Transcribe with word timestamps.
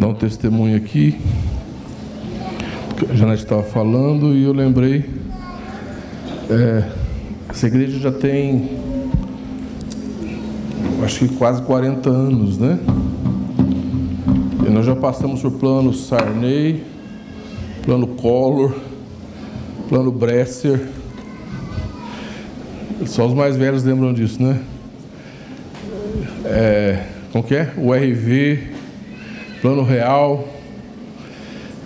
dar 0.00 0.08
um 0.08 0.14
testemunho 0.14 0.78
aqui. 0.78 1.20
A 3.10 3.14
Janete 3.14 3.42
estava 3.42 3.62
falando 3.62 4.32
e 4.34 4.44
eu 4.44 4.52
lembrei. 4.52 5.04
É, 6.48 6.90
essa 7.50 7.66
igreja 7.66 7.98
já 7.98 8.10
tem, 8.10 8.78
acho 11.04 11.18
que 11.28 11.34
quase 11.36 11.60
40 11.62 12.08
anos, 12.08 12.56
né? 12.56 12.78
E 14.66 14.70
nós 14.70 14.86
já 14.86 14.96
passamos 14.96 15.42
por 15.42 15.52
plano 15.52 15.92
Sarney, 15.92 16.82
plano 17.82 18.06
Collor, 18.06 18.74
plano 19.86 20.10
Bresser. 20.10 20.80
Só 23.04 23.26
os 23.26 23.34
mais 23.34 23.54
velhos 23.54 23.84
lembram 23.84 24.14
disso, 24.14 24.42
né? 24.42 24.60
É, 26.46 27.04
como 27.32 27.44
que 27.44 27.54
é? 27.54 27.74
O 27.76 27.92
RV, 27.92 28.69
plano 29.60 29.82
real, 29.82 30.48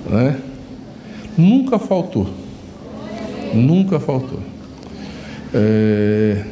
né? 0.08 0.40
Nunca 1.36 1.78
faltou. 1.78 2.28
Nunca 3.52 3.98
faltou. 3.98 4.40
É, 5.52 6.44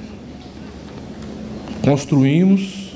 construímos 1.85 2.93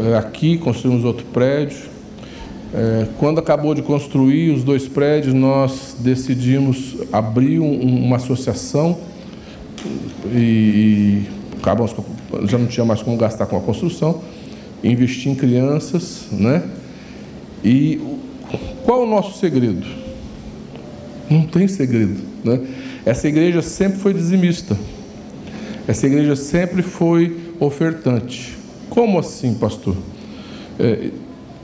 é, 0.00 0.16
aqui, 0.16 0.58
construímos 0.58 1.04
outro 1.04 1.24
prédio. 1.26 1.88
É, 2.74 3.06
quando 3.18 3.38
acabou 3.38 3.74
de 3.74 3.82
construir 3.82 4.50
os 4.50 4.62
dois 4.62 4.86
prédios, 4.86 5.32
nós 5.32 5.96
decidimos 5.98 6.96
abrir 7.12 7.60
um, 7.60 8.04
uma 8.04 8.16
associação 8.16 8.98
e, 10.32 10.36
e 10.36 11.28
acabamos, 11.58 11.94
já 12.44 12.58
não 12.58 12.66
tinha 12.66 12.84
mais 12.84 13.02
como 13.02 13.16
gastar 13.16 13.46
com 13.46 13.56
a 13.56 13.60
construção, 13.60 14.22
investir 14.84 15.32
em 15.32 15.34
crianças, 15.34 16.26
né? 16.30 16.62
E 17.64 18.00
qual 18.84 19.02
é 19.02 19.04
o 19.04 19.08
nosso 19.08 19.38
segredo? 19.38 19.86
Não 21.30 21.46
tem 21.46 21.68
segredo, 21.68 22.20
né? 22.44 22.60
Essa 23.04 23.28
igreja 23.28 23.62
sempre 23.62 23.98
foi 23.98 24.14
dizimista. 24.14 24.78
Essa 25.86 26.06
igreja 26.06 26.36
sempre 26.36 26.82
foi 26.82 27.36
ofertante. 27.58 28.56
Como 28.88 29.18
assim, 29.18 29.54
pastor? 29.54 29.96
É, 30.78 31.10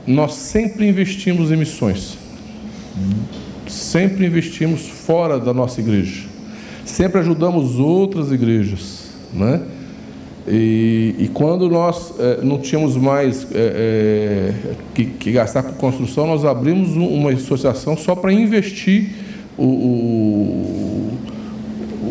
nós 0.05 0.33
sempre 0.33 0.87
investimos 0.87 1.51
em 1.51 1.57
missões. 1.57 2.17
Sempre 3.67 4.25
investimos 4.25 4.87
fora 4.87 5.39
da 5.39 5.53
nossa 5.53 5.81
igreja. 5.81 6.27
Sempre 6.85 7.19
ajudamos 7.19 7.79
outras 7.79 8.31
igrejas, 8.31 9.05
né? 9.33 9.61
E, 10.47 11.15
e 11.17 11.27
quando 11.33 11.67
nós 11.67 12.13
é, 12.19 12.39
não 12.43 12.59
tínhamos 12.59 12.95
mais 12.95 13.47
é, 13.51 14.53
é, 14.53 14.53
que, 14.93 15.05
que, 15.05 15.31
gastar 15.31 15.63
com 15.63 15.73
construção, 15.73 16.27
nós 16.27 16.45
abrimos 16.45 16.95
uma 16.95 17.31
associação 17.31 17.97
só 17.97 18.15
para 18.15 18.31
investir 18.31 19.09
o, 19.57 19.63
o, 19.63 21.17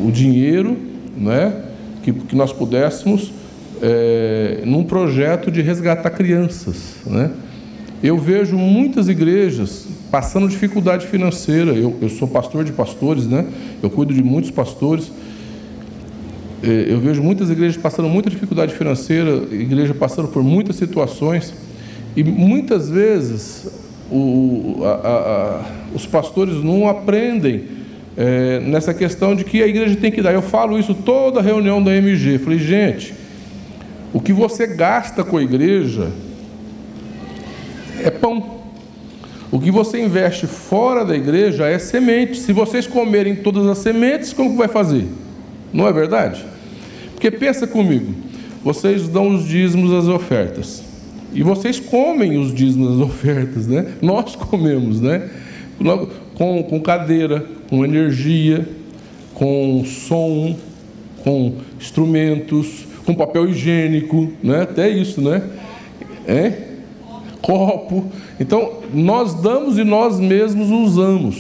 o, 0.07 0.11
dinheiro 0.11 0.77
né, 1.17 1.63
que, 2.03 2.13
que 2.13 2.35
nós 2.35 2.53
pudéssemos 2.53 3.33
é, 3.81 4.63
num 4.65 4.83
projeto 4.83 5.49
de 5.49 5.63
resgatar 5.63 6.11
crianças. 6.11 6.97
Né? 7.07 7.31
Eu 8.03 8.19
vejo 8.19 8.57
muitas 8.57 9.09
igrejas 9.09 9.87
passando 10.11 10.49
dificuldade 10.49 11.07
financeira. 11.07 11.71
Eu, 11.73 11.97
eu 12.03 12.09
sou 12.09 12.27
pastor 12.27 12.65
de 12.65 12.73
pastores, 12.73 13.29
né? 13.29 13.47
eu 13.81 13.89
cuido 13.89 14.13
de 14.13 14.25
muitos 14.25 14.51
pastores 14.51 15.13
eu 16.71 17.01
vejo 17.01 17.23
muitas 17.23 17.51
igrejas 17.51 17.77
passando 17.77 18.09
muita 18.09 18.31
dificuldade 18.31 18.75
financeira, 18.75 19.31
igreja 19.51 19.95
passando 19.95 20.29
por 20.29 20.43
muitas 20.43 20.77
situações, 20.77 21.55
e 22.17 22.23
muitas 22.23 22.89
vezes 22.89 23.67
o, 24.11 24.83
a, 24.85 24.89
a, 24.89 25.63
os 25.95 26.07
pastores 26.07 26.63
não 26.63 26.89
aprendem 26.89 27.65
é, 28.17 28.61
nessa 28.61 28.95
questão 28.95 29.35
de 29.35 29.45
que 29.45 29.63
a 29.63 29.67
igreja 29.67 29.97
tem 29.97 30.11
que 30.11 30.23
dar. 30.23 30.33
Eu 30.33 30.43
falo 30.43 30.79
isso 30.79 30.95
toda 30.95 31.43
reunião 31.43 31.83
da 31.83 31.95
MG. 31.95 32.39
falei, 32.39 32.59
gente, 32.59 33.15
o 34.13 34.21
que 34.21 34.33
você 34.33 34.67
gasta 34.67 35.25
com 35.25 35.37
a 35.37 35.43
igreja 35.43 36.11
é 38.03 38.11
pão. 38.11 38.63
O 39.51 39.61
que 39.61 39.71
você 39.71 40.01
investe 40.01 40.47
fora 40.47 41.05
da 41.05 41.17
igreja 41.17 41.67
é 41.67 41.79
semente. 41.79 42.39
Se 42.39 42.53
vocês 42.53 42.87
comerem 42.87 43.37
todas 43.37 43.67
as 43.67 43.79
sementes, 43.79 44.33
como 44.33 44.51
que 44.51 44.57
vai 44.57 44.69
fazer? 44.69 45.07
Não 45.73 45.87
é 45.87 45.93
verdade? 45.93 46.54
Porque 47.25 47.39
pensa 47.39 47.67
comigo, 47.67 48.13
vocês 48.63 49.09
dão 49.09 49.35
os 49.35 49.49
dízimos 49.49 49.91
às 49.95 50.09
ofertas. 50.09 50.85
E 51.33 51.43
vocês 51.43 51.81
comem 51.81 52.37
os 52.37 52.53
dízimos 52.53 52.99
das 52.99 53.01
ofertas, 53.09 53.67
né? 53.67 53.93
Nós 54.03 54.37
comemos, 54.37 55.01
né? 55.01 55.31
Com, 56.35 56.63
com 56.65 56.81
cadeira, 56.83 57.43
com 57.71 57.83
energia, 57.83 58.69
com 59.33 59.83
som, 59.87 60.55
com 61.23 61.55
instrumentos, 61.81 62.85
com 63.07 63.15
papel 63.15 63.49
higiênico, 63.49 64.31
né? 64.43 64.61
Até 64.61 64.91
isso, 64.91 65.23
né? 65.23 65.45
É? 66.27 66.53
Copo. 67.41 68.05
Então, 68.39 68.81
nós 68.93 69.33
damos 69.33 69.79
e 69.79 69.83
nós 69.83 70.21
mesmos 70.21 70.69
usamos, 70.69 71.39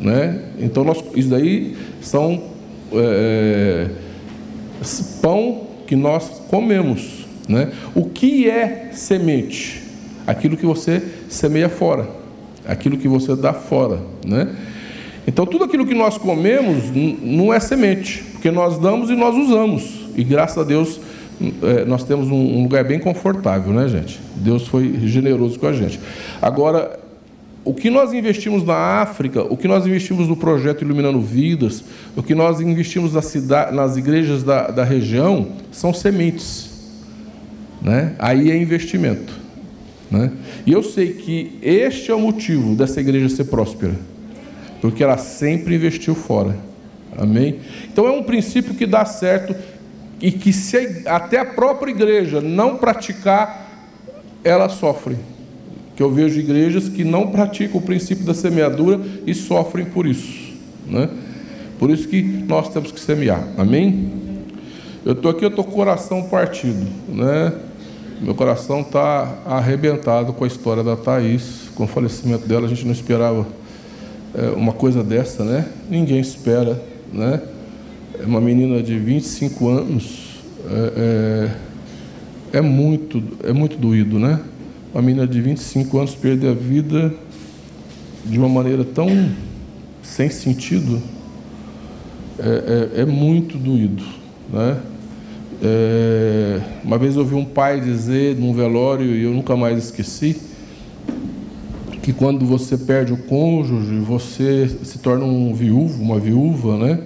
né? 0.00 0.42
Então, 0.58 0.84
nós, 0.84 1.04
isso 1.14 1.28
daí 1.28 1.76
são 2.00 2.44
é, 2.94 3.88
pão 5.20 5.66
que 5.86 5.96
nós 5.96 6.42
comemos. 6.48 7.26
Né? 7.48 7.72
O 7.94 8.04
que 8.04 8.48
é 8.48 8.90
semente? 8.92 9.82
Aquilo 10.26 10.56
que 10.56 10.66
você 10.66 11.02
semeia 11.28 11.68
fora, 11.68 12.08
aquilo 12.66 12.98
que 12.98 13.08
você 13.08 13.34
dá 13.34 13.54
fora. 13.54 14.00
Né? 14.26 14.54
Então, 15.26 15.46
tudo 15.46 15.64
aquilo 15.64 15.86
que 15.86 15.94
nós 15.94 16.18
comemos 16.18 16.84
não 17.22 17.52
é 17.52 17.60
semente, 17.60 18.22
porque 18.32 18.50
nós 18.50 18.78
damos 18.78 19.10
e 19.10 19.14
nós 19.14 19.34
usamos. 19.34 20.06
E 20.16 20.22
graças 20.22 20.58
a 20.58 20.64
Deus, 20.64 21.00
é, 21.62 21.84
nós 21.84 22.04
temos 22.04 22.28
um 22.28 22.62
lugar 22.62 22.84
bem 22.84 22.98
confortável, 22.98 23.72
né, 23.72 23.88
gente? 23.88 24.20
Deus 24.36 24.66
foi 24.66 25.00
generoso 25.04 25.58
com 25.58 25.66
a 25.66 25.72
gente. 25.72 26.00
Agora, 26.42 26.98
o 27.64 27.74
que 27.74 27.90
nós 27.90 28.12
investimos 28.12 28.64
na 28.64 28.74
África, 28.74 29.42
o 29.42 29.56
que 29.56 29.68
nós 29.68 29.86
investimos 29.86 30.28
no 30.28 30.36
projeto 30.36 30.82
Iluminando 30.82 31.20
Vidas, 31.20 31.84
o 32.16 32.22
que 32.22 32.34
nós 32.34 32.60
investimos 32.60 33.12
na 33.12 33.22
cidade, 33.22 33.74
nas 33.74 33.96
igrejas 33.96 34.42
da, 34.42 34.68
da 34.68 34.84
região, 34.84 35.48
são 35.70 35.92
sementes. 35.92 36.70
Né? 37.82 38.14
Aí 38.18 38.50
é 38.50 38.56
investimento. 38.56 39.34
Né? 40.10 40.32
E 40.64 40.72
eu 40.72 40.82
sei 40.82 41.12
que 41.12 41.58
este 41.62 42.10
é 42.10 42.14
o 42.14 42.20
motivo 42.20 42.74
dessa 42.74 43.00
igreja 43.00 43.28
ser 43.28 43.44
próspera, 43.44 43.96
porque 44.80 45.02
ela 45.02 45.18
sempre 45.18 45.74
investiu 45.74 46.14
fora. 46.14 46.56
Amém? 47.16 47.58
Então 47.92 48.06
é 48.06 48.12
um 48.12 48.22
princípio 48.22 48.74
que 48.74 48.86
dá 48.86 49.04
certo 49.04 49.54
e 50.20 50.30
que 50.30 50.52
se 50.52 51.02
até 51.04 51.38
a 51.38 51.44
própria 51.44 51.90
igreja 51.90 52.40
não 52.40 52.76
praticar, 52.76 53.66
ela 54.42 54.68
sofre 54.68 55.16
que 55.98 56.02
eu 56.04 56.12
vejo 56.12 56.38
igrejas 56.38 56.88
que 56.88 57.02
não 57.02 57.26
praticam 57.26 57.80
o 57.80 57.82
princípio 57.82 58.24
da 58.24 58.32
semeadura 58.32 59.00
e 59.26 59.34
sofrem 59.34 59.84
por 59.84 60.06
isso. 60.06 60.52
Né? 60.86 61.10
Por 61.76 61.90
isso 61.90 62.06
que 62.06 62.22
nós 62.22 62.68
temos 62.68 62.92
que 62.92 63.00
semear. 63.00 63.42
Amém? 63.58 64.08
Eu 65.04 65.14
estou 65.14 65.28
aqui, 65.28 65.44
eu 65.44 65.48
estou 65.48 65.64
com 65.64 65.72
o 65.72 65.74
coração 65.74 66.22
partido. 66.28 66.86
Né? 67.08 67.52
Meu 68.20 68.32
coração 68.32 68.82
está 68.82 69.38
arrebentado 69.44 70.32
com 70.32 70.44
a 70.44 70.46
história 70.46 70.84
da 70.84 70.94
Thaís. 70.94 71.68
Com 71.74 71.82
o 71.82 71.88
falecimento 71.88 72.46
dela, 72.46 72.66
a 72.66 72.68
gente 72.68 72.84
não 72.84 72.92
esperava 72.92 73.44
é, 74.36 74.50
uma 74.50 74.72
coisa 74.72 75.02
dessa, 75.02 75.42
né? 75.42 75.66
Ninguém 75.90 76.20
espera, 76.20 76.80
né? 77.12 77.42
É 78.20 78.24
uma 78.24 78.40
menina 78.40 78.80
de 78.84 78.96
25 78.96 79.68
anos. 79.68 80.42
É, 80.70 81.50
é, 82.52 82.58
é 82.58 82.60
muito, 82.60 83.20
é 83.42 83.52
muito 83.52 83.76
doído, 83.76 84.20
né? 84.20 84.38
Uma 84.98 85.02
menina 85.02 85.28
de 85.28 85.40
25 85.40 85.96
anos 85.96 86.16
perder 86.16 86.48
a 86.48 86.54
vida 86.54 87.14
de 88.24 88.36
uma 88.36 88.48
maneira 88.48 88.84
tão 88.84 89.30
sem 90.02 90.28
sentido 90.28 91.00
é, 92.36 92.90
é, 92.96 93.02
é 93.02 93.06
muito 93.06 93.56
doído. 93.56 94.02
Né? 94.52 94.80
É, 95.62 96.60
uma 96.82 96.98
vez 96.98 97.16
ouvi 97.16 97.36
um 97.36 97.44
pai 97.44 97.80
dizer 97.80 98.34
num 98.34 98.52
velório, 98.52 99.06
e 99.14 99.22
eu 99.22 99.32
nunca 99.32 99.54
mais 99.54 99.78
esqueci, 99.78 100.36
que 102.02 102.12
quando 102.12 102.44
você 102.44 102.76
perde 102.76 103.12
o 103.12 103.18
cônjuge, 103.18 104.00
você 104.00 104.68
se 104.82 104.98
torna 104.98 105.24
um 105.24 105.54
viúvo, 105.54 106.02
uma 106.02 106.18
viúva, 106.18 106.76
né? 106.76 107.00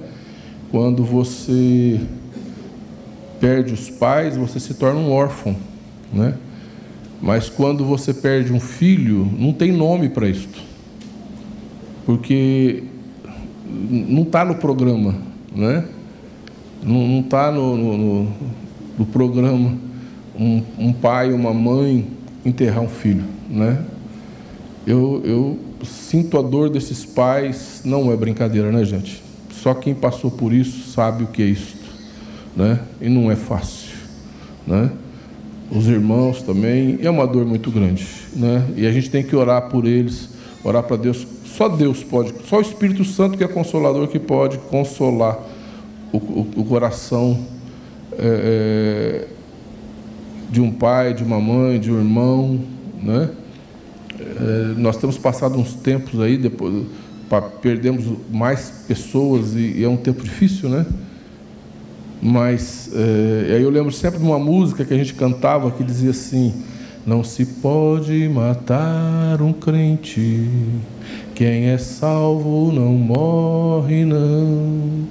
Quando 0.71 1.05
você 1.05 2.01
perde 3.39 3.75
os 3.75 3.91
pais, 3.91 4.35
você 4.35 4.59
se 4.59 4.73
torna 4.73 4.99
um 4.99 5.13
órfão, 5.13 5.55
né? 6.11 6.33
Mas 7.23 7.49
quando 7.49 7.85
você 7.85 8.13
perde 8.13 8.53
um 8.53 8.59
filho, 8.59 9.31
não 9.39 9.53
tem 9.53 9.71
nome 9.71 10.09
para 10.09 10.29
isto. 10.29 10.61
Porque 12.05 12.83
não 13.65 14.23
está 14.23 14.45
no 14.45 14.57
programa, 14.57 15.15
né? 15.55 15.85
não 16.83 17.21
está 17.21 17.53
no, 17.53 17.77
no, 17.77 18.29
no, 18.99 19.07
programa 19.07 19.73
um, 20.39 20.63
um 20.77 20.93
pai, 20.93 21.33
uma 21.33 21.55
mãe 21.55 22.07
enterrar 22.45 22.83
um 22.83 22.89
filho. 22.89 23.25
Né? 23.49 23.79
Eu, 24.85 25.23
eu 25.25 25.59
sinto 25.85 26.39
a 26.39 26.43
dor 26.43 26.71
desses 26.71 27.05
pais, 27.05 27.83
não 27.85 28.11
é 28.13 28.17
brincadeira, 28.17 28.73
né, 28.73 28.85
gente? 28.85 29.23
Só 29.51 29.75
quem 29.75 29.95
passou 29.95 30.31
por 30.31 30.53
isso 30.53 30.91
sabe 30.91 31.23
o 31.23 31.29
que 31.29 31.41
é 31.41 31.47
isso, 31.47 31.77
né? 32.57 32.81
E 33.01 33.09
não 33.09 33.31
é 33.31 33.37
fácil, 33.37 33.93
né? 34.67 34.91
Os 35.75 35.89
irmãos 35.89 36.43
também, 36.43 36.99
é 37.01 37.09
uma 37.09 37.27
dor 37.27 37.47
muito 37.47 37.71
grande, 37.71 38.07
né? 38.37 38.63
E 38.77 38.87
a 38.87 38.93
gente 38.93 39.09
tem 39.09 39.23
que 39.23 39.35
orar 39.35 39.71
por 39.71 39.87
eles, 39.87 40.29
orar 40.63 40.83
para 40.83 40.97
Deus. 40.97 41.27
Só 41.47 41.67
Deus 41.67 42.05
pode, 42.05 42.35
só 42.47 42.59
o 42.59 42.61
Espírito 42.61 43.03
Santo 43.07 43.39
que 43.39 43.45
é 43.45 43.49
consolador 43.49 44.07
que 44.09 44.19
pode 44.19 44.59
consolar 44.59 45.39
o, 46.13 46.19
o, 46.19 46.51
o 46.57 46.65
coração 46.65 47.39
é, 48.19 49.29
de 50.51 50.61
um 50.61 50.71
pai, 50.71 51.15
de 51.15 51.25
uma 51.25 51.41
mãe, 51.41 51.81
de 51.81 51.91
um 51.91 51.97
irmão, 51.97 52.61
né? 53.03 53.31
É, 54.21 54.75
nós 54.77 54.99
temos 54.99 55.17
passado 55.17 55.59
uns 55.59 55.73
tempos 55.73 56.21
aí, 56.21 56.37
depois 56.37 56.85
perdemos 57.63 58.05
mais 58.31 58.85
pessoas 58.87 59.55
e, 59.55 59.79
e 59.79 59.85
é 59.85 59.89
um 59.89 59.97
tempo 59.97 60.23
difícil, 60.23 60.69
né? 60.69 60.85
Mas 62.25 62.89
é, 62.95 63.57
aí 63.57 63.63
eu 63.63 63.71
lembro 63.71 63.91
sempre 63.91 64.21
de 64.21 64.25
uma 64.25 64.39
música 64.39 64.85
que 64.85 64.95
a 64.95 64.97
gente 64.97 65.13
cantava 65.13 65.73
que 65.73 65.83
dizia 65.83 66.13
assim: 66.13 66.55
Não 67.05 67.25
se 67.25 67.45
pode 67.45 68.29
matar 68.29 69.43
um 69.43 69.53
crente, 69.53 70.49
quem 71.35 71.67
é 71.71 71.79
salvo 71.79 72.71
não 72.73 72.93
morre, 72.93 74.05
não. 74.05 75.05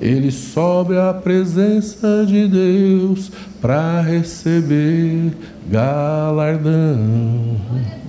Ele 0.00 0.30
sobe 0.30 0.96
à 0.96 1.12
presença 1.12 2.24
de 2.26 2.48
Deus 2.48 3.30
para 3.60 4.00
receber 4.00 5.32
galardão. 5.68 7.60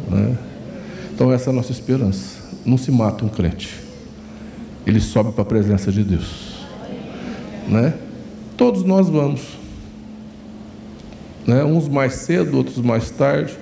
Né? 0.10 0.38
Então, 1.14 1.34
essa 1.34 1.50
é 1.50 1.52
a 1.52 1.54
nossa 1.54 1.74
esperança. 1.74 2.40
Não 2.66 2.78
se 2.78 2.92
mata 2.92 3.26
um 3.26 3.28
crente, 3.28 3.78
ele 4.88 5.02
sobe 5.02 5.34
para 5.34 5.42
a 5.42 5.46
presença 5.46 5.92
de 5.92 6.02
Deus. 6.02 6.66
Né? 7.68 7.94
Todos 8.62 8.84
nós 8.84 9.10
vamos, 9.10 9.42
né? 11.48 11.64
uns 11.64 11.88
mais 11.88 12.14
cedo, 12.14 12.58
outros 12.58 12.78
mais 12.78 13.10
tarde, 13.10 13.58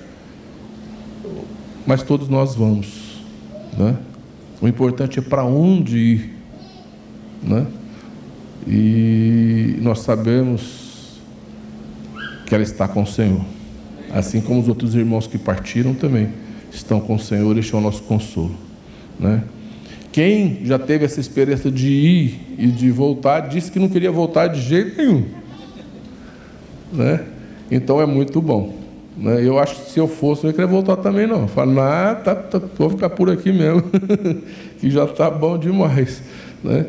mas 1.86 2.02
todos 2.02 2.28
nós 2.28 2.54
vamos. 2.54 3.24
Né? 3.78 3.96
O 4.60 4.68
importante 4.68 5.18
é 5.18 5.22
para 5.22 5.42
onde 5.42 5.96
ir. 5.96 6.34
Né? 7.42 7.66
E 8.68 9.78
nós 9.80 10.00
sabemos 10.00 11.18
que 12.44 12.54
ela 12.54 12.62
está 12.62 12.86
com 12.86 13.02
o 13.02 13.06
Senhor. 13.06 13.40
Assim 14.12 14.42
como 14.42 14.60
os 14.60 14.68
outros 14.68 14.94
irmãos 14.94 15.26
que 15.26 15.38
partiram 15.38 15.94
também 15.94 16.28
estão 16.70 17.00
com 17.00 17.14
o 17.14 17.18
Senhor, 17.18 17.56
este 17.56 17.74
é 17.74 17.78
o 17.78 17.80
nosso 17.80 18.02
consolo. 18.02 18.54
Né? 19.18 19.44
Quem 20.12 20.60
já 20.64 20.78
teve 20.78 21.04
essa 21.04 21.20
experiência 21.20 21.70
de 21.70 21.88
ir 21.88 22.40
e 22.58 22.66
de 22.66 22.90
voltar, 22.90 23.40
disse 23.48 23.70
que 23.70 23.78
não 23.78 23.88
queria 23.88 24.10
voltar 24.10 24.48
de 24.48 24.60
jeito 24.60 24.96
nenhum. 24.96 25.24
Né? 26.92 27.24
Então 27.70 28.00
é 28.00 28.06
muito 28.06 28.40
bom. 28.42 28.74
Né? 29.16 29.46
Eu 29.46 29.58
acho 29.58 29.76
que 29.76 29.90
se 29.92 30.00
eu 30.00 30.08
fosse, 30.08 30.44
eu 30.44 30.48
não 30.48 30.52
queria 30.52 30.66
voltar 30.66 30.96
também, 30.96 31.26
não. 31.26 31.42
Eu 31.42 31.48
falo, 31.48 31.80
ah, 31.80 32.14
tá, 32.14 32.34
tá, 32.34 32.60
vou 32.76 32.90
ficar 32.90 33.10
por 33.10 33.30
aqui 33.30 33.52
mesmo, 33.52 33.84
que 34.80 34.90
já 34.90 35.04
está 35.04 35.30
bom 35.30 35.56
demais. 35.56 36.22
Né? 36.64 36.86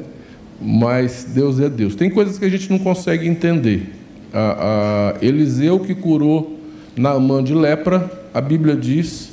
Mas 0.60 1.26
Deus 1.26 1.60
é 1.60 1.70
Deus. 1.70 1.96
Tem 1.96 2.10
coisas 2.10 2.40
que 2.40 2.46
a 2.46 2.50
gente 2.50 2.70
não 2.70 2.80
consegue 2.80 3.28
entender. 3.28 3.94
A, 4.34 5.14
a 5.20 5.26
Eliseu 5.26 5.80
que 5.80 5.94
curou 5.94 6.58
Naamã 6.96 7.44
de 7.44 7.54
lepra, 7.54 8.10
a 8.34 8.42
Bíblia 8.42 8.76
diz 8.76 9.32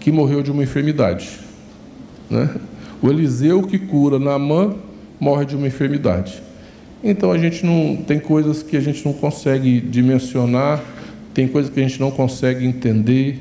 que 0.00 0.10
morreu 0.10 0.42
de 0.42 0.50
uma 0.50 0.62
enfermidade. 0.62 1.38
Né? 2.30 2.48
O 3.00 3.08
Eliseu 3.08 3.62
que 3.62 3.78
cura 3.78 4.18
Naamã 4.18 4.74
morre 5.20 5.44
de 5.44 5.56
uma 5.56 5.66
enfermidade. 5.66 6.42
Então 7.02 7.30
a 7.30 7.38
gente 7.38 7.64
não 7.64 7.96
tem 7.96 8.18
coisas 8.18 8.62
que 8.62 8.76
a 8.76 8.80
gente 8.80 9.04
não 9.04 9.12
consegue 9.12 9.80
dimensionar, 9.80 10.82
tem 11.32 11.46
coisas 11.46 11.72
que 11.72 11.78
a 11.78 11.82
gente 11.82 12.00
não 12.00 12.10
consegue 12.10 12.66
entender. 12.66 13.40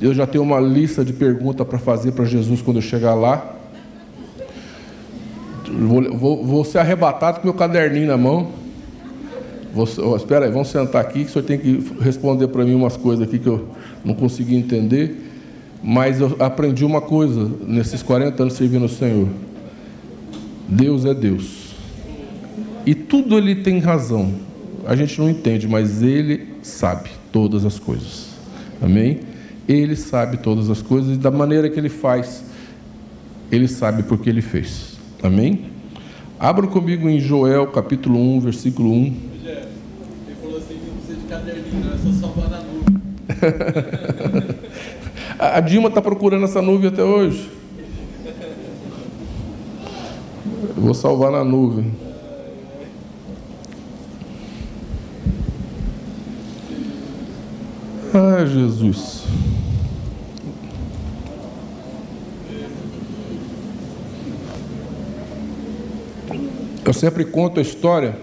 Eu 0.00 0.14
já 0.14 0.26
tenho 0.26 0.42
uma 0.42 0.58
lista 0.58 1.04
de 1.04 1.12
perguntas 1.12 1.66
para 1.66 1.78
fazer 1.78 2.12
para 2.12 2.24
Jesus 2.24 2.62
quando 2.62 2.78
eu 2.78 2.82
chegar 2.82 3.14
lá. 3.14 3.56
Vou, 5.70 6.16
vou, 6.16 6.44
vou, 6.44 6.64
ser 6.64 6.78
arrebatado 6.78 7.40
com 7.40 7.46
meu 7.46 7.54
caderninho 7.54 8.06
na 8.06 8.16
mão. 8.16 8.52
Vou, 9.74 10.16
espera 10.16 10.46
aí, 10.46 10.52
vamos 10.52 10.68
sentar 10.68 11.02
aqui 11.02 11.24
que 11.24 11.30
o 11.30 11.32
senhor 11.32 11.44
tem 11.44 11.58
que 11.58 11.92
responder 12.00 12.48
para 12.48 12.64
mim 12.64 12.74
umas 12.74 12.96
coisas 12.96 13.26
aqui 13.26 13.38
que 13.38 13.48
eu 13.48 13.68
não 14.04 14.14
consegui 14.14 14.56
entender. 14.56 15.23
Mas 15.86 16.18
eu 16.18 16.34
aprendi 16.40 16.82
uma 16.82 17.02
coisa 17.02 17.50
nesses 17.66 18.02
40 18.02 18.42
anos 18.42 18.54
servindo 18.54 18.84
ao 18.84 18.88
Senhor. 18.88 19.28
Deus 20.66 21.04
é 21.04 21.12
Deus. 21.12 21.74
E 22.86 22.94
tudo 22.94 23.36
ele 23.36 23.56
tem 23.56 23.80
razão. 23.80 24.32
A 24.86 24.96
gente 24.96 25.20
não 25.20 25.28
entende, 25.28 25.68
mas 25.68 26.02
ele 26.02 26.54
sabe 26.62 27.10
todas 27.30 27.66
as 27.66 27.78
coisas. 27.78 28.28
Amém? 28.80 29.20
Ele 29.68 29.94
sabe 29.94 30.38
todas 30.38 30.70
as 30.70 30.80
coisas 30.80 31.16
e 31.16 31.18
da 31.18 31.30
maneira 31.30 31.68
que 31.68 31.78
ele 31.78 31.90
faz, 31.90 32.44
ele 33.52 33.68
sabe 33.68 34.04
porque 34.04 34.30
ele 34.30 34.40
fez. 34.40 34.98
Amém? 35.22 35.66
Abra 36.38 36.66
comigo 36.66 37.10
em 37.10 37.20
Joel 37.20 37.66
capítulo 37.66 38.18
1, 38.36 38.40
versículo 38.40 38.90
1. 38.90 38.94
Ele 38.94 39.16
falou 40.40 40.56
assim: 40.56 40.78
não 40.86 40.96
precisa 40.96 41.18
de 41.18 41.26
caderninho, 41.26 41.84
não, 41.84 41.92
é 41.92 41.98
só 41.98 42.10
salvar 42.26 42.48
na 42.48 42.60
nuvem. 42.60 43.02
A 45.52 45.60
Dilma 45.60 45.88
está 45.90 46.00
procurando 46.00 46.44
essa 46.44 46.62
nuvem 46.62 46.88
até 46.88 47.04
hoje. 47.04 47.50
Eu 50.74 50.82
vou 50.82 50.94
salvar 50.94 51.30
na 51.30 51.44
nuvem. 51.44 51.92
Ah, 58.14 58.46
Jesus. 58.46 59.24
Eu 66.86 66.92
sempre 66.94 67.26
conto 67.26 67.58
a 67.58 67.62
história 67.62 68.16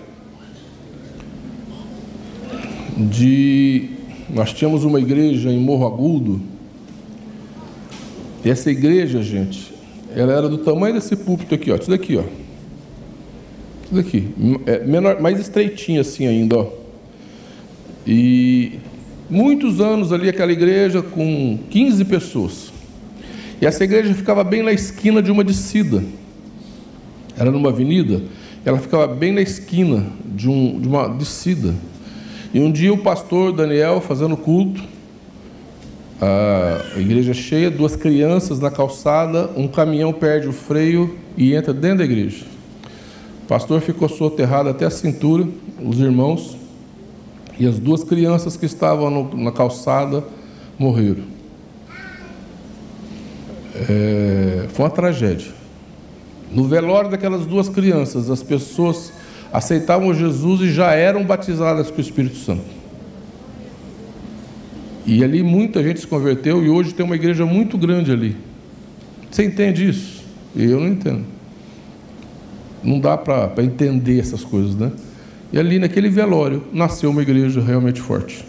de. 2.97 3.91
Nós 4.27 4.51
tínhamos 4.53 4.83
uma 4.83 4.99
igreja 4.99 5.51
em 5.51 5.59
Morro 5.59 5.85
Agudo 5.85 6.60
e 8.43 8.49
essa 8.49 8.71
igreja, 8.71 9.21
gente, 9.21 9.73
ela 10.15 10.33
era 10.33 10.49
do 10.49 10.57
tamanho 10.57 10.95
desse 10.95 11.15
púlpito 11.15 11.53
aqui, 11.55 11.71
ó. 11.71 11.75
Isso 11.75 11.89
daqui, 11.89 12.17
ó. 12.17 12.23
Isso 13.83 13.93
daqui. 13.93 14.27
É 14.65 14.79
menor, 14.83 15.21
mais 15.21 15.39
estreitinho 15.39 16.01
assim 16.01 16.25
ainda, 16.27 16.57
ó. 16.57 16.67
E 18.05 18.79
muitos 19.29 19.79
anos 19.79 20.11
ali 20.11 20.27
aquela 20.27 20.51
igreja 20.51 21.01
com 21.01 21.59
15 21.69 22.03
pessoas. 22.05 22.73
E 23.61 23.65
essa 23.65 23.83
igreja 23.83 24.13
ficava 24.13 24.43
bem 24.43 24.63
na 24.63 24.71
esquina 24.71 25.21
de 25.21 25.31
uma 25.31 25.43
descida. 25.43 26.03
Era 27.37 27.51
numa 27.51 27.69
avenida, 27.69 28.21
ela 28.65 28.79
ficava 28.79 29.07
bem 29.07 29.31
na 29.31 29.41
esquina 29.41 30.05
de, 30.25 30.49
um, 30.49 30.79
de 30.79 30.87
uma 30.87 31.07
descida. 31.07 31.73
E 32.53 32.59
um 32.59 32.71
dia 32.71 32.91
o 32.91 32.97
pastor 32.97 33.53
Daniel, 33.53 34.01
fazendo 34.01 34.35
culto, 34.35 34.83
a 36.21 36.99
igreja 36.99 37.33
cheia, 37.33 37.71
duas 37.71 37.95
crianças 37.95 38.59
na 38.59 38.69
calçada, 38.69 39.49
um 39.55 39.67
caminhão 39.67 40.13
perde 40.13 40.47
o 40.47 40.53
freio 40.53 41.17
e 41.35 41.55
entra 41.55 41.73
dentro 41.73 41.97
da 41.97 42.03
igreja. 42.03 42.45
O 43.43 43.47
pastor 43.47 43.81
ficou 43.81 44.07
soterrado 44.07 44.69
até 44.69 44.85
a 44.85 44.91
cintura, 44.91 45.47
os 45.83 45.99
irmãos, 45.99 46.55
e 47.57 47.65
as 47.65 47.79
duas 47.79 48.03
crianças 48.03 48.55
que 48.55 48.67
estavam 48.67 49.09
no, 49.09 49.35
na 49.35 49.51
calçada 49.51 50.23
morreram. 50.77 51.23
É, 53.89 54.67
foi 54.69 54.85
uma 54.85 54.91
tragédia. 54.91 55.51
No 56.51 56.65
velório 56.65 57.09
daquelas 57.09 57.45
duas 57.47 57.67
crianças, 57.67 58.29
as 58.29 58.43
pessoas 58.43 59.11
aceitavam 59.51 60.13
Jesus 60.13 60.61
e 60.61 60.71
já 60.71 60.93
eram 60.93 61.23
batizadas 61.23 61.89
com 61.89 61.97
o 61.97 62.01
Espírito 62.01 62.35
Santo. 62.35 62.80
E 65.05 65.23
ali 65.23 65.41
muita 65.41 65.81
gente 65.81 65.99
se 65.99 66.07
converteu 66.07 66.63
e 66.63 66.69
hoje 66.69 66.93
tem 66.93 67.05
uma 67.05 67.15
igreja 67.15 67.45
muito 67.45 67.77
grande 67.77 68.11
ali. 68.11 68.35
Você 69.29 69.45
entende 69.45 69.87
isso? 69.87 70.23
Eu 70.55 70.79
não 70.79 70.87
entendo. 70.87 71.25
Não 72.83 72.99
dá 72.99 73.17
para 73.17 73.63
entender 73.63 74.19
essas 74.19 74.43
coisas, 74.43 74.75
né? 74.75 74.91
E 75.53 75.59
ali 75.59 75.79
naquele 75.79 76.09
velório 76.09 76.63
nasceu 76.71 77.09
uma 77.09 77.21
igreja 77.21 77.61
realmente 77.61 77.99
forte. 78.01 78.45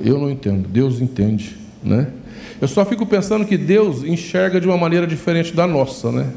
Eu 0.00 0.18
não 0.18 0.30
entendo, 0.30 0.68
Deus 0.68 1.00
entende, 1.00 1.56
né? 1.82 2.08
Eu 2.60 2.68
só 2.68 2.84
fico 2.84 3.06
pensando 3.06 3.44
que 3.44 3.56
Deus 3.56 4.02
enxerga 4.02 4.60
de 4.60 4.66
uma 4.66 4.76
maneira 4.76 5.06
diferente 5.06 5.54
da 5.54 5.66
nossa, 5.66 6.10
né? 6.10 6.30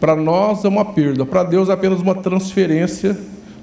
Para 0.00 0.14
nós 0.14 0.64
é 0.64 0.68
uma 0.68 0.84
perda, 0.84 1.26
para 1.26 1.42
Deus 1.42 1.68
é 1.68 1.72
apenas 1.72 2.00
uma 2.00 2.14
transferência 2.14 3.18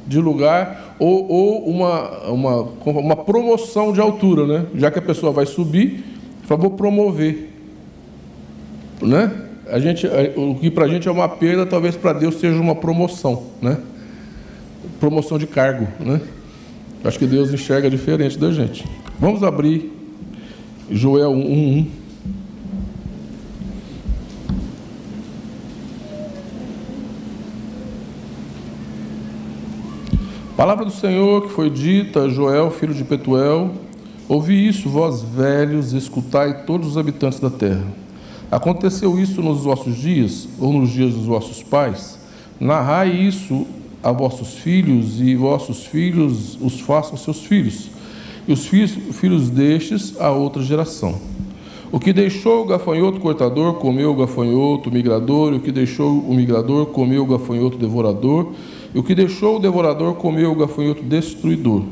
de 0.05 0.19
lugar 0.19 0.85
ou, 1.00 1.28
ou 1.30 1.70
uma, 1.70 2.30
uma, 2.30 2.62
uma 2.86 3.16
promoção 3.16 3.92
de 3.92 4.00
altura, 4.00 4.46
né? 4.46 4.66
Já 4.75 4.90
que 4.90 5.00
a 5.00 5.02
pessoa 5.02 5.32
vai 5.32 5.46
subir, 5.46 6.04
fala, 6.44 6.62
vou 6.62 6.72
promover. 6.72 7.52
né? 9.02 9.32
A 9.68 9.80
gente, 9.80 10.08
o 10.36 10.56
que 10.56 10.70
para 10.70 10.86
a 10.86 10.88
gente 10.88 11.08
é 11.08 11.12
uma 11.12 11.28
perda, 11.28 11.66
talvez 11.66 11.96
para 11.96 12.14
Deus 12.14 12.36
seja 12.36 12.60
uma 12.60 12.75
promoção, 12.75 13.44
né? 13.62 13.78
Promoção 15.00 15.38
de 15.38 15.48
cargo, 15.48 15.88
né? 16.00 16.22
Acho 17.04 17.20
que 17.20 17.25
Deus 17.25 17.52
enxerga 17.54 17.90
diferente 17.90 18.38
da 18.38 18.52
gente. 18.52 18.86
Vamos 19.20 19.44
abrir 19.44 19.92
Joel 20.90 21.32
1:1. 21.32 22.05
Palavra 30.56 30.86
do 30.86 30.92
Senhor 30.92 31.42
que 31.42 31.50
foi 31.50 31.70
dita 31.70 32.22
a 32.22 32.30
Joel, 32.30 32.72
filho 32.72 32.94
de 32.94 33.04
Petuel: 33.04 33.72
Ouvi 34.30 34.70
isso, 34.70 34.88
vós 34.88 35.22
velhos, 35.22 35.92
escutai 35.92 36.64
todos 36.64 36.92
os 36.92 36.98
habitantes 36.98 37.42
da 37.42 37.50
terra. 37.50 37.86
Aconteceu 38.50 39.20
isso 39.20 39.42
nos 39.42 39.64
vossos 39.64 39.98
dias, 39.98 40.48
ou 40.58 40.72
nos 40.72 40.92
dias 40.92 41.14
dos 41.14 41.26
vossos 41.26 41.62
pais? 41.62 42.18
Narrai 42.58 43.10
isso 43.10 43.68
a 44.02 44.14
vossos 44.14 44.54
filhos, 44.54 45.20
e 45.20 45.36
vossos 45.36 45.88
filhos 45.88 46.58
os 46.62 46.80
façam 46.80 47.18
seus 47.18 47.42
filhos, 47.42 47.90
e 48.48 48.54
os 48.54 48.66
filhos, 48.66 49.50
destes 49.50 50.16
a 50.22 50.32
outra 50.32 50.64
geração. 50.64 51.20
O 51.92 52.00
que 52.00 52.14
deixou 52.14 52.62
o 52.62 52.66
gafanhoto 52.66 53.20
cortador 53.20 53.74
comeu 53.74 54.12
o 54.12 54.16
gafanhoto 54.16 54.90
migrador, 54.90 55.52
e 55.52 55.58
o 55.58 55.60
que 55.60 55.72
deixou 55.72 56.18
o 56.18 56.34
migrador 56.34 56.86
comeu 56.86 57.24
o 57.24 57.26
gafanhoto 57.26 57.78
devorador, 57.78 58.54
e 58.96 58.98
o 58.98 59.04
que 59.04 59.14
deixou 59.14 59.58
o 59.58 59.60
devorador 59.60 60.16
comeu 60.16 60.54
o 60.54 60.56
gafanhoto 60.56 61.04
destruidor. 61.04 61.84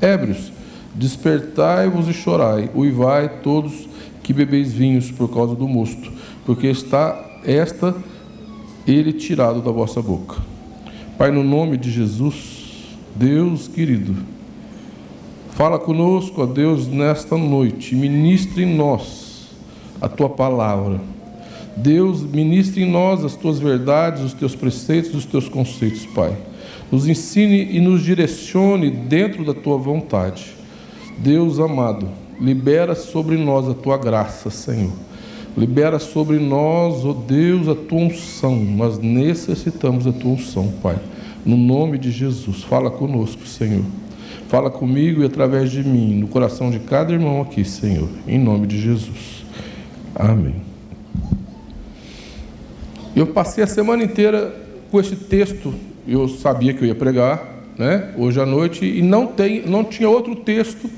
Ébrios, 0.00 0.52
despertai-vos 0.94 2.06
e 2.06 2.12
chorai, 2.12 2.70
uivai 2.72 3.40
todos 3.42 3.88
que 4.22 4.32
bebeis 4.32 4.72
vinhos 4.72 5.10
por 5.10 5.28
causa 5.28 5.56
do 5.56 5.66
mosto, 5.66 6.12
porque 6.46 6.68
está 6.68 7.40
esta 7.44 7.96
ele 8.86 9.12
tirado 9.12 9.60
da 9.60 9.72
vossa 9.72 10.00
boca. 10.00 10.36
Pai, 11.18 11.32
no 11.32 11.42
nome 11.42 11.76
de 11.76 11.90
Jesus, 11.90 12.96
Deus 13.16 13.66
querido, 13.66 14.14
fala 15.50 15.80
conosco, 15.80 16.42
ó 16.42 16.46
Deus, 16.46 16.86
nesta 16.86 17.36
noite, 17.36 17.96
ministre 17.96 18.62
em 18.62 18.76
nós 18.76 19.48
a 20.00 20.08
tua 20.08 20.28
palavra 20.28 21.00
Deus, 21.82 22.22
ministre 22.22 22.82
em 22.82 22.90
nós 22.90 23.24
as 23.24 23.36
tuas 23.36 23.60
verdades, 23.60 24.22
os 24.22 24.32
teus 24.32 24.54
preceitos, 24.56 25.14
os 25.14 25.24
teus 25.24 25.48
conceitos, 25.48 26.04
Pai. 26.06 26.36
Nos 26.90 27.06
ensine 27.06 27.68
e 27.70 27.80
nos 27.80 28.02
direcione 28.02 28.90
dentro 28.90 29.44
da 29.44 29.54
tua 29.54 29.76
vontade. 29.78 30.54
Deus 31.18 31.60
amado, 31.60 32.08
libera 32.40 32.94
sobre 32.94 33.36
nós 33.36 33.68
a 33.68 33.74
tua 33.74 33.96
graça, 33.96 34.50
Senhor. 34.50 34.92
Libera 35.56 35.98
sobre 35.98 36.38
nós, 36.38 37.04
ó 37.04 37.10
oh 37.10 37.14
Deus, 37.14 37.68
a 37.68 37.74
tua 37.74 37.98
unção. 37.98 38.56
Nós 38.56 38.98
necessitamos 38.98 40.04
da 40.04 40.12
tua 40.12 40.32
unção, 40.32 40.72
Pai. 40.82 40.98
No 41.44 41.56
nome 41.56 41.98
de 41.98 42.10
Jesus, 42.10 42.62
fala 42.62 42.90
conosco, 42.90 43.46
Senhor. 43.46 43.84
Fala 44.48 44.70
comigo 44.70 45.22
e 45.22 45.26
através 45.26 45.70
de 45.70 45.84
mim, 45.84 46.14
no 46.14 46.28
coração 46.28 46.70
de 46.70 46.78
cada 46.80 47.12
irmão 47.12 47.40
aqui, 47.42 47.64
Senhor. 47.64 48.08
Em 48.26 48.38
nome 48.38 48.66
de 48.66 48.80
Jesus. 48.80 49.44
Amém. 50.14 50.67
Eu 53.18 53.26
passei 53.26 53.64
a 53.64 53.66
semana 53.66 54.04
inteira 54.04 54.54
com 54.92 55.00
este 55.00 55.16
texto, 55.16 55.74
eu 56.06 56.28
sabia 56.28 56.72
que 56.72 56.84
eu 56.84 56.86
ia 56.86 56.94
pregar, 56.94 57.64
né, 57.76 58.14
hoje 58.16 58.40
à 58.40 58.46
noite, 58.46 58.84
e 58.84 59.02
não, 59.02 59.26
tem, 59.26 59.66
não 59.66 59.82
tinha 59.82 60.08
outro 60.08 60.36
texto 60.36 60.88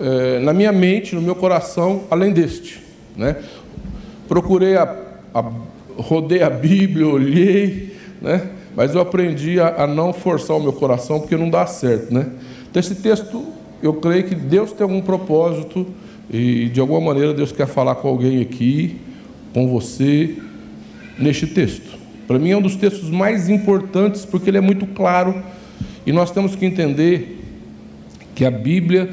é, 0.00 0.38
na 0.38 0.54
minha 0.54 0.72
mente, 0.72 1.14
no 1.14 1.20
meu 1.20 1.34
coração, 1.34 2.04
além 2.10 2.32
deste. 2.32 2.80
Né. 3.14 3.36
Procurei, 4.26 4.74
a, 4.74 4.84
a, 5.34 5.52
rodei 5.98 6.42
a 6.42 6.48
Bíblia, 6.48 7.06
olhei, 7.06 7.94
né, 8.22 8.52
mas 8.74 8.94
eu 8.94 9.02
aprendi 9.02 9.60
a, 9.60 9.82
a 9.82 9.86
não 9.86 10.14
forçar 10.14 10.56
o 10.56 10.62
meu 10.62 10.72
coração, 10.72 11.20
porque 11.20 11.36
não 11.36 11.50
dá 11.50 11.66
certo. 11.66 12.10
Né. 12.10 12.26
Então, 12.70 12.80
esse 12.80 12.94
texto, 12.94 13.44
eu 13.82 13.92
creio 13.92 14.24
que 14.24 14.34
Deus 14.34 14.72
tem 14.72 14.82
algum 14.82 15.02
propósito, 15.02 15.86
e 16.30 16.70
de 16.70 16.80
alguma 16.80 17.02
maneira 17.02 17.34
Deus 17.34 17.52
quer 17.52 17.66
falar 17.66 17.96
com 17.96 18.08
alguém 18.08 18.40
aqui, 18.40 18.98
com 19.52 19.68
você, 19.68 20.38
neste 21.20 21.46
texto. 21.46 21.98
Para 22.26 22.38
mim 22.38 22.50
é 22.50 22.56
um 22.56 22.62
dos 22.62 22.76
textos 22.76 23.10
mais 23.10 23.48
importantes 23.48 24.24
porque 24.24 24.50
ele 24.50 24.58
é 24.58 24.60
muito 24.60 24.86
claro 24.86 25.42
e 26.06 26.12
nós 26.12 26.30
temos 26.30 26.54
que 26.54 26.64
entender 26.64 27.38
que 28.34 28.44
a 28.44 28.50
Bíblia 28.50 29.10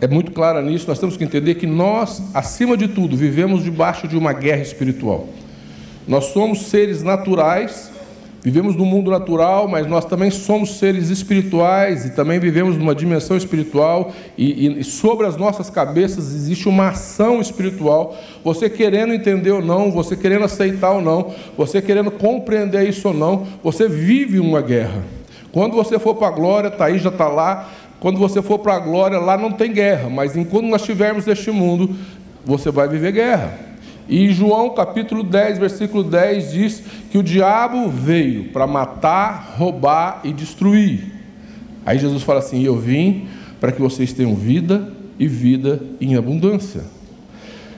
é 0.00 0.06
muito 0.06 0.30
clara 0.30 0.62
nisso. 0.62 0.86
Nós 0.88 0.98
temos 0.98 1.16
que 1.16 1.24
entender 1.24 1.56
que 1.56 1.66
nós, 1.66 2.22
acima 2.32 2.76
de 2.76 2.88
tudo, 2.88 3.16
vivemos 3.16 3.64
debaixo 3.64 4.06
de 4.06 4.16
uma 4.16 4.32
guerra 4.32 4.62
espiritual. 4.62 5.28
Nós 6.06 6.26
somos 6.26 6.66
seres 6.66 7.02
naturais 7.02 7.90
Vivemos 8.40 8.76
no 8.76 8.84
mundo 8.84 9.10
natural, 9.10 9.66
mas 9.66 9.86
nós 9.88 10.04
também 10.04 10.30
somos 10.30 10.78
seres 10.78 11.10
espirituais 11.10 12.06
e 12.06 12.10
também 12.10 12.38
vivemos 12.38 12.76
numa 12.76 12.94
dimensão 12.94 13.36
espiritual 13.36 14.12
e, 14.36 14.78
e, 14.78 14.84
sobre 14.84 15.26
as 15.26 15.36
nossas 15.36 15.68
cabeças 15.68 16.32
existe 16.32 16.68
uma 16.68 16.90
ação 16.90 17.40
espiritual. 17.40 18.16
Você 18.44 18.70
querendo 18.70 19.12
entender 19.12 19.50
ou 19.50 19.60
não, 19.60 19.90
você 19.90 20.16
querendo 20.16 20.44
aceitar 20.44 20.92
ou 20.92 21.02
não, 21.02 21.34
você 21.56 21.82
querendo 21.82 22.12
compreender 22.12 22.88
isso 22.88 23.08
ou 23.08 23.14
não, 23.14 23.44
você 23.62 23.88
vive 23.88 24.38
uma 24.38 24.62
guerra. 24.62 25.02
Quando 25.50 25.74
você 25.74 25.98
for 25.98 26.14
para 26.14 26.28
a 26.28 26.30
glória, 26.30 26.70
Thaís 26.70 27.02
já 27.02 27.08
está 27.08 27.26
lá. 27.26 27.68
Quando 27.98 28.20
você 28.20 28.40
for 28.40 28.60
para 28.60 28.76
a 28.76 28.78
glória, 28.78 29.18
lá 29.18 29.36
não 29.36 29.50
tem 29.50 29.72
guerra, 29.72 30.08
mas 30.08 30.36
enquanto 30.36 30.66
nós 30.66 30.82
estivermos 30.82 31.26
neste 31.26 31.50
mundo, 31.50 31.96
você 32.46 32.70
vai 32.70 32.86
viver 32.86 33.10
guerra. 33.10 33.67
E 34.08 34.32
João 34.32 34.70
capítulo 34.70 35.22
10, 35.22 35.58
versículo 35.58 36.02
10 36.02 36.52
diz 36.52 36.82
que 37.10 37.18
o 37.18 37.22
diabo 37.22 37.90
veio 37.90 38.44
para 38.44 38.66
matar, 38.66 39.54
roubar 39.58 40.20
e 40.24 40.32
destruir. 40.32 41.12
Aí 41.84 41.98
Jesus 41.98 42.22
fala 42.22 42.38
assim: 42.38 42.64
Eu 42.64 42.78
vim 42.78 43.28
para 43.60 43.70
que 43.70 43.80
vocês 43.80 44.12
tenham 44.14 44.34
vida 44.34 44.92
e 45.18 45.28
vida 45.28 45.82
em 46.00 46.16
abundância. 46.16 46.82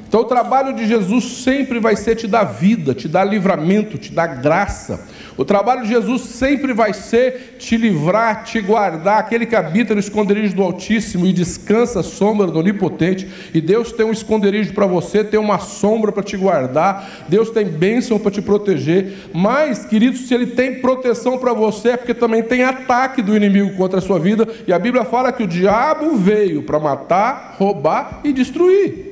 Então 0.07 0.21
o 0.21 0.25
trabalho 0.25 0.75
de 0.75 0.87
Jesus 0.87 1.25
sempre 1.43 1.79
vai 1.79 1.97
ser 1.97 2.17
te 2.17 2.27
dar 2.27 2.45
vida, 2.45 2.95
te 2.95 3.09
dar 3.09 3.25
livramento, 3.25 3.99
te 3.99 4.13
dar 4.13 4.27
graça. 4.41 5.07
O 5.37 5.45
trabalho 5.45 5.83
de 5.83 5.89
Jesus 5.89 6.23
sempre 6.23 6.73
vai 6.73 6.93
ser 6.93 7.57
te 7.59 7.77
livrar, 7.77 8.45
te 8.45 8.61
guardar, 8.61 9.19
aquele 9.19 9.47
que 9.47 9.57
habita 9.57 9.95
no 9.95 10.01
esconderijo 10.01 10.55
do 10.55 10.63
Altíssimo 10.63 11.27
e 11.27 11.33
descansa 11.33 12.03
sombra 12.03 12.47
do 12.47 12.59
Onipotente. 12.59 13.29
E 13.55 13.61
Deus 13.61 13.93
tem 13.93 14.07
um 14.07 14.13
esconderijo 14.13 14.73
para 14.73 14.87
você, 14.87 15.25
tem 15.25 15.39
uma 15.39 15.59
sombra 15.59 16.13
para 16.13 16.23
te 16.23 16.37
guardar, 16.37 17.27
Deus 17.29 17.51
tem 17.51 17.65
bênção 17.65 18.19
para 18.19 18.31
te 18.31 18.43
proteger. 18.43 19.15
Mas, 19.33 19.85
queridos, 19.85 20.29
se 20.29 20.35
Ele 20.35 20.47
tem 20.47 20.81
proteção 20.81 21.39
para 21.39 21.53
você, 21.53 21.91
é 21.91 21.97
porque 21.97 22.15
também 22.15 22.43
tem 22.43 22.63
ataque 22.63 23.23
do 23.23 23.37
inimigo 23.37 23.77
contra 23.77 23.99
a 23.99 24.03
sua 24.03 24.19
vida. 24.19 24.47
E 24.67 24.73
a 24.73 24.79
Bíblia 24.79 25.05
fala 25.05 25.33
que 25.33 25.43
o 25.43 25.49
diabo 25.49 26.17
veio 26.17 26.63
para 26.63 26.79
matar, 26.79 27.57
roubar 27.59 28.21
e 28.25 28.33
destruir. 28.33 29.10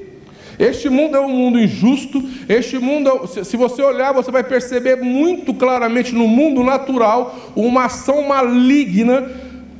Este 0.59 0.88
mundo 0.88 1.17
é 1.17 1.21
um 1.21 1.29
mundo 1.29 1.59
injusto. 1.59 2.23
Este 2.49 2.79
mundo, 2.79 3.29
é 3.37 3.45
se 3.45 3.57
você 3.57 3.81
olhar, 3.83 4.12
você 4.12 4.31
vai 4.31 4.43
perceber 4.43 4.97
muito 4.97 5.55
claramente 5.55 6.15
no 6.15 6.27
mundo 6.27 6.65
natural 6.65 7.53
uma 7.55 7.85
ação 7.85 8.27
maligna 8.27 9.31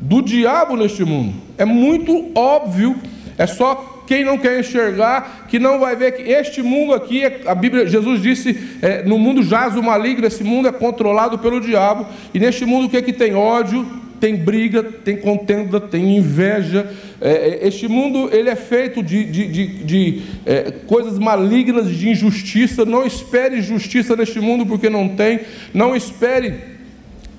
do 0.00 0.23
diabo 0.23 0.76
neste 0.76 1.04
mundo. 1.04 1.35
É 1.56 1.64
muito 1.64 2.30
óbvio. 2.35 2.97
É 3.37 3.47
só 3.47 4.04
quem 4.06 4.25
não 4.25 4.38
quer 4.38 4.58
enxergar 4.58 5.47
que 5.49 5.58
não 5.58 5.78
vai 5.78 5.94
ver 5.94 6.12
que 6.12 6.23
este 6.23 6.62
mundo 6.62 6.94
aqui, 6.94 7.23
a 7.44 7.54
Bíblia, 7.54 7.87
Jesus 7.87 8.23
disse, 8.23 8.78
é, 8.80 9.02
no 9.02 9.18
mundo 9.18 9.42
jaz 9.42 9.76
o 9.76 9.82
maligno. 9.82 10.26
Esse 10.26 10.44
mundo 10.44 10.68
é 10.68 10.73
controlado 10.73 11.38
pelo 11.38 11.61
diabo. 11.61 12.06
E 12.32 12.38
neste 12.38 12.64
mundo 12.64 12.87
o 12.87 12.88
que 12.88 12.97
é 12.97 13.02
que 13.02 13.12
tem 13.12 13.35
ódio? 13.35 13.87
Tem 14.20 14.37
briga, 14.37 14.82
tem 14.82 15.16
contenda, 15.16 15.80
tem 15.80 16.16
inveja. 16.16 16.90
É, 17.20 17.30
é, 17.30 17.68
este 17.68 17.88
mundo 17.88 18.28
ele 18.32 18.48
é 18.48 18.56
feito 18.56 19.02
de, 19.02 19.25
de, 19.25 19.46
de, 19.46 19.66
de 19.84 20.22
é, 20.44 20.70
coisas 20.87 21.18
malignas, 21.18 21.90
de 21.90 22.08
injustiça. 22.08 22.84
Não 22.84 23.06
espere 23.06 23.62
justiça 23.62 24.14
neste 24.16 24.40
mundo 24.40 24.66
porque 24.66 24.88
não 24.88 25.08
tem. 25.08 25.40
Não 25.72 25.94
espere 25.94 26.78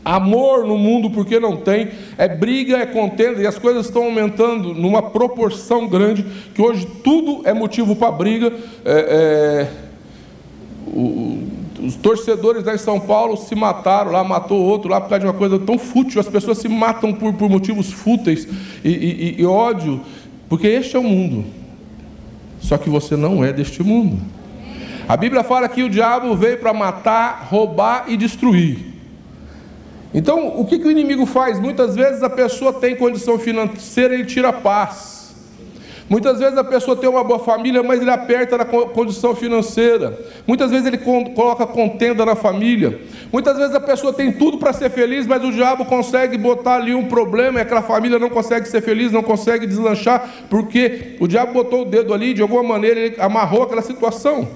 amor 0.04 0.66
no 0.66 0.78
mundo 0.78 1.10
porque 1.10 1.40
não 1.40 1.58
tem. 1.58 1.90
É 2.18 2.28
briga, 2.28 2.78
é 2.78 2.86
contenda 2.86 3.42
e 3.42 3.48
as 3.48 3.58
coisas 3.58 3.86
estão 3.86 4.04
aumentando 4.04 4.74
numa 4.74 5.02
proporção 5.02 5.88
grande 5.88 6.26
que 6.54 6.62
hoje 6.62 6.88
tudo 7.04 7.42
é 7.48 7.54
motivo 7.54 7.96
para 7.96 8.12
briga. 8.12 8.54
É, 8.84 9.68
é 9.68 9.90
o, 10.88 11.59
os 11.84 11.96
torcedores 11.96 12.64
lá 12.64 12.76
em 12.76 12.78
São 12.78 13.00
Paulo 13.00 13.38
se 13.38 13.56
mataram 13.56 14.12
lá, 14.12 14.24
matou 14.24 14.62
outro 14.62 14.90
lá 14.90 15.00
por 15.00 15.10
causa 15.10 15.22
de 15.22 15.26
uma 15.26 15.34
coisa 15.34 15.58
tão 15.60 15.78
fútil. 15.78 16.20
As 16.20 16.28
pessoas 16.28 16.58
se 16.58 16.68
matam 16.68 17.14
por, 17.14 17.34
por 17.34 17.50
motivos 17.50 17.92
fúteis 17.92 18.48
e, 18.84 18.90
e, 18.90 19.42
e 19.42 19.46
ódio, 19.46 20.02
porque 20.48 20.68
este 20.68 20.96
é 20.96 21.00
o 21.00 21.04
mundo. 21.04 21.46
Só 22.60 22.78
que 22.78 22.90
você 22.90 23.16
não 23.16 23.44
é 23.44 23.54
deste 23.54 23.82
mundo. 23.82 24.20
A 25.08 25.18
Bíblia 25.18 25.44
fala 25.44 25.68
que 25.68 25.82
o 25.82 25.90
diabo 25.90 26.36
veio 26.36 26.60
para 26.60 26.74
matar, 26.74 27.48
roubar 27.50 28.06
e 28.08 28.16
destruir. 28.16 28.90
Então, 30.14 30.60
o 30.60 30.66
que, 30.66 30.80
que 30.80 30.88
o 30.88 30.92
inimigo 30.92 31.26
faz? 31.26 31.60
Muitas 31.60 31.96
vezes 31.96 32.24
a 32.24 32.30
pessoa 32.30 32.74
tem 32.74 32.96
condição 32.96 33.38
financeira 33.40 34.14
e 34.14 34.20
ele 34.20 34.26
tira 34.26 34.50
a 34.50 34.54
paz. 34.54 35.19
Muitas 36.10 36.40
vezes 36.40 36.58
a 36.58 36.64
pessoa 36.64 36.98
tem 36.98 37.08
uma 37.08 37.24
boa 37.24 37.38
família, 37.38 37.84
mas 37.84 38.02
ele 38.02 38.10
aperta 38.10 38.58
na 38.58 38.66
condição 38.66 39.36
financeira. 39.36 40.20
Muitas 40.48 40.72
vezes 40.72 40.88
ele 40.88 40.98
coloca 40.98 41.68
contenda 41.68 42.26
na 42.26 42.36
família. 42.36 43.00
Muitas 43.32 43.56
vezes 43.58 43.76
a 43.76 43.80
pessoa 43.80 44.12
tem 44.12 44.32
tudo 44.32 44.58
para 44.58 44.74
ser 44.74 44.90
feliz, 44.90 45.28
mas 45.28 45.44
o 45.44 45.52
diabo 45.52 45.86
consegue 45.86 46.36
botar 46.36 46.78
ali 46.78 46.96
um 46.96 47.06
problema 47.06 47.60
e 47.60 47.62
aquela 47.62 47.84
família 47.84 48.18
não 48.18 48.30
consegue 48.30 48.68
ser 48.68 48.82
feliz, 48.82 49.12
não 49.12 49.22
consegue 49.22 49.68
deslanchar, 49.68 50.28
porque 50.50 51.16
o 51.20 51.28
diabo 51.28 51.54
botou 51.54 51.84
o 51.84 51.86
dedo 51.86 52.12
ali, 52.12 52.34
de 52.34 52.42
alguma 52.42 52.64
maneira 52.64 53.00
ele 53.00 53.16
amarrou 53.20 53.62
aquela 53.62 53.84
situação. 53.84 54.48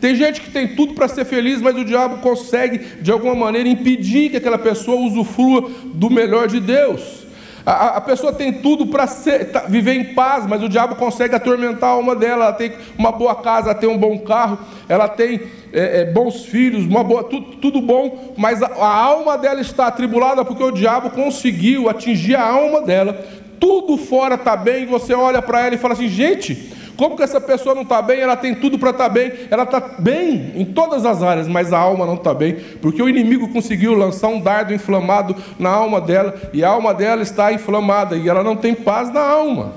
Tem 0.00 0.14
gente 0.14 0.40
que 0.40 0.50
tem 0.50 0.68
tudo 0.68 0.94
para 0.94 1.08
ser 1.08 1.26
feliz, 1.26 1.60
mas 1.60 1.76
o 1.76 1.84
diabo 1.84 2.18
consegue, 2.18 2.78
de 3.02 3.12
alguma 3.12 3.34
maneira, 3.34 3.68
impedir 3.68 4.30
que 4.30 4.38
aquela 4.38 4.58
pessoa 4.58 4.98
usufrua 4.98 5.70
do 5.92 6.08
melhor 6.08 6.48
de 6.48 6.60
Deus. 6.60 7.25
A, 7.66 7.96
a 7.96 8.00
pessoa 8.00 8.32
tem 8.32 8.52
tudo 8.52 8.86
para 8.86 9.08
tá, 9.08 9.64
viver 9.68 9.94
em 9.94 10.14
paz, 10.14 10.46
mas 10.46 10.62
o 10.62 10.68
diabo 10.68 10.94
consegue 10.94 11.34
atormentar 11.34 11.90
a 11.90 11.92
alma 11.94 12.14
dela. 12.14 12.44
Ela 12.44 12.52
tem 12.52 12.72
uma 12.96 13.10
boa 13.10 13.34
casa, 13.34 13.70
ela 13.70 13.78
tem 13.78 13.88
um 13.88 13.98
bom 13.98 14.16
carro, 14.20 14.56
ela 14.88 15.08
tem 15.08 15.42
é, 15.72 16.02
é, 16.02 16.04
bons 16.04 16.44
filhos, 16.44 16.84
uma 16.84 17.02
boa, 17.02 17.24
tudo, 17.24 17.56
tudo 17.56 17.80
bom, 17.80 18.34
mas 18.36 18.62
a, 18.62 18.68
a 18.68 18.94
alma 18.94 19.36
dela 19.36 19.60
está 19.60 19.88
atribulada 19.88 20.44
porque 20.44 20.62
o 20.62 20.70
diabo 20.70 21.10
conseguiu 21.10 21.88
atingir 21.88 22.36
a 22.36 22.46
alma 22.48 22.82
dela. 22.82 23.26
Tudo 23.58 23.96
fora 23.96 24.36
está 24.36 24.56
bem, 24.56 24.86
você 24.86 25.12
olha 25.12 25.42
para 25.42 25.66
ela 25.66 25.74
e 25.74 25.78
fala 25.78 25.94
assim: 25.94 26.08
gente, 26.08 26.72
como 26.96 27.16
que 27.16 27.22
essa 27.22 27.40
pessoa 27.40 27.74
não 27.74 27.82
está 27.82 28.00
bem? 28.00 28.20
Ela 28.20 28.36
tem 28.36 28.54
tudo 28.54 28.78
para 28.78 28.90
estar 28.90 29.04
tá 29.04 29.10
bem, 29.10 29.32
ela 29.50 29.64
está 29.64 29.80
bem 29.98 30.52
em 30.54 30.64
todas 30.64 31.04
as 31.04 31.22
áreas, 31.22 31.46
mas 31.46 31.72
a 31.72 31.78
alma 31.78 32.06
não 32.06 32.14
está 32.14 32.32
bem, 32.32 32.56
porque 32.80 33.02
o 33.02 33.08
inimigo 33.08 33.48
conseguiu 33.52 33.94
lançar 33.94 34.28
um 34.28 34.40
dardo 34.40 34.72
inflamado 34.72 35.36
na 35.58 35.70
alma 35.70 36.00
dela, 36.00 36.34
e 36.52 36.64
a 36.64 36.68
alma 36.70 36.94
dela 36.94 37.22
está 37.22 37.52
inflamada, 37.52 38.16
e 38.16 38.28
ela 38.28 38.42
não 38.42 38.56
tem 38.56 38.74
paz 38.74 39.12
na 39.12 39.20
alma. 39.20 39.72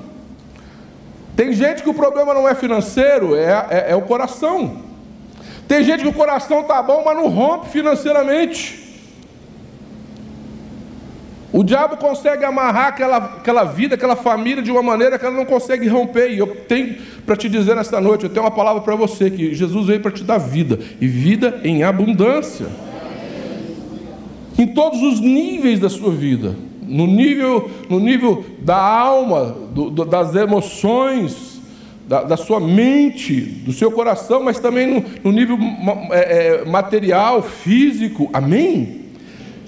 Tem 1.35 1.53
gente 1.53 1.83
que 1.83 1.89
o 1.89 1.93
problema 1.93 2.33
não 2.33 2.47
é 2.47 2.55
financeiro, 2.55 3.35
é, 3.35 3.65
é, 3.69 3.85
é 3.89 3.95
o 3.95 4.01
coração. 4.01 4.89
Tem 5.67 5.83
gente 5.83 6.01
que 6.01 6.09
o 6.09 6.13
coração 6.13 6.61
está 6.61 6.81
bom, 6.81 7.03
mas 7.05 7.15
não 7.15 7.27
rompe 7.27 7.69
financeiramente. 7.69 8.78
O 11.59 11.63
diabo 11.63 11.97
consegue 11.97 12.45
amarrar 12.45 12.87
aquela, 12.87 13.17
aquela 13.17 13.65
vida, 13.65 13.95
aquela 13.95 14.15
família 14.15 14.63
de 14.63 14.71
uma 14.71 14.81
maneira 14.81 15.19
que 15.19 15.25
ela 15.25 15.35
não 15.35 15.43
consegue 15.43 15.89
romper. 15.89 16.31
E 16.31 16.37
eu 16.37 16.47
tenho 16.47 16.95
para 17.25 17.35
te 17.35 17.49
dizer 17.49 17.75
nesta 17.75 17.99
noite, 17.99 18.23
eu 18.23 18.29
tenho 18.29 18.45
uma 18.45 18.51
palavra 18.51 18.81
para 18.81 18.95
você, 18.95 19.29
que 19.29 19.53
Jesus 19.53 19.87
veio 19.87 19.99
para 19.99 20.09
te 20.09 20.23
dar 20.23 20.37
vida, 20.37 20.79
e 21.01 21.05
vida 21.05 21.59
em 21.65 21.83
abundância. 21.83 22.67
Em 24.57 24.67
todos 24.67 25.01
os 25.01 25.19
níveis 25.19 25.81
da 25.81 25.89
sua 25.89 26.11
vida. 26.11 26.55
No 26.81 27.05
nível, 27.05 27.69
no 27.89 27.99
nível 27.99 28.45
da 28.61 28.77
alma, 28.77 29.53
do, 29.75 29.89
do, 29.89 30.05
das 30.05 30.33
emoções, 30.35 31.59
da, 32.07 32.23
da, 32.23 32.37
sua 32.37 32.61
mente, 32.61 33.35
do 33.41 33.73
seu 33.73 33.91
coração, 33.91 34.41
mas 34.41 34.61
também 34.61 34.87
no, 34.87 35.05
no 35.25 35.31
nível 35.33 35.57
é, 36.11 36.61
é, 36.61 36.65
material, 36.65 37.43
físico. 37.43 38.29
Amém? 38.31 38.98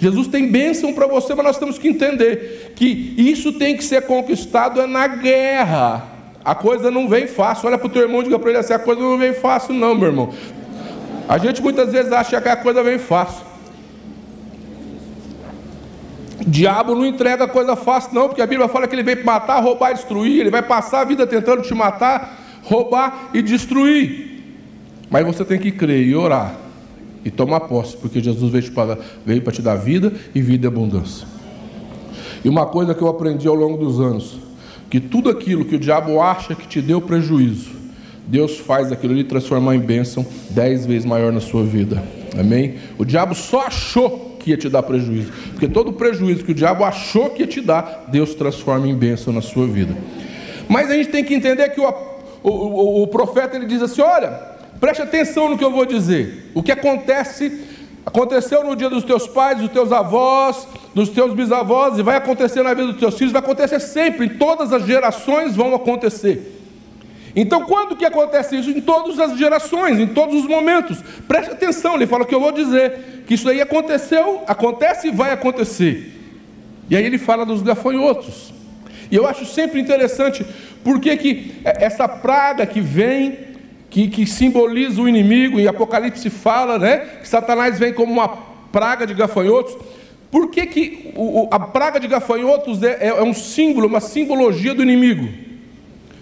Jesus 0.02 0.28
tem 0.28 0.48
bênção 0.48 0.94
para 0.94 1.06
você, 1.06 1.36
mas 1.36 1.46
nós 1.46 1.60
temos 1.60 1.78
que 1.78 1.88
entender 1.88 2.74
que 2.76 3.14
isso 3.16 3.54
tem 3.54 3.78
que 3.78 3.84
ser 3.84 4.02
conquistado 4.02 4.82
é 4.82 4.88
na 4.88 5.06
guerra. 5.06 6.04
A 6.44 6.56
coisa 6.56 6.90
não 6.90 7.08
vem 7.08 7.28
fácil. 7.28 7.68
Olha 7.68 7.78
para 7.78 7.86
o 7.86 7.90
teu 7.90 8.02
irmão 8.02 8.22
e 8.22 8.24
diga 8.24 8.40
para 8.40 8.50
ele 8.50 8.58
assim: 8.58 8.74
a 8.74 8.80
coisa 8.80 9.00
não 9.00 9.16
vem 9.16 9.32
fácil, 9.32 9.76
não, 9.76 9.94
meu 9.94 10.08
irmão. 10.08 10.34
A 11.30 11.38
gente 11.38 11.62
muitas 11.62 11.92
vezes 11.92 12.12
acha 12.12 12.42
que 12.42 12.50
a 12.50 12.56
coisa 12.56 12.82
vem 12.82 12.98
fácil. 12.98 13.46
O 16.40 16.50
diabo 16.50 16.96
não 16.96 17.06
entrega 17.06 17.48
coisa 17.48 17.76
fácil, 17.76 18.16
não, 18.16 18.28
porque 18.28 18.42
a 18.42 18.48
Bíblia 18.48 18.68
fala 18.68 18.88
que 18.88 18.96
ele 18.96 19.04
veio 19.04 19.24
matar, 19.24 19.60
roubar 19.60 19.92
e 19.92 19.94
destruir. 19.94 20.40
Ele 20.40 20.50
vai 20.50 20.64
passar 20.64 21.02
a 21.02 21.06
vida 21.06 21.28
tentando 21.28 21.62
te 21.62 21.76
matar, 21.76 22.40
roubar 22.64 23.30
e 23.36 23.42
destruir. 23.44 24.42
Mas 25.12 25.24
você 25.28 25.46
tem 25.46 25.60
que 25.60 25.72
crer 25.72 26.08
e 26.08 26.16
orar 26.16 26.61
e 27.24 27.30
tomar 27.30 27.62
posse, 27.62 27.96
porque 27.98 28.22
Jesus 28.22 28.52
veio, 28.52 28.72
para, 28.72 28.98
veio 29.26 29.42
para 29.42 29.54
te 29.54 29.62
dar 29.62 29.76
vida 29.76 30.12
e 30.34 30.42
vida 30.42 30.66
e 30.66 30.68
abundância. 30.68 31.28
E 32.44 32.50
uma 32.50 32.66
coisa 32.66 32.94
que 32.94 33.02
eu 33.02 33.08
aprendi 33.08 33.48
ao 33.48 33.56
longo 33.56 33.78
dos 33.78 34.00
anos, 34.00 34.38
que 34.90 35.00
tudo 35.00 35.30
aquilo 35.30 35.66
que 35.66 35.76
o 35.76 35.80
diabo 35.80 36.22
acha 36.22 36.56
que 36.56 36.68
te 36.68 36.82
deu 36.82 37.00
prejuízo, 37.00 37.70
Deus 38.28 38.58
faz 38.58 38.92
aquilo 38.92 39.14
ali 39.14 39.24
transformar 39.24 39.76
em 39.76 39.80
bênção 39.80 40.26
dez 40.50 40.86
vezes 40.86 41.06
maior 41.06 41.32
na 41.32 41.40
sua 41.40 41.64
vida. 41.64 42.04
Amém? 42.40 42.76
O 42.98 43.06
diabo 43.06 43.36
só 43.36 43.68
achou 43.68 44.38
que 44.40 44.52
ia 44.52 44.58
te 44.58 44.70
dar 44.70 44.82
prejuízo, 44.82 45.32
porque 45.52 45.68
todo 45.68 45.94
prejuízo 45.94 46.44
que 46.44 46.52
o 46.52 46.56
diabo 46.56 46.84
achou 46.84 47.30
que 47.30 47.42
ia 47.42 47.48
te 47.48 47.62
dar, 47.62 48.08
Deus 48.12 48.34
transforma 48.34 48.88
em 48.88 48.96
bênção 48.96 49.32
na 49.32 49.42
sua 49.42 49.68
vida. 49.68 49.96
Mas 50.68 50.90
a 50.90 50.96
gente 50.96 51.10
tem 51.10 51.24
que 51.24 51.34
entender 51.34 51.70
que 51.70 51.80
o, 51.80 51.94
o, 52.42 52.50
o, 52.50 53.04
o 53.04 53.08
profeta 53.08 53.56
ele 53.56 53.66
diz 53.66 53.82
assim: 53.82 54.02
olha, 54.02 54.51
Preste 54.82 55.04
atenção 55.04 55.48
no 55.48 55.60
que 55.60 55.64
eu 55.64 55.70
vou 55.70 55.86
dizer. 55.86 56.50
O 56.56 56.64
que 56.64 56.72
acontece, 56.72 57.62
aconteceu 58.04 58.64
no 58.64 58.76
dia 58.76 58.90
dos 58.90 59.04
teus 59.04 59.28
pais, 59.28 59.60
dos 59.60 59.70
teus 59.70 59.92
avós, 59.92 60.68
dos 60.96 61.10
teus 61.10 61.36
bisavós, 61.36 62.00
e 62.00 62.02
vai 62.02 62.18
acontecer 62.18 62.64
na 62.64 62.74
vida 62.74 62.88
dos 62.88 63.00
teus 63.00 63.16
filhos, 63.16 63.32
vai 63.32 63.44
acontecer 63.44 63.80
sempre, 63.80 64.26
em 64.26 64.30
todas 64.30 64.74
as 64.74 64.84
gerações 64.88 65.56
vão 65.56 65.76
acontecer. 65.76 66.60
Então, 67.36 67.64
quando 67.66 67.96
que 67.96 68.04
acontece 68.04 68.58
isso? 68.58 68.72
Em 68.72 68.82
todas 68.82 69.20
as 69.20 69.38
gerações, 69.38 70.00
em 70.00 70.08
todos 70.08 70.36
os 70.42 70.48
momentos. 70.48 70.98
Preste 71.28 71.52
atenção, 71.52 71.94
ele 71.94 72.08
fala 72.08 72.24
o 72.24 72.26
que 72.26 72.34
eu 72.34 72.42
vou 72.42 72.52
dizer, 72.52 73.24
que 73.28 73.36
isso 73.36 73.48
aí 73.48 73.62
aconteceu, 73.62 74.42
acontece 74.48 75.10
e 75.10 75.12
vai 75.12 75.32
acontecer. 75.32 76.12
E 76.90 76.96
aí 76.96 77.06
ele 77.06 77.20
fala 77.20 77.46
dos 77.46 77.62
gafanhotos. 77.62 78.52
E 79.12 79.16
eu 79.16 79.28
acho 79.28 79.46
sempre 79.46 79.80
interessante, 79.80 80.44
porque 80.84 81.16
que 81.18 81.62
essa 81.64 82.08
praga 82.08 82.66
que 82.66 82.82
vem 82.82 83.51
que, 83.92 84.08
que 84.08 84.26
simboliza 84.26 85.02
o 85.02 85.08
inimigo, 85.08 85.60
e 85.60 85.68
Apocalipse 85.68 86.30
fala 86.30 86.80
né, 86.80 86.98
que 87.22 87.28
Satanás 87.28 87.78
vem 87.78 87.94
como 87.94 88.14
uma 88.14 88.30
praga 88.72 89.06
de 89.06 89.14
gafanhotos. 89.14 89.76
Por 90.32 90.50
que, 90.50 90.66
que 90.66 91.12
o, 91.14 91.50
a 91.52 91.60
praga 91.60 92.00
de 92.00 92.08
gafanhotos 92.08 92.82
é, 92.82 92.98
é, 93.02 93.08
é, 93.10 93.22
um 93.22 93.34
símbolo, 93.34 93.88
uma 93.88 94.00
simbologia 94.00 94.74
do 94.74 94.82
inimigo? 94.82 95.28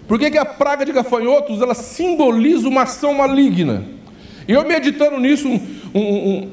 Por 0.08 0.18
que, 0.18 0.32
que 0.32 0.36
a 0.36 0.44
praga 0.44 0.84
de 0.84 0.90
gafanhotos 0.90 1.62
ela 1.62 1.74
simboliza 1.74 2.68
uma 2.68 2.82
ação 2.82 3.14
maligna? 3.14 3.84
E 4.48 4.52
eu 4.52 4.66
meditando 4.66 5.20
nisso 5.20 5.48
um, 5.48 5.60
um, 5.94 6.00
um, 6.00 6.52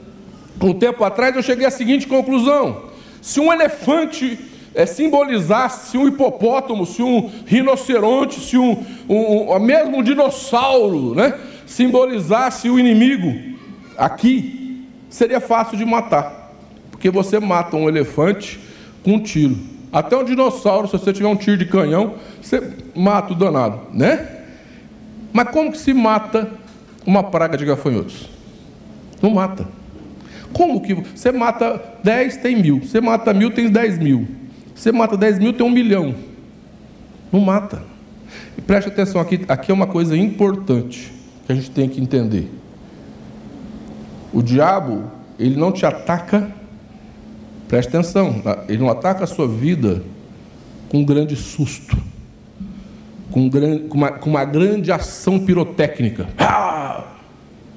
um 0.62 0.73
tempo 0.75 1.03
atrás, 1.03 1.36
eu 1.36 1.41
cheguei 1.41 1.65
à 1.65 1.71
seguinte 1.71 2.06
conclusão: 2.06 2.91
se 3.23 3.39
um 3.39 3.51
elefante 3.51 4.38
é, 4.77 4.85
simbolizasse 4.85 5.89
se 5.89 5.97
um 5.97 6.07
hipopótamo, 6.07 6.85
se 6.85 7.01
um 7.01 7.31
rinoceronte, 7.47 8.39
se 8.39 8.59
um, 8.59 8.85
um, 9.09 9.51
um 9.51 9.59
mesmo 9.59 9.97
um 9.97 10.03
dinossauro, 10.03 11.15
né, 11.15 11.33
simbolizasse 11.65 12.69
o 12.69 12.77
inimigo 12.77 13.57
aqui, 13.97 14.85
seria 15.09 15.41
fácil 15.41 15.79
de 15.79 15.83
matar, 15.83 16.53
porque 16.91 17.09
você 17.09 17.39
mata 17.39 17.75
um 17.75 17.89
elefante 17.89 18.59
com 19.03 19.13
um 19.13 19.19
tiro. 19.19 19.57
Até 19.91 20.15
um 20.15 20.23
dinossauro, 20.23 20.85
se 20.87 20.91
você 20.91 21.11
tiver 21.11 21.27
um 21.27 21.35
tiro 21.35 21.57
de 21.57 21.65
canhão, 21.65 22.13
você 22.39 22.61
mata 22.93 23.33
o 23.33 23.35
danado, 23.35 23.81
né? 23.91 24.43
Mas 25.33 25.49
como 25.49 25.71
que 25.71 25.79
se 25.79 25.91
mata 25.91 26.51
uma 27.03 27.23
praga 27.23 27.57
de 27.57 27.65
gafanhotos? 27.65 28.29
Não 29.23 29.31
mata. 29.31 29.67
Como 30.53 30.81
que 30.81 30.93
você 30.93 31.31
mata 31.31 31.81
10, 32.03 32.37
tem 32.37 32.55
mil. 32.61 32.81
Você 32.81 33.01
mata 33.01 33.33
mil, 33.33 33.49
tem 33.49 33.71
10 33.71 33.97
mil. 33.97 34.27
Você 34.77 34.91
mata 34.91 35.17
10 35.17 35.39
mil, 35.39 35.53
tem 35.53 35.65
um 35.65 35.71
milhão. 35.71 36.13
Não 37.31 37.39
mata. 37.39 37.81
E 38.55 38.61
preste 38.61 38.89
atenção 38.89 39.19
aqui, 39.19 39.43
aqui 39.47 39.71
é 39.71 39.73
uma 39.73 39.87
coisa 39.87 40.15
importante 40.15 41.11
que 41.45 41.51
a 41.51 41.55
gente 41.55 41.71
tem 41.71 41.89
que 41.89 41.99
entender. 41.99 42.47
O 44.31 44.43
diabo, 44.43 45.05
ele 45.39 45.55
não 45.55 45.71
te 45.71 45.83
ataca, 45.83 46.51
preste 47.67 47.89
atenção, 47.89 48.43
ele 48.69 48.77
não 48.77 48.89
ataca 48.89 49.23
a 49.23 49.27
sua 49.27 49.47
vida 49.47 50.03
com 50.89 50.99
um 50.99 51.03
grande 51.03 51.35
susto, 51.35 51.97
com, 53.31 53.49
com, 53.49 53.97
uma, 53.97 54.11
com 54.11 54.29
uma 54.29 54.45
grande 54.45 54.91
ação 54.91 55.39
pirotécnica. 55.39 56.29
Ah! 56.37 57.03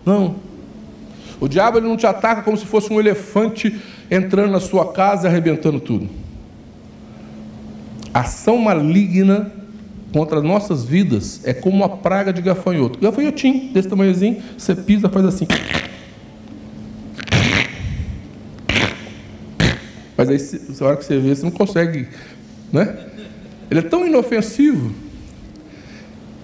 Não. 0.04 0.36
O 1.40 1.48
diabo 1.48 1.78
ele 1.78 1.88
não 1.88 1.96
te 1.96 2.06
ataca 2.06 2.42
como 2.42 2.58
se 2.58 2.66
fosse 2.66 2.92
um 2.92 3.00
elefante 3.00 3.80
entrando 4.10 4.50
na 4.50 4.60
sua 4.60 4.92
casa 4.92 5.26
e 5.26 5.30
arrebentando 5.30 5.80
tudo 5.80 6.20
ação 8.12 8.58
maligna 8.58 9.50
contra 10.12 10.40
nossas 10.40 10.84
vidas 10.84 11.40
é 11.44 11.54
como 11.54 11.76
uma 11.76 11.88
praga 11.88 12.32
de 12.32 12.42
gafanhoto. 12.42 12.98
Gafanhotinho, 12.98 13.72
desse 13.72 13.88
tamanhozinho, 13.88 14.42
você 14.56 14.74
pisa, 14.74 15.08
faz 15.08 15.24
assim. 15.24 15.46
Mas 20.16 20.28
aí, 20.28 20.60
na 20.78 20.86
hora 20.86 20.96
que 20.96 21.04
você 21.04 21.18
vê, 21.18 21.34
você 21.34 21.42
não 21.42 21.50
consegue, 21.50 22.08
né? 22.72 23.06
Ele 23.70 23.80
é 23.80 23.82
tão 23.82 24.06
inofensivo, 24.06 24.92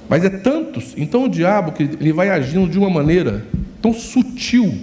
mas 0.09 0.25
é 0.25 0.31
tantos. 0.31 0.95
Então 0.97 1.25
o 1.25 1.29
diabo 1.29 1.73
que 1.73 1.83
ele 1.83 2.13
vai 2.13 2.31
agindo 2.31 2.71
de 2.71 2.79
uma 2.79 2.89
maneira 2.89 3.45
tão 3.83 3.93
sutil 3.93 4.79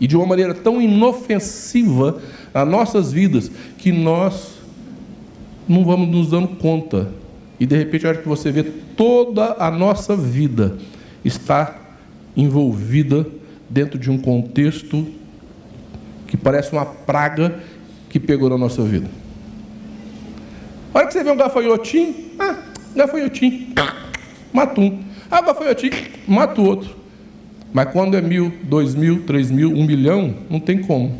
e 0.00 0.06
de 0.06 0.16
uma 0.16 0.26
maneira 0.26 0.52
tão 0.52 0.82
inofensiva 0.82 2.20
a 2.52 2.64
nossas 2.64 3.12
vidas 3.12 3.50
que 3.78 3.92
nós 3.92 4.61
não 5.68 5.84
vamos 5.84 6.08
nos 6.08 6.30
dando 6.30 6.48
conta. 6.56 7.08
e 7.58 7.66
de 7.66 7.76
repente, 7.76 8.06
a 8.06 8.10
hora 8.10 8.18
que 8.18 8.28
você 8.28 8.50
vê 8.50 8.64
toda 8.64 9.56
a 9.58 9.70
nossa 9.70 10.16
vida 10.16 10.76
está 11.24 11.76
envolvida 12.36 13.26
dentro 13.68 13.98
de 13.98 14.10
um 14.10 14.18
contexto 14.18 15.06
que 16.26 16.36
parece 16.36 16.72
uma 16.72 16.84
praga 16.84 17.60
que 18.08 18.18
pegou 18.18 18.48
na 18.48 18.58
nossa 18.58 18.82
vida. 18.82 19.08
A 20.92 20.98
hora 20.98 21.06
que 21.06 21.12
você 21.12 21.22
vê 21.24 21.30
um 21.30 21.36
gafanhotinho, 21.36 22.14
ah, 22.38 22.58
gafanhotinho, 22.94 23.68
mata 24.52 24.80
um. 24.80 25.02
Ah, 25.30 25.40
gafanhotinho, 25.40 25.92
mata 26.26 26.60
o 26.60 26.64
outro. 26.64 26.96
Mas 27.72 27.90
quando 27.90 28.14
é 28.16 28.20
mil, 28.20 28.52
dois 28.64 28.94
mil, 28.94 29.22
três 29.24 29.50
mil, 29.50 29.70
um 29.70 29.86
milhão, 29.86 30.34
não 30.50 30.60
tem 30.60 30.82
como. 30.82 31.16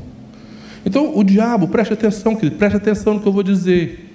Então 0.85 1.17
o 1.17 1.25
diabo, 1.25 1.69
preste 1.69 1.95
atenção, 1.95 2.35
querido, 2.35 2.57
preste 2.57 2.77
atenção 2.77 3.15
no 3.15 3.21
que 3.21 3.27
eu 3.27 3.33
vou 3.33 3.43
dizer. 3.43 4.12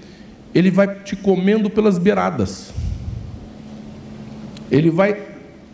Ele 0.54 0.72
vai 0.72 0.88
te 1.04 1.16
comendo 1.16 1.70
pelas 1.70 1.98
beiradas. 1.98 2.74
Ele 4.72 4.90
vai 4.90 5.18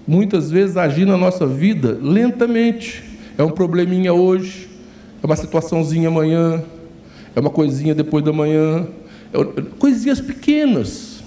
muitas 0.08 0.52
vezes 0.52 0.78
agir 0.78 1.06
na 1.06 1.18
nossa 1.18 1.48
vida 1.48 1.98
lentamente. 2.02 3.04
É 3.38 3.44
um 3.44 3.52
probleminha 3.52 4.14
hoje, 4.14 4.70
é 5.22 5.26
uma 5.26 5.36
situaçãozinha 5.36 6.08
amanhã, 6.10 6.64
é 7.36 7.40
uma 7.40 7.50
coisinha 7.50 7.96
depois 7.96 8.24
da 8.24 8.32
manhã, 8.32 8.88
é 9.34 9.62
coisinhas 9.80 10.22
pequenas, 10.22 11.24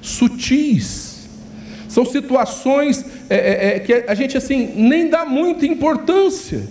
sutis. 0.00 1.28
São 1.88 2.04
situações 2.04 3.04
é, 3.28 3.36
é, 3.36 3.76
é, 3.76 3.80
que 3.80 3.92
a 4.06 4.14
gente 4.14 4.36
assim 4.36 4.72
nem 4.76 5.08
dá 5.08 5.24
muita 5.24 5.66
importância. 5.66 6.68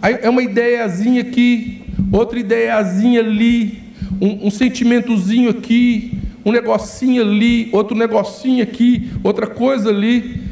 É 0.00 0.28
uma 0.28 0.42
ideiazinha 0.42 1.22
aqui, 1.22 1.82
outra 2.12 2.38
ideiazinha 2.38 3.20
ali, 3.20 3.83
um, 4.20 4.46
um 4.46 4.50
sentimentozinho 4.50 5.50
aqui, 5.50 6.18
um 6.44 6.52
negocinho 6.52 7.22
ali, 7.22 7.68
outro 7.72 7.96
negocinho 7.96 8.62
aqui, 8.62 9.10
outra 9.22 9.46
coisa 9.46 9.90
ali. 9.90 10.42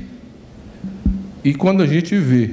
E 1.45 1.53
quando 1.53 1.83
a 1.83 1.87
gente 1.87 2.17
vê, 2.17 2.51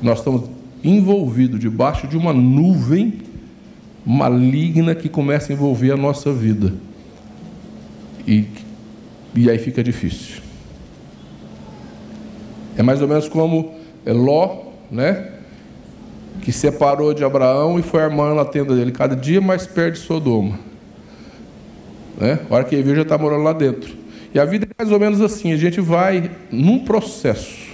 nós 0.00 0.18
estamos 0.18 0.50
envolvidos 0.82 1.60
debaixo 1.60 2.06
de 2.06 2.16
uma 2.16 2.32
nuvem 2.32 3.20
maligna 4.04 4.94
que 4.94 5.08
começa 5.08 5.52
a 5.52 5.54
envolver 5.54 5.92
a 5.92 5.96
nossa 5.96 6.32
vida. 6.32 6.74
E, 8.26 8.46
e 9.34 9.48
aí 9.48 9.58
fica 9.58 9.82
difícil. 9.82 10.42
É 12.76 12.82
mais 12.82 13.00
ou 13.00 13.08
menos 13.08 13.28
como 13.28 13.74
Ló, 14.04 14.64
né? 14.90 15.30
Que 16.40 16.50
separou 16.50 17.14
de 17.14 17.24
Abraão 17.24 17.78
e 17.78 17.82
foi 17.82 18.02
armando 18.02 18.40
a 18.40 18.44
tenda 18.44 18.74
dele. 18.74 18.90
Cada 18.90 19.14
dia 19.14 19.40
mais 19.40 19.66
perto 19.66 19.94
de 19.94 20.00
Sodoma. 20.00 20.58
Né? 22.18 22.40
A 22.48 22.54
hora 22.54 22.64
que 22.64 22.74
ele 22.74 22.82
viu, 22.82 22.96
já 22.96 23.02
está 23.02 23.16
morando 23.18 23.42
lá 23.42 23.52
dentro. 23.52 23.94
E 24.34 24.38
a 24.38 24.44
vida 24.44 24.66
é 24.66 24.82
mais 24.82 24.92
ou 24.92 24.98
menos 24.98 25.20
assim: 25.20 25.52
a 25.52 25.56
gente 25.56 25.80
vai 25.80 26.30
num 26.50 26.80
processo. 26.80 27.70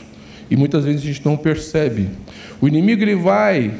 E 0.51 0.57
muitas 0.57 0.85
vezes 0.85 1.03
a 1.03 1.05
gente 1.05 1.25
não 1.25 1.37
percebe. 1.37 2.09
O 2.61 2.67
inimigo 2.67 3.03
ele 3.03 3.15
vai, 3.15 3.75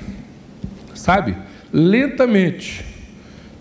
sabe, 0.95 1.37
lentamente, 1.73 2.85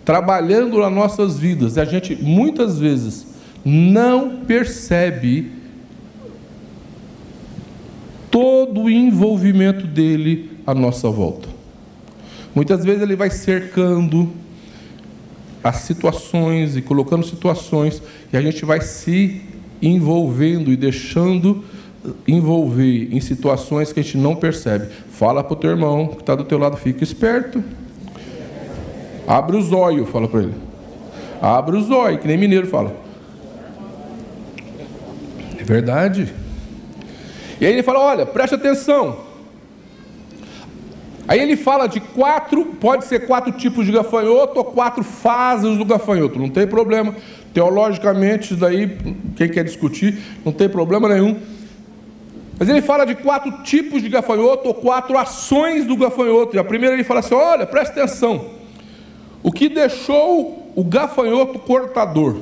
trabalhando 0.04 0.78
nas 0.78 0.92
nossas 0.92 1.38
vidas. 1.38 1.76
E 1.76 1.80
a 1.80 1.84
gente 1.84 2.16
muitas 2.22 2.78
vezes 2.78 3.26
não 3.64 4.44
percebe 4.46 5.52
todo 8.30 8.82
o 8.82 8.90
envolvimento 8.90 9.86
dele 9.86 10.57
à 10.68 10.74
nossa 10.74 11.08
volta. 11.08 11.48
Muitas 12.54 12.84
vezes 12.84 13.00
ele 13.00 13.16
vai 13.16 13.30
cercando 13.30 14.30
as 15.64 15.76
situações 15.76 16.76
e 16.76 16.82
colocando 16.82 17.24
situações 17.24 18.02
e 18.30 18.36
a 18.36 18.42
gente 18.42 18.66
vai 18.66 18.82
se 18.82 19.40
envolvendo 19.80 20.70
e 20.70 20.76
deixando 20.76 21.64
envolver 22.26 23.08
em 23.10 23.18
situações 23.18 23.94
que 23.94 24.00
a 24.00 24.02
gente 24.02 24.18
não 24.18 24.36
percebe. 24.36 24.88
Fala 25.10 25.42
para 25.42 25.54
o 25.54 25.56
teu 25.56 25.70
irmão 25.70 26.08
que 26.08 26.20
está 26.20 26.34
do 26.34 26.44
teu 26.44 26.58
lado, 26.58 26.76
fica 26.76 27.02
esperto. 27.02 27.64
Abre 29.26 29.56
os 29.56 29.72
olhos, 29.72 30.06
fala 30.10 30.28
para 30.28 30.40
ele. 30.40 30.54
Abre 31.40 31.78
os 31.78 31.90
olhos, 31.90 32.20
que 32.20 32.28
nem 32.28 32.36
mineiro 32.36 32.66
fala. 32.66 32.94
É 35.58 35.64
verdade. 35.64 36.30
E 37.58 37.64
aí 37.64 37.72
ele 37.72 37.82
fala: 37.82 38.00
olha, 38.00 38.26
preste 38.26 38.54
atenção. 38.54 39.27
Aí 41.28 41.40
ele 41.40 41.56
fala 41.56 41.86
de 41.86 42.00
quatro, 42.00 42.64
pode 42.80 43.04
ser 43.04 43.26
quatro 43.26 43.52
tipos 43.52 43.84
de 43.84 43.92
gafanhoto 43.92 44.58
ou 44.58 44.64
quatro 44.64 45.04
fases 45.04 45.76
do 45.76 45.84
gafanhoto, 45.84 46.38
não 46.38 46.48
tem 46.48 46.66
problema. 46.66 47.14
Teologicamente, 47.52 48.54
isso 48.54 48.56
daí, 48.56 48.96
quem 49.36 49.46
quer 49.46 49.62
discutir, 49.62 50.18
não 50.42 50.52
tem 50.52 50.70
problema 50.70 51.06
nenhum. 51.06 51.36
Mas 52.58 52.66
ele 52.70 52.80
fala 52.80 53.04
de 53.04 53.14
quatro 53.14 53.62
tipos 53.62 54.00
de 54.00 54.08
gafanhoto 54.08 54.68
ou 54.68 54.74
quatro 54.74 55.18
ações 55.18 55.84
do 55.84 55.96
gafanhoto. 55.98 56.56
E 56.56 56.58
a 56.58 56.64
primeira 56.64 56.94
ele 56.94 57.04
fala 57.04 57.20
assim: 57.20 57.34
olha, 57.34 57.66
presta 57.66 58.00
atenção. 58.00 58.46
O 59.42 59.52
que 59.52 59.68
deixou 59.68 60.72
o 60.74 60.82
gafanhoto 60.82 61.58
cortador? 61.58 62.38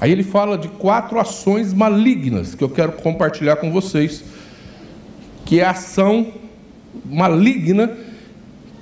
Aí 0.00 0.10
ele 0.10 0.24
fala 0.24 0.58
de 0.58 0.66
quatro 0.66 1.18
ações 1.20 1.72
malignas 1.72 2.56
que 2.56 2.64
eu 2.64 2.68
quero 2.68 2.92
compartilhar 2.92 3.56
com 3.56 3.70
vocês, 3.70 4.24
que 5.46 5.60
é 5.60 5.64
a 5.64 5.70
ação 5.70 6.43
maligna 7.04 7.96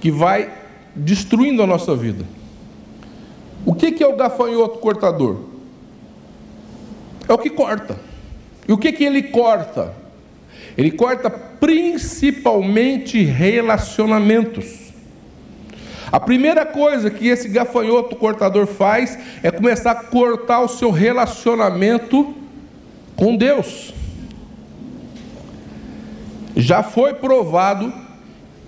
que 0.01 0.11
vai 0.11 0.51
destruindo 0.95 1.63
a 1.63 1.67
nossa 1.67 1.95
vida. 1.95 2.25
O 3.65 3.75
que 3.75 4.03
é 4.03 4.07
o 4.07 4.17
gafanhoto 4.17 4.79
cortador? 4.79 5.41
É 7.29 7.33
o 7.33 7.39
que 7.39 7.51
corta. 7.51 7.99
E 8.67 8.73
o 8.73 8.79
que, 8.79 8.93
que 8.93 9.05
ele 9.05 9.23
corta? 9.25 9.95
Ele 10.77 10.91
corta 10.91 11.31
principalmente 11.31 13.23
relacionamentos. 13.23 14.93
A 16.11 16.21
primeira 16.21 16.67
coisa 16.67 17.11
que 17.11 17.29
esse 17.29 17.49
gafanhoto 17.49 18.17
cortador 18.17 18.67
faz 18.67 19.19
é 19.43 19.51
começar 19.51 19.93
a 19.93 19.95
cortar 19.95 20.61
o 20.61 20.69
seu 20.69 20.91
relacionamento 20.91 22.35
com 23.17 23.37
Deus. 23.37 23.95
Já 26.55 26.83
foi 26.83 27.15
provado 27.15 28.02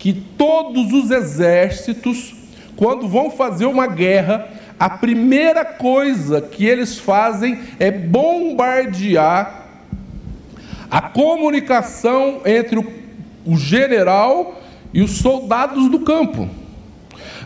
que 0.04 0.12
todos 0.12 0.92
os 0.92 1.10
exércitos, 1.10 2.34
quando 2.76 3.08
vão 3.08 3.30
fazer 3.30 3.64
uma 3.64 3.86
guerra, 3.86 4.46
a 4.78 4.90
primeira 4.90 5.64
coisa 5.64 6.42
que 6.42 6.66
eles 6.66 6.98
fazem 6.98 7.60
é 7.80 7.90
bombardear 7.90 9.64
a 10.90 11.00
comunicação 11.00 12.42
entre 12.44 12.86
o, 13.46 13.56
general 13.56 14.60
e 14.92 15.00
os 15.00 15.12
soldados 15.12 15.88
do 15.88 16.00
campo. 16.00 16.50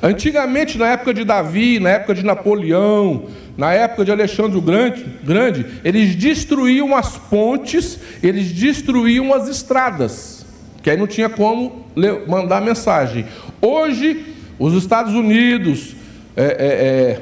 Antigamente, 0.03 0.77
na 0.77 0.89
época 0.89 1.15
de 1.15 1.23
Davi, 1.23 1.79
na 1.79 1.91
época 1.91 2.13
de 2.13 2.25
Napoleão, 2.25 3.27
na 3.57 3.73
época 3.73 4.05
de 4.05 4.11
Alexandre 4.11 4.59
o 4.59 4.63
Grande, 4.63 5.07
Grande, 5.23 5.65
eles 5.85 6.17
destruíam 6.17 6.97
as 6.97 7.17
pontes, 7.17 8.01
eles 8.21 8.51
destruíam 8.51 9.33
as 9.33 9.47
estradas, 9.47 10.38
que 10.83 10.91
aí 10.91 10.97
não 10.97 11.07
tinha 11.07 11.29
como 11.29 11.87
mandar 12.27 12.61
mensagem. 12.61 13.27
Hoje, 13.61 14.35
os 14.59 14.75
Estados 14.75 15.15
Unidos, 15.15 15.95
é, 16.37 16.45
é, 16.45 16.47
é, 16.47 17.21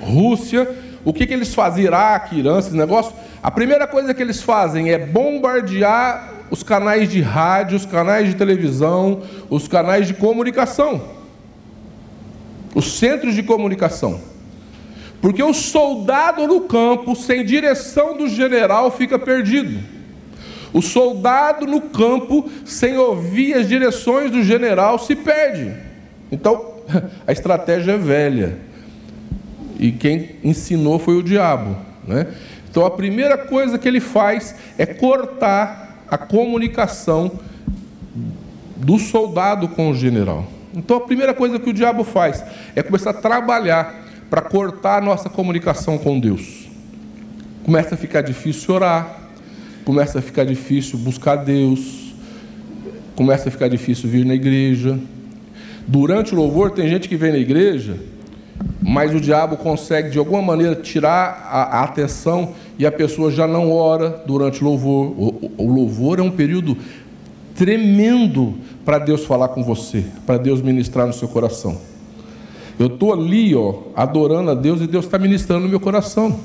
Rússia, 0.00 0.68
o 1.04 1.12
que, 1.12 1.26
que 1.26 1.32
eles 1.32 1.54
fazem? 1.54 1.84
Iraque, 1.84 2.38
Irã, 2.38 2.58
esses 2.58 2.72
negócios 2.72 3.14
a 3.42 3.50
primeira 3.50 3.86
coisa 3.86 4.12
que 4.12 4.20
eles 4.20 4.42
fazem 4.42 4.90
é 4.90 4.98
bombardear 4.98 6.34
os 6.50 6.62
canais 6.62 7.08
de 7.08 7.20
rádio, 7.20 7.76
os 7.76 7.86
canais 7.86 8.28
de 8.28 8.34
televisão, 8.34 9.22
os 9.48 9.68
canais 9.68 10.06
de 10.06 10.14
comunicação, 10.14 11.00
os 12.74 12.98
centros 12.98 13.34
de 13.34 13.42
comunicação. 13.42 14.20
Porque 15.20 15.42
o 15.42 15.52
soldado 15.52 16.46
no 16.46 16.62
campo, 16.62 17.14
sem 17.14 17.44
direção 17.44 18.16
do 18.16 18.28
general, 18.28 18.90
fica 18.90 19.18
perdido. 19.18 19.78
O 20.72 20.82
soldado 20.82 21.66
no 21.66 21.80
campo, 21.80 22.48
sem 22.64 22.96
ouvir 22.96 23.54
as 23.54 23.68
direções 23.68 24.30
do 24.30 24.42
general, 24.42 24.98
se 24.98 25.16
perde. 25.16 25.74
Então, 26.30 26.74
a 27.26 27.32
estratégia 27.32 27.92
é 27.92 27.98
velha. 27.98 28.58
E 29.78 29.92
quem 29.92 30.36
ensinou 30.42 30.98
foi 30.98 31.16
o 31.16 31.22
diabo. 31.22 31.76
Né? 32.06 32.26
Então 32.70 32.84
a 32.84 32.90
primeira 32.90 33.36
coisa 33.38 33.78
que 33.78 33.86
ele 33.86 34.00
faz 34.00 34.54
é 34.76 34.86
cortar 34.86 36.04
a 36.08 36.18
comunicação 36.18 37.30
do 38.76 38.98
soldado 38.98 39.68
com 39.68 39.90
o 39.90 39.94
general. 39.94 40.46
Então 40.74 40.96
a 40.96 41.00
primeira 41.00 41.34
coisa 41.34 41.58
que 41.58 41.70
o 41.70 41.72
diabo 41.72 42.04
faz 42.04 42.44
é 42.74 42.82
começar 42.82 43.10
a 43.10 43.14
trabalhar 43.14 44.04
para 44.28 44.42
cortar 44.42 44.98
a 44.98 45.00
nossa 45.00 45.28
comunicação 45.28 45.96
com 45.98 46.18
Deus. 46.18 46.68
Começa 47.64 47.94
a 47.94 47.98
ficar 47.98 48.22
difícil 48.22 48.74
orar, 48.74 49.27
começa 49.88 50.18
a 50.18 50.20
ficar 50.20 50.44
difícil 50.44 50.98
buscar 50.98 51.36
Deus, 51.36 52.12
começa 53.16 53.48
a 53.48 53.50
ficar 53.50 53.68
difícil 53.68 54.06
vir 54.06 54.22
na 54.22 54.34
igreja. 54.34 54.98
Durante 55.86 56.34
o 56.34 56.36
louvor 56.36 56.72
tem 56.72 56.86
gente 56.90 57.08
que 57.08 57.16
vem 57.16 57.32
na 57.32 57.38
igreja, 57.38 57.96
mas 58.82 59.14
o 59.14 59.18
diabo 59.18 59.56
consegue 59.56 60.10
de 60.10 60.18
alguma 60.18 60.42
maneira 60.42 60.74
tirar 60.74 61.48
a, 61.50 61.78
a 61.78 61.84
atenção 61.84 62.52
e 62.78 62.84
a 62.84 62.92
pessoa 62.92 63.30
já 63.30 63.46
não 63.46 63.72
ora 63.72 64.22
durante 64.26 64.62
o 64.62 64.66
louvor. 64.66 65.06
O, 65.06 65.52
o, 65.56 65.64
o 65.64 65.74
louvor 65.74 66.18
é 66.18 66.22
um 66.22 66.32
período 66.32 66.76
tremendo 67.54 68.56
para 68.84 68.98
Deus 68.98 69.24
falar 69.24 69.48
com 69.48 69.64
você, 69.64 70.04
para 70.26 70.36
Deus 70.36 70.60
ministrar 70.60 71.06
no 71.06 71.14
seu 71.14 71.28
coração. 71.28 71.80
Eu 72.78 72.88
estou 72.88 73.14
ali, 73.14 73.54
ó, 73.54 73.84
adorando 73.96 74.50
a 74.50 74.54
Deus 74.54 74.82
e 74.82 74.86
Deus 74.86 75.06
está 75.06 75.18
ministrando 75.18 75.62
no 75.62 75.70
meu 75.70 75.80
coração, 75.80 76.38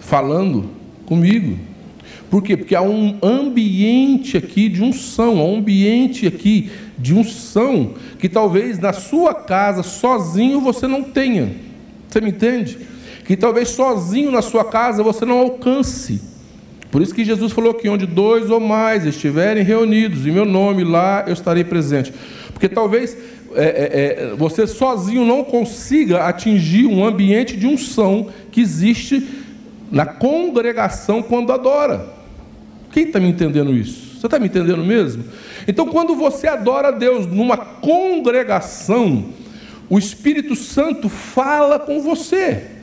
falando 0.00 0.70
comigo. 1.06 1.69
Por 2.30 2.42
quê? 2.44 2.56
Porque 2.56 2.76
há 2.76 2.82
um 2.82 3.18
ambiente 3.20 4.36
aqui 4.36 4.68
de 4.68 4.80
unção, 4.82 5.40
há 5.40 5.44
um 5.44 5.58
ambiente 5.58 6.28
aqui 6.28 6.70
de 6.96 7.12
unção 7.12 7.94
que 8.20 8.28
talvez 8.28 8.78
na 8.78 8.92
sua 8.92 9.34
casa, 9.34 9.82
sozinho, 9.82 10.60
você 10.60 10.86
não 10.86 11.02
tenha. 11.02 11.50
Você 12.08 12.20
me 12.20 12.30
entende? 12.30 12.78
Que 13.24 13.36
talvez 13.36 13.70
sozinho 13.70 14.30
na 14.30 14.42
sua 14.42 14.64
casa 14.64 15.02
você 15.02 15.24
não 15.24 15.38
alcance. 15.38 16.22
Por 16.92 17.02
isso 17.02 17.14
que 17.14 17.24
Jesus 17.24 17.52
falou 17.52 17.74
que 17.74 17.88
onde 17.88 18.06
dois 18.06 18.48
ou 18.48 18.60
mais 18.60 19.04
estiverem 19.04 19.64
reunidos 19.64 20.24
em 20.24 20.30
meu 20.30 20.44
nome, 20.44 20.84
lá 20.84 21.24
eu 21.26 21.32
estarei 21.32 21.64
presente. 21.64 22.12
Porque 22.52 22.68
talvez 22.68 23.16
é, 23.54 23.64
é, 23.64 24.24
é 24.30 24.34
você 24.36 24.68
sozinho 24.68 25.24
não 25.24 25.42
consiga 25.42 26.24
atingir 26.26 26.86
um 26.86 27.04
ambiente 27.04 27.56
de 27.56 27.66
unção 27.66 28.28
que 28.52 28.60
existe 28.60 29.26
na 29.90 30.06
congregação 30.06 31.22
quando 31.22 31.52
adora. 31.52 32.19
Quem 32.90 33.04
está 33.04 33.20
me 33.20 33.28
entendendo 33.28 33.72
isso? 33.74 34.18
Você 34.18 34.26
está 34.26 34.38
me 34.38 34.46
entendendo 34.46 34.84
mesmo? 34.84 35.24
Então, 35.66 35.86
quando 35.86 36.14
você 36.14 36.46
adora 36.46 36.88
a 36.88 36.90
Deus 36.90 37.26
numa 37.26 37.56
congregação, 37.56 39.26
o 39.88 39.98
Espírito 39.98 40.54
Santo 40.54 41.08
fala 41.08 41.78
com 41.78 42.00
você 42.00 42.79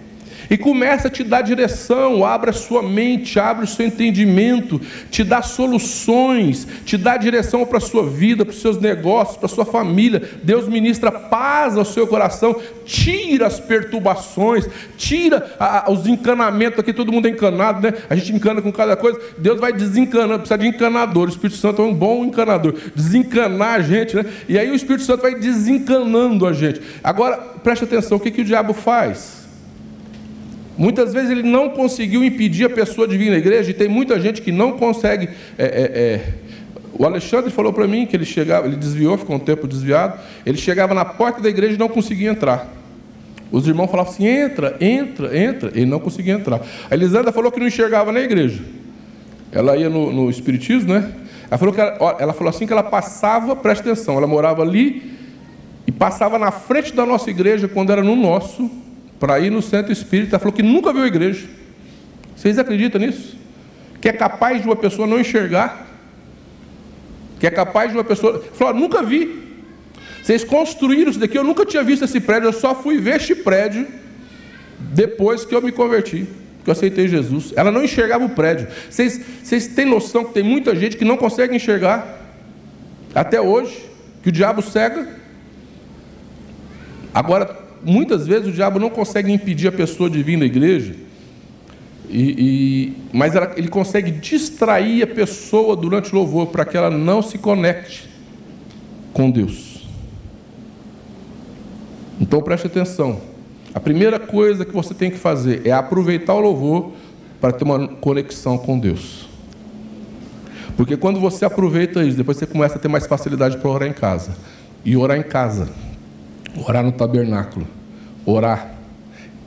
e 0.49 0.57
começa 0.57 1.07
a 1.07 1.11
te 1.11 1.23
dar 1.23 1.41
direção, 1.41 2.25
abre 2.25 2.49
a 2.49 2.53
sua 2.53 2.81
mente, 2.81 3.39
abre 3.39 3.65
o 3.65 3.67
seu 3.67 3.85
entendimento, 3.85 4.79
te 5.09 5.23
dá 5.23 5.41
soluções, 5.41 6.67
te 6.85 6.97
dá 6.97 7.17
direção 7.17 7.65
para 7.65 7.77
a 7.77 7.81
sua 7.81 8.07
vida, 8.07 8.45
para 8.45 8.53
os 8.53 8.61
seus 8.61 8.79
negócios, 8.79 9.37
para 9.37 9.45
a 9.47 9.49
sua 9.49 9.65
família. 9.65 10.21
Deus 10.43 10.67
ministra 10.67 11.11
paz 11.11 11.77
ao 11.77 11.85
seu 11.85 12.07
coração, 12.07 12.55
tira 12.85 13.47
as 13.47 13.59
perturbações, 13.59 14.67
tira 14.97 15.55
a, 15.59 15.91
os 15.91 16.07
encanamentos. 16.07 16.79
Aqui 16.79 16.93
todo 16.93 17.11
mundo 17.11 17.27
é 17.27 17.31
encanado, 17.31 17.81
né? 17.81 17.93
A 18.09 18.15
gente 18.15 18.33
encana 18.33 18.61
com 18.61 18.71
cada 18.71 18.95
coisa. 18.95 19.19
Deus 19.37 19.59
vai 19.59 19.73
desencanando, 19.73 20.39
precisa 20.39 20.57
de 20.57 20.67
encanador. 20.67 21.27
O 21.27 21.31
Espírito 21.31 21.57
Santo 21.57 21.81
é 21.81 21.85
um 21.85 21.93
bom 21.93 22.23
encanador, 22.25 22.73
desencanar 22.95 23.75
a 23.75 23.81
gente, 23.81 24.15
né? 24.15 24.25
E 24.47 24.57
aí 24.57 24.69
o 24.69 24.75
Espírito 24.75 25.03
Santo 25.03 25.21
vai 25.21 25.35
desencanando 25.35 26.45
a 26.45 26.53
gente. 26.53 26.81
Agora, 27.03 27.37
preste 27.63 27.83
atenção: 27.83 28.17
o 28.17 28.19
que, 28.19 28.31
que 28.31 28.41
o 28.41 28.45
diabo 28.45 28.73
faz? 28.73 29.36
Muitas 30.77 31.11
vezes 31.11 31.31
ele 31.31 31.43
não 31.43 31.69
conseguiu 31.69 32.23
impedir 32.23 32.65
a 32.65 32.69
pessoa 32.69 33.07
de 33.07 33.17
vir 33.17 33.31
na 33.31 33.37
igreja, 33.37 33.71
e 33.71 33.73
tem 33.73 33.87
muita 33.87 34.19
gente 34.19 34.41
que 34.41 34.51
não 34.51 34.73
consegue. 34.73 35.29
É, 35.57 35.65
é, 35.65 35.65
é. 35.65 36.33
O 36.93 37.05
Alexandre 37.05 37.51
falou 37.51 37.73
para 37.73 37.87
mim 37.87 38.05
que 38.05 38.15
ele 38.15 38.25
chegava, 38.25 38.67
ele 38.67 38.75
desviou, 38.75 39.17
ficou 39.17 39.35
um 39.35 39.39
tempo 39.39 39.67
desviado, 39.67 40.19
ele 40.45 40.57
chegava 40.57 40.93
na 40.93 41.05
porta 41.05 41.41
da 41.41 41.49
igreja 41.49 41.75
e 41.75 41.77
não 41.77 41.89
conseguia 41.89 42.29
entrar. 42.29 42.71
Os 43.51 43.67
irmãos 43.67 43.87
falavam 43.87 44.11
assim: 44.11 44.27
entra, 44.27 44.77
entra, 44.79 45.37
entra. 45.37 45.71
Ele 45.73 45.85
não 45.85 45.99
conseguia 45.99 46.33
entrar. 46.33 46.61
A 46.89 46.93
Elisandra 46.93 47.31
falou 47.31 47.51
que 47.51 47.59
não 47.59 47.67
enxergava 47.67 48.11
na 48.11 48.19
igreja. 48.19 48.61
Ela 49.51 49.77
ia 49.77 49.89
no, 49.89 50.11
no 50.11 50.29
Espiritismo, 50.29 50.93
né? 50.93 51.11
Ela 51.49 51.57
falou, 51.57 51.73
que 51.73 51.79
ela, 51.79 52.17
ela 52.19 52.33
falou 52.33 52.49
assim 52.49 52.67
que 52.67 52.73
ela 52.73 52.83
passava, 52.83 53.55
presta 53.55 53.89
atenção, 53.89 54.17
ela 54.17 54.27
morava 54.27 54.61
ali 54.61 55.13
e 55.85 55.91
passava 55.91 56.37
na 56.37 56.51
frente 56.51 56.93
da 56.93 57.05
nossa 57.05 57.29
igreja 57.29 57.69
quando 57.69 57.91
era 57.91 58.03
no 58.03 58.15
nosso 58.15 58.69
para 59.19 59.39
ir 59.39 59.49
no 59.49 59.61
centro 59.61 59.91
espírita, 59.91 60.37
falou 60.39 60.53
que 60.53 60.63
nunca 60.63 60.93
viu 60.93 61.03
a 61.03 61.07
igreja. 61.07 61.47
Vocês 62.35 62.59
acreditam 62.59 63.01
nisso? 63.01 63.35
Que 63.99 64.09
é 64.09 64.13
capaz 64.13 64.61
de 64.61 64.67
uma 64.67 64.75
pessoa 64.75 65.07
não 65.07 65.19
enxergar? 65.19 65.87
Que 67.39 67.47
é 67.47 67.51
capaz 67.51 67.91
de 67.91 67.97
uma 67.97 68.03
pessoa. 68.03 68.43
Falou, 68.53 68.73
nunca 68.73 69.01
vi. 69.01 69.47
Vocês 70.21 70.43
construíram 70.43 71.09
isso 71.09 71.19
daqui, 71.19 71.37
eu 71.37 71.43
nunca 71.43 71.65
tinha 71.65 71.81
visto 71.81 72.03
esse 72.03 72.19
prédio, 72.19 72.49
eu 72.49 72.53
só 72.53 72.75
fui 72.75 72.99
ver 72.99 73.15
este 73.15 73.33
prédio 73.33 73.87
depois 74.77 75.45
que 75.45 75.55
eu 75.55 75.61
me 75.61 75.71
converti, 75.71 76.27
que 76.63 76.69
eu 76.69 76.73
aceitei 76.73 77.07
Jesus. 77.07 77.53
Ela 77.55 77.71
não 77.71 77.83
enxergava 77.83 78.25
o 78.25 78.29
prédio. 78.29 78.67
Vocês, 78.89 79.21
vocês 79.41 79.67
têm 79.67 79.85
noção 79.85 80.25
que 80.25 80.33
tem 80.33 80.43
muita 80.43 80.75
gente 80.75 80.97
que 80.97 81.05
não 81.05 81.17
consegue 81.17 81.55
enxergar 81.55 82.21
até 83.15 83.39
hoje, 83.39 83.89
que 84.21 84.29
o 84.29 84.31
diabo 84.31 84.61
cega. 84.61 85.07
Agora, 87.13 87.66
muitas 87.83 88.27
vezes 88.27 88.47
o 88.47 88.51
diabo 88.51 88.79
não 88.79 88.89
consegue 88.89 89.31
impedir 89.31 89.67
a 89.67 89.71
pessoa 89.71 90.09
de 90.09 90.21
vir 90.23 90.37
na 90.37 90.45
igreja, 90.45 90.95
e, 92.09 92.21
e, 92.21 92.97
mas 93.11 93.35
ela, 93.35 93.53
ele 93.57 93.67
consegue 93.67 94.11
distrair 94.11 95.03
a 95.03 95.07
pessoa 95.07 95.75
durante 95.75 96.13
o 96.13 96.15
louvor 96.15 96.47
para 96.47 96.63
que 96.63 96.77
ela 96.77 96.89
não 96.89 97.21
se 97.21 97.37
conecte 97.37 98.09
com 99.11 99.29
Deus. 99.29 99.85
Então 102.19 102.41
preste 102.41 102.67
atenção. 102.67 103.19
A 103.73 103.79
primeira 103.79 104.19
coisa 104.19 104.63
que 104.63 104.73
você 104.73 104.93
tem 104.93 105.11
que 105.11 105.17
fazer 105.17 105.61
é 105.65 105.71
aproveitar 105.71 106.33
o 106.33 106.39
louvor 106.39 106.93
para 107.41 107.51
ter 107.51 107.63
uma 107.63 107.87
conexão 107.87 108.57
com 108.57 108.79
Deus. 108.79 109.27
Porque 110.77 110.95
quando 110.95 111.19
você 111.19 111.43
aproveita 111.43 112.03
isso, 112.03 112.15
depois 112.15 112.37
você 112.37 112.45
começa 112.45 112.75
a 112.75 112.79
ter 112.79 112.87
mais 112.87 113.05
facilidade 113.05 113.57
para 113.57 113.69
orar 113.69 113.89
em 113.89 113.93
casa. 113.93 114.35
E 114.85 114.95
orar 114.95 115.17
em 115.17 115.23
casa 115.23 115.67
Orar 116.65 116.83
no 116.83 116.91
tabernáculo. 116.91 117.67
Orar. 118.25 118.75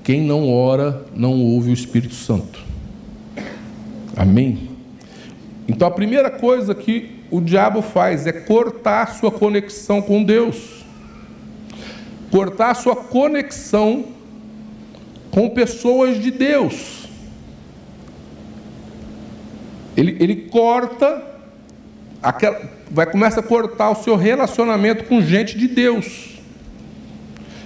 Quem 0.02 0.22
não 0.22 0.52
ora 0.52 1.04
não 1.14 1.40
ouve 1.40 1.70
o 1.70 1.74
Espírito 1.74 2.14
Santo. 2.14 2.60
Amém? 4.16 4.70
Então 5.68 5.86
a 5.86 5.90
primeira 5.90 6.30
coisa 6.30 6.74
que 6.74 7.20
o 7.30 7.40
diabo 7.40 7.80
faz 7.80 8.26
é 8.26 8.32
cortar 8.32 9.14
sua 9.14 9.30
conexão 9.30 10.02
com 10.02 10.22
Deus. 10.22 10.84
Cortar 12.30 12.74
sua 12.74 12.96
conexão 12.96 14.06
com 15.30 15.48
pessoas 15.50 16.20
de 16.20 16.30
Deus. 16.30 17.08
Ele, 19.96 20.16
ele 20.20 20.36
corta, 20.48 21.22
aquela, 22.22 22.60
vai 22.90 23.06
começar 23.06 23.40
a 23.40 23.44
cortar 23.44 23.90
o 23.90 24.02
seu 24.02 24.16
relacionamento 24.16 25.04
com 25.04 25.20
gente 25.20 25.58
de 25.58 25.68
Deus. 25.68 26.39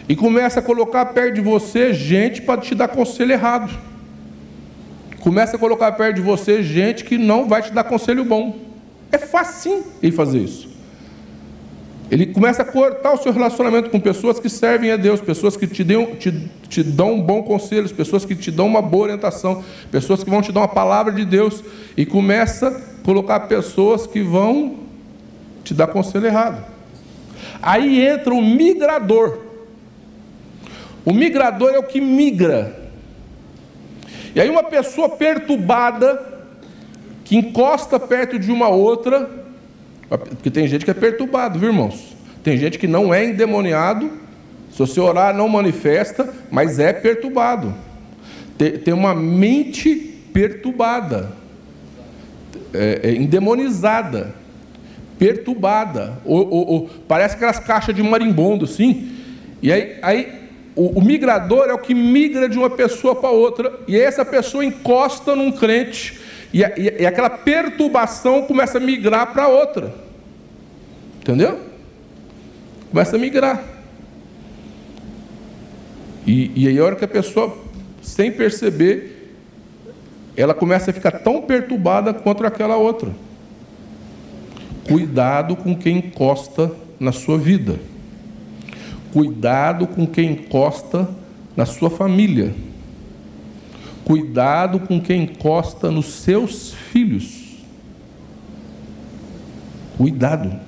E 0.08 0.14
começa 0.14 0.60
a 0.60 0.62
colocar 0.62 1.06
perto 1.06 1.34
de 1.34 1.40
você 1.40 1.92
gente 1.92 2.42
para 2.42 2.60
te 2.60 2.74
dar 2.74 2.88
conselho 2.88 3.32
errado. 3.32 3.72
Começa 5.20 5.56
a 5.56 5.58
colocar 5.58 5.92
perto 5.92 6.16
de 6.16 6.22
você 6.22 6.62
gente 6.62 7.04
que 7.04 7.16
não 7.16 7.48
vai 7.48 7.62
te 7.62 7.72
dar 7.72 7.84
conselho 7.84 8.24
bom. 8.24 8.58
É 9.10 9.18
fácil 9.18 9.84
ele 10.02 10.12
fazer 10.12 10.40
isso. 10.40 10.74
Ele 12.10 12.26
começa 12.26 12.62
a 12.62 12.64
cortar 12.64 13.12
o 13.12 13.16
seu 13.16 13.32
relacionamento 13.32 13.88
com 13.88 13.98
pessoas 13.98 14.38
que 14.38 14.50
servem 14.50 14.90
a 14.90 14.96
Deus, 14.96 15.20
pessoas 15.20 15.56
que 15.56 15.66
te, 15.66 15.82
dão, 15.82 16.14
te, 16.16 16.30
te 16.68 16.82
dão 16.82 17.14
um 17.14 17.22
bom 17.22 17.42
conselho, 17.42 17.88
pessoas 17.94 18.26
que 18.26 18.36
te 18.36 18.50
dão 18.50 18.66
uma 18.66 18.82
boa 18.82 19.04
orientação, 19.04 19.64
pessoas 19.90 20.22
que 20.22 20.28
vão 20.28 20.42
te 20.42 20.52
dar 20.52 20.60
uma 20.60 20.68
palavra 20.68 21.12
de 21.12 21.24
Deus, 21.24 21.64
e 21.96 22.04
começa 22.04 22.68
a 22.68 23.04
colocar 23.04 23.40
pessoas 23.40 24.06
que 24.06 24.20
vão 24.20 24.76
te 25.64 25.72
dar 25.72 25.86
conselho 25.86 26.26
errado. 26.26 26.62
Aí 27.62 28.04
entra 28.04 28.34
o 28.34 28.42
migrador. 28.42 29.38
O 31.04 31.12
migrador 31.12 31.72
é 31.74 31.78
o 31.78 31.82
que 31.82 32.00
migra. 32.00 32.84
E 34.34 34.40
aí 34.40 34.48
uma 34.48 34.64
pessoa 34.64 35.08
perturbada, 35.08 36.34
que 37.24 37.36
encosta 37.36 38.00
perto 38.00 38.38
de 38.38 38.50
uma 38.50 38.68
outra, 38.68 39.28
porque 40.08 40.50
tem 40.50 40.66
gente 40.66 40.84
que 40.84 40.90
é 40.90 40.94
perturbado, 40.94 41.58
viu 41.58 41.68
irmãos? 41.68 42.16
Tem 42.42 42.56
gente 42.56 42.78
que 42.78 42.86
não 42.86 43.12
é 43.12 43.24
endemoniado, 43.24 44.10
se 44.70 44.78
você 44.78 45.00
orar 45.00 45.34
não 45.34 45.48
manifesta, 45.48 46.32
mas 46.50 46.78
é 46.78 46.92
perturbado. 46.92 47.74
Tem, 48.58 48.92
uma 48.92 49.14
mente 49.14 49.94
perturbada, 50.32 51.32
é, 52.72 53.00
é, 53.02 53.14
endemonizada, 53.14 54.34
perturbada, 55.18 56.18
ou, 56.24 56.48
ou, 56.48 56.66
ou, 56.68 56.90
parece 57.08 57.36
aquelas 57.36 57.58
caixas 57.58 57.94
de 57.94 58.02
marimbondo, 58.02 58.66
sim. 58.66 59.12
E 59.62 59.72
aí, 59.72 59.98
aí 60.02 60.43
o, 60.76 60.98
o, 60.98 61.04
migrador 61.04 61.68
é 61.68 61.72
o 61.72 61.78
que 61.78 61.94
migra 61.94 62.48
de 62.48 62.58
uma 62.58 62.70
pessoa 62.70 63.14
para 63.14 63.30
outra, 63.30 63.72
e 63.86 63.96
essa 63.96 64.24
pessoa 64.24 64.64
encosta 64.64 65.36
num 65.36 65.52
crente, 65.52 66.18
e, 66.52 66.62
e, 66.62 67.02
e 67.02 67.06
aquela 67.06 67.30
perturbação 67.30 68.42
começa 68.42 68.78
a 68.78 68.80
migrar 68.80 69.32
para 69.32 69.48
outra. 69.48 69.94
Entendeu? 71.20 71.60
Começa 72.90 73.16
a 73.16 73.18
migrar. 73.18 73.62
E, 76.26 76.50
e 76.54 76.68
aí, 76.68 76.78
a 76.78 76.84
hora 76.84 76.96
que 76.96 77.04
a 77.04 77.08
pessoa, 77.08 77.56
sem 78.02 78.32
perceber, 78.32 79.34
ela 80.36 80.54
começa 80.54 80.90
a 80.90 80.94
ficar 80.94 81.12
tão 81.12 81.42
perturbada 81.42 82.12
quanto 82.12 82.44
aquela 82.44 82.76
outra. 82.76 83.10
Cuidado 84.88 85.56
com 85.56 85.76
quem 85.76 85.98
encosta 85.98 86.72
na 86.98 87.12
sua 87.12 87.38
vida. 87.38 87.78
Cuidado 89.14 89.86
com 89.86 90.08
quem 90.08 90.32
encosta 90.32 91.08
na 91.56 91.64
sua 91.64 91.88
família. 91.88 92.52
Cuidado 94.04 94.80
com 94.80 95.00
quem 95.00 95.22
encosta 95.22 95.88
nos 95.88 96.06
seus 96.06 96.74
filhos. 96.74 97.58
Cuidado. 99.96 100.58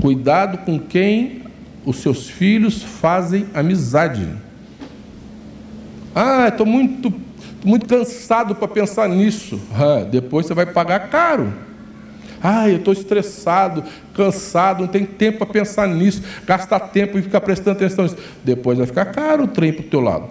Cuidado 0.00 0.64
com 0.64 0.78
quem 0.78 1.42
os 1.84 1.98
seus 1.98 2.30
filhos 2.30 2.82
fazem 2.82 3.46
amizade. 3.52 4.26
Ah, 6.14 6.48
estou 6.48 6.64
muito, 6.64 7.12
muito 7.62 7.84
cansado 7.84 8.54
para 8.54 8.66
pensar 8.66 9.10
nisso. 9.10 9.60
Ah, 9.74 10.04
depois 10.04 10.46
você 10.46 10.54
vai 10.54 10.64
pagar 10.64 11.10
caro. 11.10 11.52
Ah, 12.42 12.68
eu 12.68 12.78
estou 12.78 12.92
estressado, 12.92 13.84
cansado, 14.14 14.80
não 14.80 14.88
tem 14.88 15.06
tempo 15.06 15.38
para 15.38 15.46
pensar 15.46 15.86
nisso, 15.86 16.22
gastar 16.44 16.80
tempo 16.80 17.18
e 17.18 17.22
ficar 17.22 17.40
prestando 17.40 17.76
atenção 17.76 18.04
nisso. 18.04 18.16
Depois 18.42 18.78
vai 18.78 18.86
ficar 18.86 19.06
caro 19.06 19.44
o 19.44 19.48
trem 19.48 19.72
para 19.72 19.84
o 19.84 19.88
teu 19.88 20.00
lado. 20.00 20.28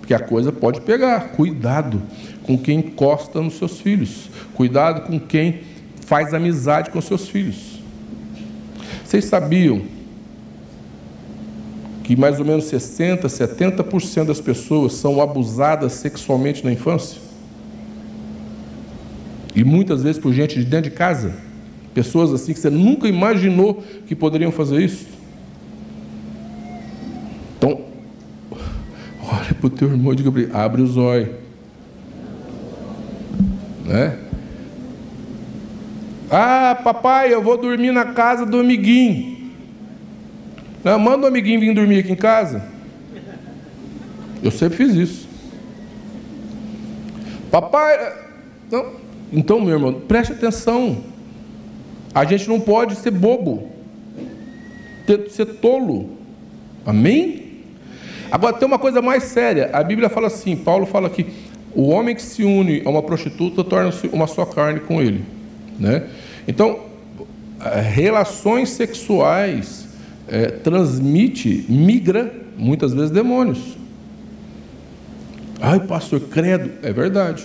Porque 0.00 0.14
a 0.14 0.18
coisa 0.18 0.50
pode 0.50 0.80
pegar. 0.80 1.28
Cuidado 1.32 2.02
com 2.42 2.58
quem 2.58 2.78
encosta 2.78 3.40
nos 3.40 3.58
seus 3.58 3.78
filhos. 3.80 4.30
Cuidado 4.54 5.02
com 5.02 5.20
quem 5.20 5.60
faz 6.06 6.32
amizade 6.32 6.90
com 6.90 7.00
seus 7.00 7.28
filhos. 7.28 7.78
Vocês 9.04 9.26
sabiam 9.26 9.82
que 12.02 12.16
mais 12.16 12.38
ou 12.38 12.44
menos 12.46 12.64
60%, 12.64 13.24
70% 13.26 14.24
das 14.24 14.40
pessoas 14.40 14.94
são 14.94 15.20
abusadas 15.20 15.92
sexualmente 15.92 16.64
na 16.64 16.72
infância? 16.72 17.27
E 19.58 19.64
muitas 19.64 20.04
vezes 20.04 20.22
por 20.22 20.32
gente 20.32 20.56
de 20.56 20.64
dentro 20.64 20.88
de 20.88 20.96
casa. 20.96 21.34
Pessoas 21.92 22.32
assim 22.32 22.52
que 22.52 22.60
você 22.60 22.70
nunca 22.70 23.08
imaginou 23.08 23.82
que 24.06 24.14
poderiam 24.14 24.52
fazer 24.52 24.80
isso. 24.80 25.04
Então, 27.56 27.80
olha 29.20 29.52
para 29.58 29.66
o 29.66 29.70
teu 29.70 29.88
irmão 29.88 30.12
e 30.12 30.16
diga 30.16 30.30
para 30.30 30.42
ele, 30.42 30.52
abre 30.54 30.80
os 30.80 30.96
olhos. 30.96 31.30
Né? 33.84 34.16
Ah, 36.30 36.80
papai, 36.84 37.34
eu 37.34 37.42
vou 37.42 37.58
dormir 37.58 37.90
na 37.90 38.12
casa 38.12 38.46
do 38.46 38.60
amiguinho. 38.60 39.50
Não, 40.84 41.00
manda 41.00 41.24
o 41.24 41.26
amiguinho 41.26 41.58
vir 41.58 41.74
dormir 41.74 41.98
aqui 41.98 42.12
em 42.12 42.16
casa. 42.16 42.64
Eu 44.40 44.52
sempre 44.52 44.76
fiz 44.76 44.94
isso. 44.94 45.28
Papai. 47.50 48.14
Não. 48.70 49.07
Então, 49.32 49.60
meu 49.60 49.74
irmão, 49.74 49.92
preste 49.92 50.32
atenção. 50.32 50.98
A 52.14 52.24
gente 52.24 52.48
não 52.48 52.58
pode 52.58 52.96
ser 52.96 53.10
bobo, 53.10 53.68
ser 55.30 55.46
tolo. 55.46 56.10
Amém? 56.84 57.48
Agora 58.30 58.56
tem 58.56 58.66
uma 58.66 58.78
coisa 58.78 59.00
mais 59.00 59.24
séria. 59.24 59.70
A 59.72 59.82
Bíblia 59.82 60.08
fala 60.08 60.26
assim: 60.26 60.56
Paulo 60.56 60.86
fala 60.86 61.08
que 61.10 61.26
o 61.74 61.88
homem 61.88 62.14
que 62.14 62.22
se 62.22 62.44
une 62.44 62.82
a 62.84 62.90
uma 62.90 63.02
prostituta 63.02 63.62
torna-se 63.62 64.08
uma 64.08 64.26
só 64.26 64.44
carne 64.44 64.80
com 64.80 65.00
ele. 65.00 65.24
Né? 65.78 66.08
Então, 66.46 66.80
relações 67.92 68.70
sexuais 68.70 69.86
é, 70.26 70.46
transmite, 70.46 71.66
migra, 71.68 72.32
muitas 72.56 72.92
vezes, 72.92 73.10
demônios. 73.10 73.76
Ai, 75.60 75.80
pastor, 75.80 76.20
credo. 76.20 76.70
É 76.82 76.92
verdade. 76.92 77.44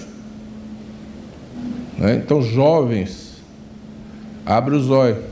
Né? 1.98 2.16
Então, 2.16 2.42
jovens, 2.42 3.42
abre 4.46 4.76
os 4.76 4.90
olhos. 4.90 5.24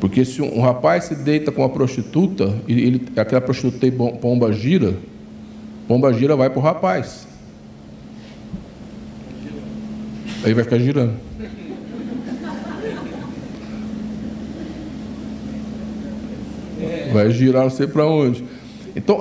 Porque 0.00 0.24
se 0.24 0.42
um 0.42 0.60
rapaz 0.60 1.04
se 1.04 1.14
deita 1.14 1.50
com 1.50 1.62
uma 1.62 1.68
prostituta, 1.68 2.54
e 2.68 2.72
ele, 2.72 3.08
aquela 3.16 3.40
prostituta 3.40 3.78
tem 3.78 3.90
pomba 3.90 4.52
gira, 4.52 4.94
pomba 5.88 6.12
gira 6.12 6.36
vai 6.36 6.50
para 6.50 6.58
o 6.58 6.62
rapaz. 6.62 7.26
Aí 10.44 10.52
vai 10.52 10.64
ficar 10.64 10.78
girando. 10.78 11.14
Vai 17.12 17.30
girar 17.30 17.62
não 17.62 17.70
sei 17.70 17.86
para 17.86 18.06
onde. 18.06 18.44
Então, 18.94 19.20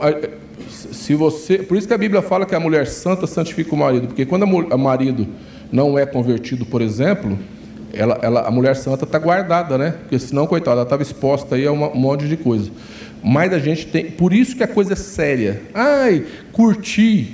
se 0.92 1.16
você, 1.16 1.60
por 1.60 1.78
isso 1.78 1.88
que 1.88 1.94
a 1.94 1.98
Bíblia 1.98 2.22
fala 2.22 2.46
que 2.46 2.56
a 2.56 2.60
mulher 2.60 2.88
santa 2.88 3.28
santifica 3.28 3.74
o 3.74 3.78
marido, 3.78 4.08
porque 4.08 4.26
quando 4.26 4.44
o 4.44 4.78
marido 4.78 5.28
não 5.72 5.98
é 5.98 6.06
convertido, 6.06 6.66
por 6.66 6.82
exemplo, 6.82 7.38
ela, 7.94 8.20
ela, 8.22 8.42
a 8.42 8.52
mulher 8.52 8.76
santa 8.76 9.06
está 9.06 9.18
guardada, 9.18 9.78
né? 9.78 9.92
Porque 10.02 10.20
senão, 10.20 10.46
coitada, 10.46 10.78
ela 10.78 10.84
estava 10.84 11.02
exposta 11.02 11.56
aí 11.56 11.66
a 11.66 11.72
um 11.72 11.96
monte 11.96 12.28
de 12.28 12.38
coisa. 12.38 12.70
Mas 13.24 13.54
a 13.54 13.60
gente 13.60 13.88
tem, 13.88 14.12
por 14.12 14.34
isso 14.34 14.56
que 14.56 14.64
a 14.64 14.68
coisa 14.68 14.94
é 14.94 14.96
séria. 14.96 15.62
Ai, 15.74 16.26
curtir. 16.52 17.32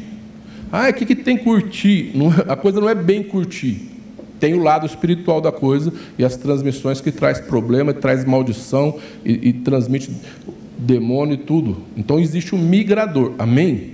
Ai, 0.72 0.92
o 0.92 0.94
que, 0.94 1.06
que 1.06 1.16
tem 1.16 1.38
curtir? 1.38 2.12
Não, 2.16 2.30
a 2.48 2.56
coisa 2.56 2.80
não 2.80 2.90
é 2.90 2.96
bem 2.96 3.24
curtir 3.24 3.92
tem 4.42 4.56
o 4.56 4.64
lado 4.64 4.88
espiritual 4.88 5.40
da 5.40 5.52
coisa 5.52 5.94
e 6.18 6.26
as 6.26 6.36
transmissões 6.36 7.00
que 7.00 7.12
traz 7.12 7.40
problema, 7.40 7.94
traz 7.94 8.26
maldição 8.26 8.98
e, 9.24 9.50
e 9.50 9.54
transmite 9.54 10.12
demônio 10.82 11.36
e 11.36 11.38
tudo. 11.38 11.78
Então 11.96 12.20
existe 12.20 12.56
um 12.56 12.58
migrador. 12.58 13.34
Amém? 13.38 13.91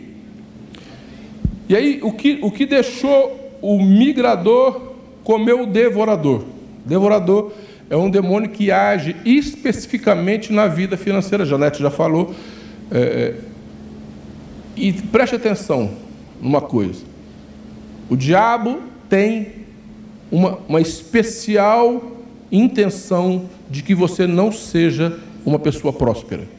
E 1.67 1.75
aí, 1.75 1.99
o 2.01 2.13
que, 2.13 2.39
o 2.41 2.49
que 2.49 2.65
deixou 2.65 3.57
o 3.61 3.83
migrador 3.83 4.93
comer 5.23 5.53
o 5.53 5.65
devorador? 5.65 6.45
Devorador 6.85 7.51
é 7.89 7.97
um 7.97 8.09
demônio 8.09 8.49
que 8.49 8.71
age 8.71 9.15
especificamente 9.25 10.53
na 10.53 10.67
vida 10.67 10.95
financeira. 10.95 11.45
Janete 11.45 11.81
já 11.81 11.91
falou. 11.91 12.33
É, 12.89 12.99
é 12.99 13.35
e 14.77 14.93
preste 14.93 15.35
atenção 15.35 15.91
numa 16.39 16.61
coisa: 16.61 17.03
o 18.09 18.15
diabo 18.15 18.79
tem 19.09 19.65
uma, 20.31 20.59
uma 20.69 20.79
especial 20.79 22.15
intenção 22.51 23.49
de 23.69 23.81
que 23.83 23.95
você 23.95 24.25
não 24.25 24.51
seja 24.51 25.19
uma 25.45 25.59
pessoa 25.59 25.91
próspera. 25.91 26.56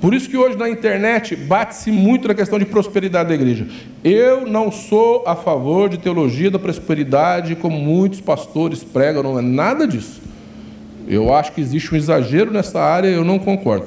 Por 0.00 0.14
isso 0.14 0.30
que 0.30 0.36
hoje 0.36 0.56
na 0.56 0.68
internet 0.68 1.36
bate-se 1.36 1.92
muito 1.92 2.26
na 2.26 2.34
questão 2.34 2.58
de 2.58 2.64
prosperidade 2.64 3.28
da 3.28 3.34
igreja. 3.34 3.68
Eu 4.02 4.46
não 4.46 4.72
sou 4.72 5.24
a 5.26 5.36
favor 5.36 5.90
de 5.90 5.98
teologia 5.98 6.50
da 6.50 6.58
prosperidade, 6.58 7.54
como 7.54 7.78
muitos 7.78 8.20
pastores 8.20 8.82
pregam, 8.82 9.22
não 9.22 9.38
é 9.38 9.42
nada 9.42 9.86
disso. 9.86 10.22
Eu 11.06 11.34
acho 11.34 11.52
que 11.52 11.60
existe 11.60 11.92
um 11.92 11.98
exagero 11.98 12.50
nessa 12.50 12.80
área, 12.80 13.08
eu 13.08 13.24
não 13.24 13.38
concordo. 13.38 13.86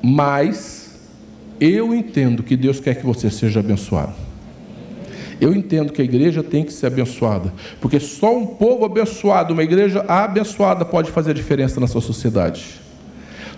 Mas 0.00 1.00
eu 1.60 1.92
entendo 1.94 2.42
que 2.42 2.56
Deus 2.56 2.78
quer 2.78 2.94
que 2.94 3.04
você 3.04 3.28
seja 3.28 3.58
abençoado. 3.58 4.12
Eu 5.40 5.54
entendo 5.54 5.92
que 5.92 6.02
a 6.02 6.04
igreja 6.04 6.42
tem 6.42 6.62
que 6.62 6.72
ser 6.72 6.86
abençoada, 6.86 7.52
porque 7.80 7.98
só 7.98 8.36
um 8.36 8.46
povo 8.46 8.84
abençoado, 8.84 9.54
uma 9.54 9.62
igreja 9.62 10.04
abençoada, 10.06 10.84
pode 10.84 11.10
fazer 11.10 11.30
a 11.30 11.34
diferença 11.34 11.80
na 11.80 11.86
sua 11.86 12.02
sociedade. 12.02 12.80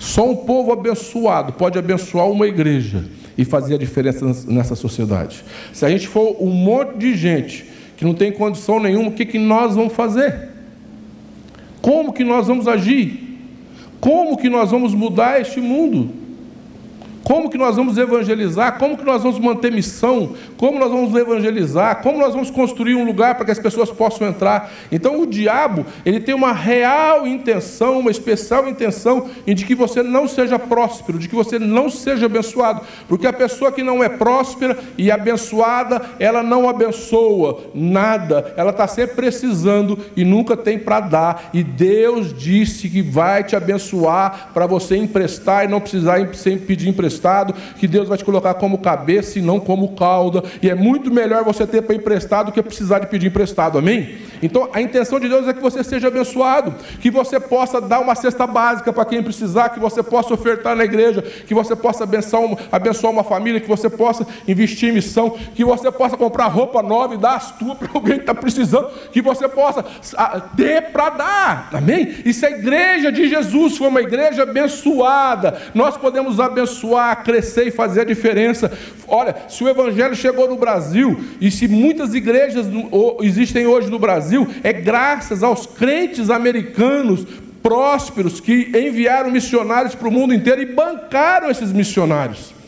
Só 0.02 0.28
um 0.28 0.34
povo 0.34 0.72
abençoado 0.72 1.52
pode 1.52 1.78
abençoar 1.78 2.28
uma 2.28 2.44
igreja 2.48 3.04
e 3.38 3.44
fazer 3.44 3.76
a 3.76 3.78
diferença 3.78 4.26
nessa 4.50 4.74
sociedade. 4.74 5.44
Se 5.72 5.86
a 5.86 5.88
gente 5.88 6.08
for 6.08 6.36
um 6.42 6.50
monte 6.50 6.98
de 6.98 7.16
gente 7.16 7.64
que 7.96 8.04
não 8.04 8.12
tem 8.12 8.32
condição 8.32 8.80
nenhuma, 8.80 9.10
o 9.10 9.12
que, 9.12 9.24
que 9.24 9.38
nós 9.38 9.76
vamos 9.76 9.92
fazer? 9.92 10.48
Como 11.80 12.12
que 12.12 12.24
nós 12.24 12.48
vamos 12.48 12.66
agir? 12.66 13.38
Como 14.00 14.36
que 14.36 14.48
nós 14.48 14.72
vamos 14.72 14.92
mudar 14.92 15.40
este 15.40 15.60
mundo? 15.60 16.12
Como 17.24 17.48
que 17.48 17.56
nós 17.56 17.76
vamos 17.76 17.96
evangelizar? 17.98 18.78
Como 18.78 18.96
que 18.96 19.04
nós 19.04 19.22
vamos 19.22 19.38
manter 19.38 19.70
missão? 19.70 20.34
Como 20.56 20.78
nós 20.78 20.90
vamos 20.90 21.14
evangelizar? 21.14 22.02
Como 22.02 22.18
nós 22.18 22.32
vamos 22.32 22.50
construir 22.50 22.94
um 22.94 23.04
lugar 23.04 23.36
para 23.36 23.44
que 23.44 23.50
as 23.50 23.58
pessoas 23.58 23.90
possam 23.90 24.26
entrar? 24.26 24.72
Então 24.90 25.20
o 25.20 25.26
diabo, 25.26 25.86
ele 26.04 26.20
tem 26.20 26.34
uma 26.34 26.52
real 26.52 27.26
intenção, 27.26 28.00
uma 28.00 28.10
especial 28.10 28.68
intenção 28.68 29.28
em 29.46 29.54
de 29.54 29.64
que 29.64 29.74
você 29.74 30.02
não 30.02 30.26
seja 30.26 30.58
próspero, 30.58 31.18
de 31.18 31.28
que 31.28 31.34
você 31.34 31.58
não 31.58 31.88
seja 31.88 32.26
abençoado, 32.26 32.82
porque 33.08 33.26
a 33.26 33.32
pessoa 33.32 33.70
que 33.70 33.82
não 33.82 34.02
é 34.02 34.08
próspera 34.08 34.78
e 34.98 35.10
abençoada, 35.10 36.02
ela 36.18 36.42
não 36.42 36.68
abençoa 36.68 37.60
nada, 37.74 38.52
ela 38.56 38.70
está 38.70 38.88
sempre 38.88 39.14
precisando 39.16 39.98
e 40.16 40.24
nunca 40.24 40.56
tem 40.56 40.78
para 40.78 41.00
dar. 41.00 41.50
E 41.54 41.62
Deus 41.62 42.36
disse 42.36 42.88
que 42.88 43.00
vai 43.00 43.44
te 43.44 43.54
abençoar 43.54 44.50
para 44.52 44.66
você 44.66 44.96
emprestar 44.96 45.64
e 45.64 45.68
não 45.68 45.80
precisar 45.80 46.34
sem 46.34 46.58
pedir 46.58 46.88
emprestado 46.88 47.11
emprestado, 47.12 47.54
que 47.78 47.86
Deus 47.86 48.08
vai 48.08 48.16
te 48.16 48.24
colocar 48.24 48.54
como 48.54 48.78
cabeça 48.78 49.38
e 49.38 49.42
não 49.42 49.60
como 49.60 49.94
cauda, 49.94 50.42
e 50.62 50.70
é 50.70 50.74
muito 50.74 51.12
melhor 51.12 51.44
você 51.44 51.66
ter 51.66 51.82
para 51.82 51.94
emprestado 51.94 52.46
do 52.46 52.52
que 52.52 52.62
precisar 52.62 53.00
de 53.00 53.06
pedir 53.06 53.28
emprestado, 53.28 53.78
amém? 53.78 54.16
Então 54.42 54.68
a 54.72 54.80
intenção 54.80 55.20
de 55.20 55.28
Deus 55.28 55.46
é 55.46 55.52
que 55.52 55.60
você 55.60 55.84
seja 55.84 56.08
abençoado, 56.08 56.74
que 57.00 57.10
você 57.10 57.38
possa 57.38 57.80
dar 57.80 58.00
uma 58.00 58.14
cesta 58.14 58.46
básica 58.46 58.92
para 58.92 59.04
quem 59.04 59.22
precisar, 59.22 59.68
que 59.68 59.78
você 59.78 60.02
possa 60.02 60.34
ofertar 60.34 60.74
na 60.74 60.84
igreja, 60.84 61.22
que 61.22 61.54
você 61.54 61.76
possa 61.76 62.04
abençoar 62.04 62.42
uma, 62.42 62.58
abençoar 62.70 63.12
uma 63.12 63.24
família, 63.24 63.60
que 63.60 63.68
você 63.68 63.88
possa 63.88 64.26
investir 64.48 64.88
em 64.88 64.92
missão, 64.92 65.36
que 65.54 65.64
você 65.64 65.90
possa 65.92 66.16
comprar 66.16 66.46
roupa 66.46 66.82
nova 66.82 67.14
e 67.14 67.18
dar 67.18 67.36
as 67.36 67.52
tuas 67.52 67.78
para 67.78 67.90
alguém 67.94 68.14
que 68.14 68.22
está 68.22 68.34
precisando, 68.34 68.88
que 69.12 69.22
você 69.22 69.48
possa 69.48 69.84
ter 70.56 70.90
para 70.90 71.10
dar, 71.10 71.68
amém? 71.72 72.16
E 72.24 72.32
se 72.32 72.44
a 72.44 72.50
igreja 72.50 73.12
de 73.12 73.28
Jesus 73.28 73.76
for 73.76 73.88
uma 73.88 74.00
igreja 74.00 74.42
abençoada, 74.42 75.60
nós 75.74 75.96
podemos 75.96 76.40
abençoar, 76.40 77.01
crescer 77.16 77.66
e 77.66 77.70
fazer 77.70 78.02
a 78.02 78.04
diferença. 78.04 78.72
Olha, 79.06 79.34
se 79.48 79.62
o 79.62 79.68
evangelho 79.68 80.14
chegou 80.14 80.48
no 80.48 80.56
Brasil 80.56 81.18
e 81.40 81.50
se 81.50 81.68
muitas 81.68 82.14
igrejas 82.14 82.66
existem 83.20 83.66
hoje 83.66 83.90
no 83.90 83.98
Brasil, 83.98 84.48
é 84.62 84.72
graças 84.72 85.42
aos 85.42 85.66
crentes 85.66 86.30
americanos 86.30 87.26
prósperos 87.62 88.40
que 88.40 88.70
enviaram 88.74 89.30
missionários 89.30 89.94
para 89.94 90.08
o 90.08 90.12
mundo 90.12 90.34
inteiro 90.34 90.62
e 90.62 90.66
bancaram 90.66 91.50
esses 91.50 91.72
missionários. 91.72 92.61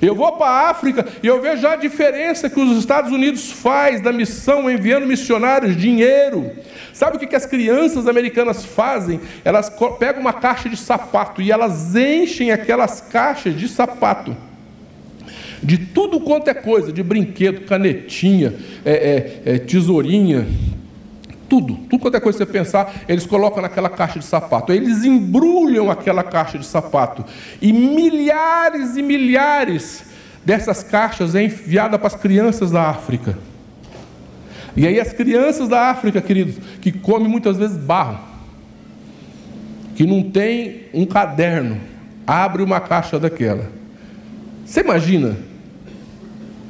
Eu 0.00 0.14
vou 0.14 0.32
para 0.32 0.46
a 0.46 0.70
África 0.70 1.06
e 1.22 1.26
eu 1.26 1.40
vejo 1.40 1.66
a 1.66 1.76
diferença 1.76 2.48
que 2.48 2.60
os 2.60 2.78
Estados 2.78 3.12
Unidos 3.12 3.50
faz 3.50 4.00
da 4.00 4.12
missão 4.12 4.70
enviando 4.70 5.06
missionários, 5.06 5.76
dinheiro. 5.76 6.52
Sabe 6.92 7.16
o 7.16 7.20
que, 7.20 7.26
que 7.26 7.36
as 7.36 7.46
crianças 7.46 8.06
americanas 8.06 8.64
fazem? 8.64 9.20
Elas 9.44 9.70
pegam 9.98 10.20
uma 10.20 10.32
caixa 10.32 10.68
de 10.68 10.76
sapato 10.76 11.42
e 11.42 11.52
elas 11.52 11.94
enchem 11.94 12.50
aquelas 12.50 13.00
caixas 13.00 13.56
de 13.56 13.68
sapato 13.68 14.36
de 15.62 15.76
tudo 15.78 16.20
quanto 16.20 16.48
é 16.48 16.54
coisa, 16.54 16.92
de 16.92 17.02
brinquedo, 17.02 17.66
canetinha, 17.66 18.54
é, 18.84 19.42
é, 19.44 19.54
é, 19.54 19.58
tesourinha, 19.58 20.46
tudo, 21.50 21.74
tudo 21.74 21.98
quanto 21.98 22.16
é 22.16 22.20
coisa 22.20 22.38
que 22.38 22.44
você 22.44 22.50
pensar, 22.50 23.02
eles 23.08 23.26
colocam 23.26 23.60
naquela 23.60 23.90
caixa 23.90 24.20
de 24.20 24.24
sapato. 24.24 24.72
Eles 24.72 25.04
embrulham 25.04 25.90
aquela 25.90 26.22
caixa 26.22 26.56
de 26.56 26.64
sapato. 26.64 27.24
E 27.60 27.72
milhares 27.72 28.96
e 28.96 29.02
milhares 29.02 30.04
dessas 30.44 30.84
caixas 30.84 31.34
é 31.34 31.42
enviada 31.42 31.98
para 31.98 32.06
as 32.06 32.14
crianças 32.14 32.70
da 32.70 32.88
África. 32.88 33.36
E 34.76 34.86
aí 34.86 35.00
as 35.00 35.12
crianças 35.12 35.68
da 35.68 35.90
África, 35.90 36.20
queridos, 36.22 36.54
que 36.80 36.92
comem 36.92 37.28
muitas 37.28 37.56
vezes 37.56 37.76
barro, 37.76 38.20
que 39.96 40.06
não 40.06 40.22
tem 40.22 40.82
um 40.94 41.04
caderno, 41.04 41.80
abre 42.24 42.62
uma 42.62 42.80
caixa 42.80 43.18
daquela. 43.18 43.66
Você 44.64 44.80
imagina 44.80 45.36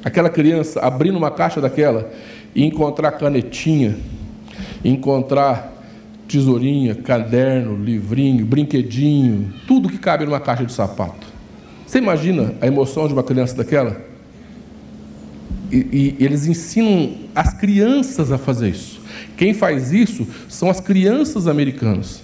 aquela 0.02 0.30
criança 0.30 0.80
abrindo 0.80 1.18
uma 1.18 1.30
caixa 1.30 1.60
daquela 1.60 2.10
e 2.54 2.64
encontrar 2.64 3.12
canetinha, 3.12 3.96
encontrar 4.84 5.80
tesourinha, 6.28 6.94
caderno, 6.94 7.82
livrinho, 7.82 8.46
brinquedinho, 8.46 9.52
tudo 9.66 9.88
que 9.88 9.98
cabe 9.98 10.24
numa 10.24 10.38
caixa 10.38 10.64
de 10.64 10.72
sapato. 10.72 11.26
Você 11.86 11.98
imagina 11.98 12.54
a 12.60 12.66
emoção 12.68 13.08
de 13.08 13.12
uma 13.12 13.24
criança 13.24 13.56
daquela? 13.56 14.00
E, 15.72 15.76
e, 16.20 16.24
eles 16.24 16.46
ensinam 16.46 17.16
as 17.34 17.52
crianças 17.52 18.30
a 18.30 18.38
fazer 18.38 18.70
isso. 18.70 19.00
Quem 19.36 19.52
faz 19.52 19.92
isso 19.92 20.26
são 20.48 20.70
as 20.70 20.80
crianças 20.80 21.48
americanas. 21.48 22.22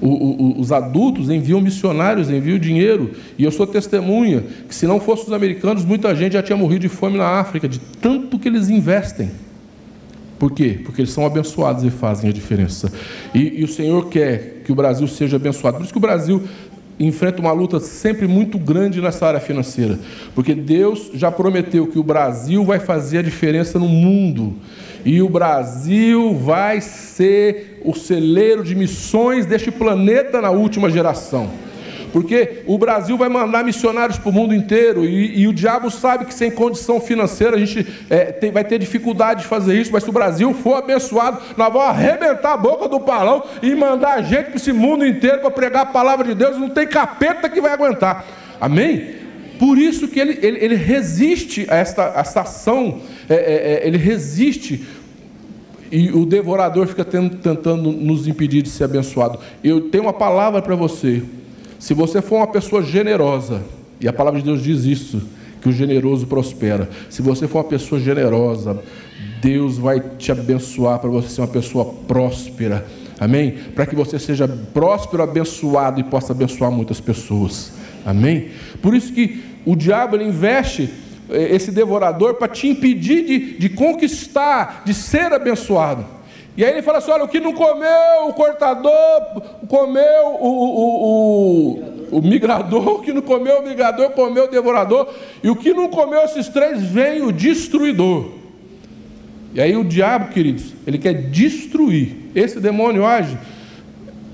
O, 0.00 0.08
o, 0.08 0.60
os 0.60 0.72
adultos 0.72 1.28
enviam 1.28 1.60
missionários, 1.60 2.30
enviam 2.30 2.58
dinheiro, 2.58 3.10
e 3.36 3.44
eu 3.44 3.50
sou 3.50 3.66
testemunha 3.66 4.42
que 4.66 4.74
se 4.74 4.86
não 4.86 4.98
fossem 4.98 5.26
os 5.26 5.32
americanos, 5.32 5.84
muita 5.84 6.14
gente 6.14 6.32
já 6.32 6.42
tinha 6.42 6.56
morrido 6.56 6.80
de 6.80 6.88
fome 6.88 7.18
na 7.18 7.28
África, 7.38 7.68
de 7.68 7.78
tanto 7.78 8.38
que 8.38 8.48
eles 8.48 8.70
investem. 8.70 9.30
Por 10.40 10.52
quê? 10.52 10.80
Porque 10.82 11.02
eles 11.02 11.12
são 11.12 11.26
abençoados 11.26 11.84
e 11.84 11.90
fazem 11.90 12.30
a 12.30 12.32
diferença. 12.32 12.90
E, 13.34 13.60
e, 13.60 13.64
o 13.64 13.68
Senhor 13.68 14.08
quer 14.08 14.62
que 14.64 14.72
o 14.72 14.74
Brasil 14.74 15.06
seja 15.06 15.36
abençoado. 15.36 15.76
Por 15.76 15.82
isso 15.84 15.92
que 15.92 15.98
o 15.98 16.00
Brasil 16.00 16.42
enfrenta 16.98 17.42
uma 17.42 17.52
luta 17.52 17.78
sempre 17.78 18.26
muito 18.26 18.58
grande 18.58 19.02
nessa 19.02 19.26
área 19.26 19.38
financeira. 19.38 19.98
Porque 20.34 20.54
Deus 20.54 21.10
já 21.12 21.30
prometeu 21.30 21.86
que 21.86 21.98
o 21.98 22.02
Brasil 22.02 22.64
vai 22.64 22.80
fazer 22.80 23.18
a 23.18 23.22
diferença 23.22 23.78
no 23.78 23.86
mundo. 23.86 24.54
E 25.04 25.20
o 25.20 25.28
Brasil 25.28 26.34
vai 26.34 26.80
ser 26.80 27.82
o 27.84 27.94
celeiro 27.94 28.64
de 28.64 28.74
missões 28.74 29.44
deste 29.44 29.70
planeta 29.70 30.40
na 30.40 30.50
última 30.50 30.88
geração 30.88 31.50
porque 32.12 32.62
o 32.66 32.76
Brasil 32.78 33.16
vai 33.16 33.28
mandar 33.28 33.64
missionários 33.64 34.18
para 34.18 34.28
o 34.28 34.32
mundo 34.32 34.54
inteiro 34.54 35.04
e, 35.04 35.40
e, 35.40 35.48
o 35.48 35.52
diabo 35.52 35.90
sabe 35.90 36.24
que 36.24 36.34
sem 36.34 36.50
condição 36.50 37.00
financeira 37.00 37.56
a 37.56 37.58
gente 37.58 37.86
é, 38.08 38.26
tem, 38.26 38.50
vai 38.50 38.64
ter 38.64 38.78
dificuldade 38.78 39.42
de 39.42 39.46
fazer 39.46 39.80
isso, 39.80 39.92
mas 39.92 40.04
se 40.04 40.10
o 40.10 40.12
Brasil 40.12 40.52
for 40.54 40.74
abençoado, 40.74 41.40
nós 41.56 41.72
vamos 41.72 41.88
arrebentar 41.88 42.54
a 42.54 42.56
boca 42.56 42.88
do 42.88 43.00
palão 43.00 43.42
e 43.62 43.74
mandar 43.74 44.14
a 44.14 44.22
gente 44.22 44.46
para 44.46 44.56
esse 44.56 44.72
mundo 44.72 45.06
inteiro 45.06 45.40
para 45.40 45.50
pregar 45.50 45.82
a 45.82 45.86
palavra 45.86 46.26
de 46.26 46.34
Deus, 46.34 46.56
não 46.58 46.68
tem 46.68 46.86
capeta 46.86 47.48
que 47.48 47.60
vai 47.60 47.72
aguentar. 47.72 48.26
Amém? 48.60 49.20
Por 49.58 49.78
isso 49.78 50.08
que 50.08 50.18
ele, 50.18 50.38
ele, 50.40 50.64
ele 50.64 50.74
resiste 50.74 51.66
a 51.68 51.76
esta, 51.76 52.12
a 52.16 52.20
esta 52.20 52.40
ação, 52.40 53.00
é, 53.28 53.34
é, 53.34 53.84
é 53.84 53.86
ele 53.86 53.98
resiste 53.98 54.86
e 55.92 56.10
o 56.10 56.24
devorador 56.24 56.86
fica 56.86 57.04
tentando 57.04 57.90
nos 57.90 58.28
impedir 58.28 58.62
de 58.62 58.68
ser 58.68 58.84
abençoado. 58.84 59.40
Eu 59.62 59.88
tenho 59.90 60.04
uma 60.04 60.12
palavra 60.12 60.62
para 60.62 60.76
você. 60.76 61.22
Se 61.80 61.94
você 61.94 62.20
for 62.20 62.36
uma 62.36 62.46
pessoa 62.46 62.82
generosa, 62.82 63.62
e 63.98 64.06
a 64.06 64.12
palavra 64.12 64.38
de 64.38 64.44
Deus 64.44 64.62
diz 64.62 64.84
isso, 64.84 65.22
que 65.62 65.68
o 65.68 65.72
generoso 65.72 66.26
prospera. 66.26 66.88
Se 67.08 67.22
você 67.22 67.48
for 67.48 67.58
uma 67.58 67.64
pessoa 67.64 67.98
generosa, 67.98 68.82
Deus 69.40 69.78
vai 69.78 69.98
te 70.18 70.30
abençoar 70.30 70.98
para 70.98 71.08
você 71.08 71.30
ser 71.30 71.40
uma 71.40 71.48
pessoa 71.48 71.86
próspera. 72.06 72.86
Amém? 73.18 73.52
Para 73.74 73.86
que 73.86 73.96
você 73.96 74.18
seja 74.18 74.46
próspero, 74.46 75.22
abençoado 75.22 75.98
e 75.98 76.04
possa 76.04 76.34
abençoar 76.34 76.70
muitas 76.70 77.00
pessoas. 77.00 77.72
Amém? 78.04 78.50
Por 78.82 78.94
isso 78.94 79.12
que 79.12 79.42
o 79.64 79.74
diabo 79.74 80.16
ele 80.16 80.24
investe 80.24 80.90
eh, 81.30 81.54
esse 81.54 81.70
devorador 81.70 82.34
para 82.34 82.48
te 82.48 82.68
impedir 82.68 83.24
de, 83.24 83.58
de 83.58 83.68
conquistar, 83.70 84.82
de 84.84 84.92
ser 84.92 85.32
abençoado. 85.32 86.19
E 86.60 86.64
aí 86.64 86.72
ele 86.72 86.82
fala 86.82 86.98
assim: 86.98 87.10
olha, 87.10 87.24
o 87.24 87.28
que 87.28 87.40
não 87.40 87.54
comeu 87.54 88.28
o 88.28 88.34
cortador, 88.34 88.92
comeu 89.66 90.26
o, 90.38 90.46
o, 90.46 92.10
o, 92.10 92.18
o 92.18 92.22
migrador, 92.22 92.86
o 93.00 93.00
que 93.00 93.14
não 93.14 93.22
comeu 93.22 93.60
o 93.60 93.62
migrador, 93.66 94.10
comeu 94.10 94.44
o 94.44 94.48
devorador, 94.48 95.08
e 95.42 95.48
o 95.48 95.56
que 95.56 95.72
não 95.72 95.88
comeu 95.88 96.20
esses 96.20 96.48
três 96.48 96.82
vem 96.82 97.22
o 97.22 97.32
destruidor. 97.32 98.32
E 99.54 99.60
aí 99.62 99.74
o 99.74 99.82
diabo, 99.82 100.34
queridos, 100.34 100.74
ele 100.86 100.98
quer 100.98 101.14
destruir. 101.14 102.14
Esse 102.34 102.60
demônio 102.60 103.06
age 103.06 103.38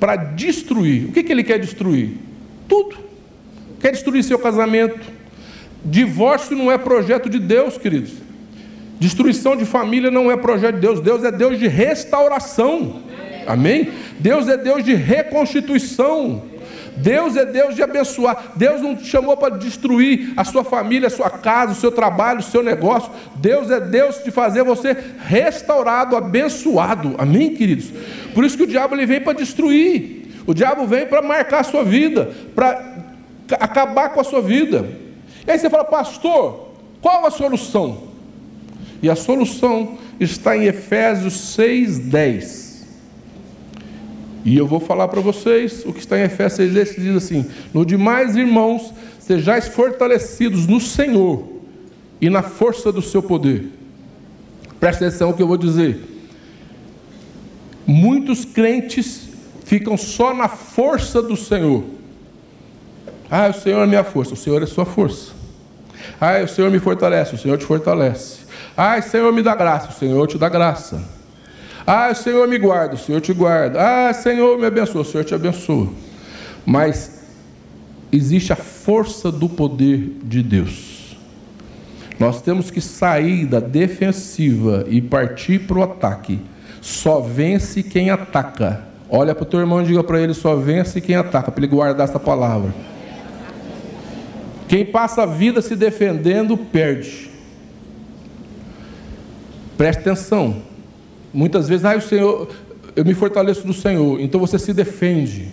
para 0.01 0.16
destruir. 0.16 1.05
O 1.05 1.12
que, 1.12 1.22
que 1.22 1.31
ele 1.31 1.45
quer 1.45 1.61
destruir? 1.61 2.16
Tudo. 2.68 2.97
Quer 3.79 3.93
destruir 3.93 4.24
seu 4.24 4.41
casamento. 4.41 4.99
Divórcio 5.85 6.57
não 6.57 6.72
é 6.72 6.77
projeto 6.77 7.31
de 7.31 7.39
Deus, 7.39 7.79
queridos. 7.79 8.14
Destruição 8.99 9.55
de 9.57 9.64
família 9.64 10.11
não 10.11 10.30
é 10.30 10.36
projeto 10.36 10.76
de 10.76 10.80
Deus, 10.80 11.01
Deus 11.01 11.22
é 11.22 11.30
Deus 11.30 11.59
de 11.59 11.68
restauração. 11.68 13.03
Amém? 13.47 13.90
Deus 14.18 14.49
é 14.49 14.57
Deus 14.57 14.84
de 14.84 14.94
reconstituição. 14.94 16.42
Deus 16.97 17.36
é 17.36 17.44
Deus 17.44 17.74
de 17.74 17.82
abençoar. 17.82 18.53
Deus 18.57 18.80
não 18.80 18.97
te 18.97 19.05
chamou 19.05 19.36
para 19.36 19.57
destruir 19.57 20.32
a 20.36 20.44
sua 20.44 20.64
família, 20.64 21.09
a 21.09 21.11
sua 21.11 21.28
casa, 21.28 21.72
o 21.72 21.76
seu 21.76 21.92
trabalho, 21.92 22.40
o 22.40 22.42
seu 22.42 22.62
negócio. 22.62 23.11
Deus 23.36 23.70
é 23.70 23.78
Deus 23.78 24.24
de 24.24 24.30
fazer 24.30 24.64
você 24.64 24.97
restaurado, 25.26 26.16
abençoado. 26.16 27.14
Amém, 27.18 27.55
queridos? 27.55 27.90
Por 28.34 28.44
isso 28.44 28.57
que 28.57 28.62
o 28.62 28.66
diabo 28.66 28.94
ele 28.94 29.05
vem 29.05 29.20
para 29.20 29.34
destruir. 29.34 30.42
O 30.47 30.55
diabo 30.55 30.86
vem 30.86 31.07
para 31.07 31.20
marcar 31.20 31.61
a 31.61 31.64
sua 31.64 31.84
vida, 31.84 32.30
para 32.55 32.97
acabar 33.61 34.11
com 34.11 34.20
a 34.20 34.24
sua 34.24 34.40
vida. 34.40 34.88
E 35.47 35.51
aí 35.51 35.59
você 35.59 35.68
fala, 35.68 35.84
pastor, 35.84 36.70
qual 37.01 37.26
a 37.26 37.30
solução? 37.30 38.05
E 39.07 39.11
a 39.11 39.14
solução 39.14 39.96
está 40.18 40.57
em 40.57 40.64
Efésios 40.64 41.54
6:10. 41.54 42.84
E 44.44 44.57
eu 44.57 44.66
vou 44.66 44.80
falar 44.80 45.07
para 45.07 45.20
vocês 45.20 45.84
o 45.86 45.92
que 45.92 46.00
está 46.00 46.18
em 46.18 46.22
Efésios 46.22 46.72
6:10 46.72 46.92
que 46.92 47.00
diz 47.00 47.14
assim: 47.14 47.46
"No 47.72 47.86
demais, 47.86 48.34
irmãos, 48.34 48.92
sejais 49.20 49.68
fortalecidos 49.68 50.66
no 50.66 50.80
Senhor 50.80 51.46
e 52.20 52.28
na 52.28 52.42
força 52.42 52.90
do 52.90 53.00
seu 53.00 53.22
poder." 53.22 53.68
Presta 54.80 55.07
atenção 55.07 55.28
no 55.28 55.36
que 55.36 55.42
eu 55.42 55.46
vou 55.46 55.57
dizer. 55.57 56.00
Muitos 57.86 58.44
crentes 58.44 59.28
ficam 59.64 59.96
só 59.96 60.34
na 60.34 60.48
força 60.48 61.22
do 61.22 61.36
Senhor. 61.36 61.84
Ah, 63.30 63.50
o 63.50 63.54
Senhor 63.54 63.84
é 63.84 63.86
minha 63.86 64.02
força, 64.02 64.34
o 64.34 64.36
Senhor 64.36 64.61
é 64.64 64.66
sua 64.66 64.84
força. 64.84 65.30
Ah, 66.20 66.42
o 66.42 66.48
Senhor 66.48 66.72
me 66.72 66.80
fortalece, 66.80 67.36
o 67.36 67.38
Senhor 67.38 67.57
te 67.57 67.64
fortalece. 67.64 68.45
Ai, 68.77 69.01
Senhor, 69.01 69.33
me 69.33 69.43
dá 69.43 69.55
graça. 69.55 69.89
O 69.89 69.93
Senhor 69.93 70.27
te 70.27 70.37
dá 70.37 70.49
graça. 70.49 71.03
Ai, 71.87 72.14
Senhor, 72.14 72.47
me 72.47 72.59
guarda. 72.59 72.95
O 72.95 72.99
Senhor 72.99 73.20
te 73.20 73.33
guarda. 73.33 73.81
Ah, 73.81 74.12
Senhor, 74.12 74.59
me 74.59 74.66
abençoa. 74.66 75.03
O 75.03 75.05
Senhor 75.05 75.24
te 75.24 75.35
abençoa. 75.35 75.89
Mas 76.66 77.22
existe 78.12 78.53
a 78.53 78.57
força 78.57 79.33
do 79.33 79.49
poder 79.49 80.18
de 80.22 80.43
Deus. 80.43 81.16
Nós 82.18 82.43
temos 82.43 82.70
que 82.70 82.81
sair 82.81 83.47
da 83.47 83.61
defensiva 83.61 84.85
e 84.89 85.01
partir 85.01 85.61
para 85.61 85.79
o 85.79 85.83
ataque. 85.83 86.41
Só 86.81 87.20
vence 87.20 87.83
quem 87.83 88.11
ataca. 88.11 88.85
Olha 89.09 89.35
para 89.35 89.43
o 89.43 89.47
teu 89.47 89.61
irmão 89.61 89.83
e 89.83 89.87
diga 89.87 90.03
para 90.03 90.20
ele: 90.20 90.35
só 90.35 90.57
vence 90.57 91.01
quem 91.01 91.14
ataca, 91.14 91.51
para 91.51 91.64
ele 91.64 91.72
guardar 91.72 92.09
essa 92.09 92.18
palavra. 92.18 92.74
Quem 94.66 94.85
passa 94.85 95.22
a 95.22 95.27
vida 95.27 95.62
se 95.62 95.77
defendendo, 95.77 96.57
perde. 96.57 97.36
Preste 99.77 100.01
atenção. 100.01 100.62
Muitas 101.33 101.68
vezes, 101.68 101.85
ah, 101.85 101.97
o 101.97 102.01
Senhor, 102.01 102.49
eu 102.95 103.05
me 103.05 103.14
fortaleço 103.14 103.66
no 103.66 103.74
Senhor, 103.74 104.20
então 104.20 104.41
você 104.41 104.59
se 104.59 104.72
defende. 104.72 105.53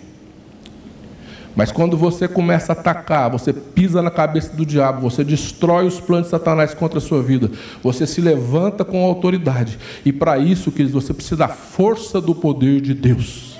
Mas 1.54 1.70
quando 1.70 1.96
você 1.96 2.26
começa 2.26 2.72
a 2.72 2.74
atacar, 2.74 3.30
você 3.30 3.52
pisa 3.52 4.02
na 4.02 4.10
cabeça 4.10 4.56
do 4.56 4.66
diabo, 4.66 5.08
você 5.08 5.22
destrói 5.22 5.86
os 5.86 6.00
planos 6.00 6.26
de 6.26 6.30
Satanás 6.30 6.74
contra 6.74 6.98
a 6.98 7.00
sua 7.00 7.22
vida, 7.22 7.50
você 7.82 8.06
se 8.06 8.20
levanta 8.20 8.84
com 8.84 9.04
autoridade. 9.04 9.78
E 10.04 10.12
para 10.12 10.36
isso, 10.38 10.72
queridos, 10.72 11.04
você 11.04 11.14
precisa 11.14 11.36
da 11.36 11.48
força 11.48 12.20
do 12.20 12.34
poder 12.34 12.80
de 12.80 12.92
Deus. 12.92 13.53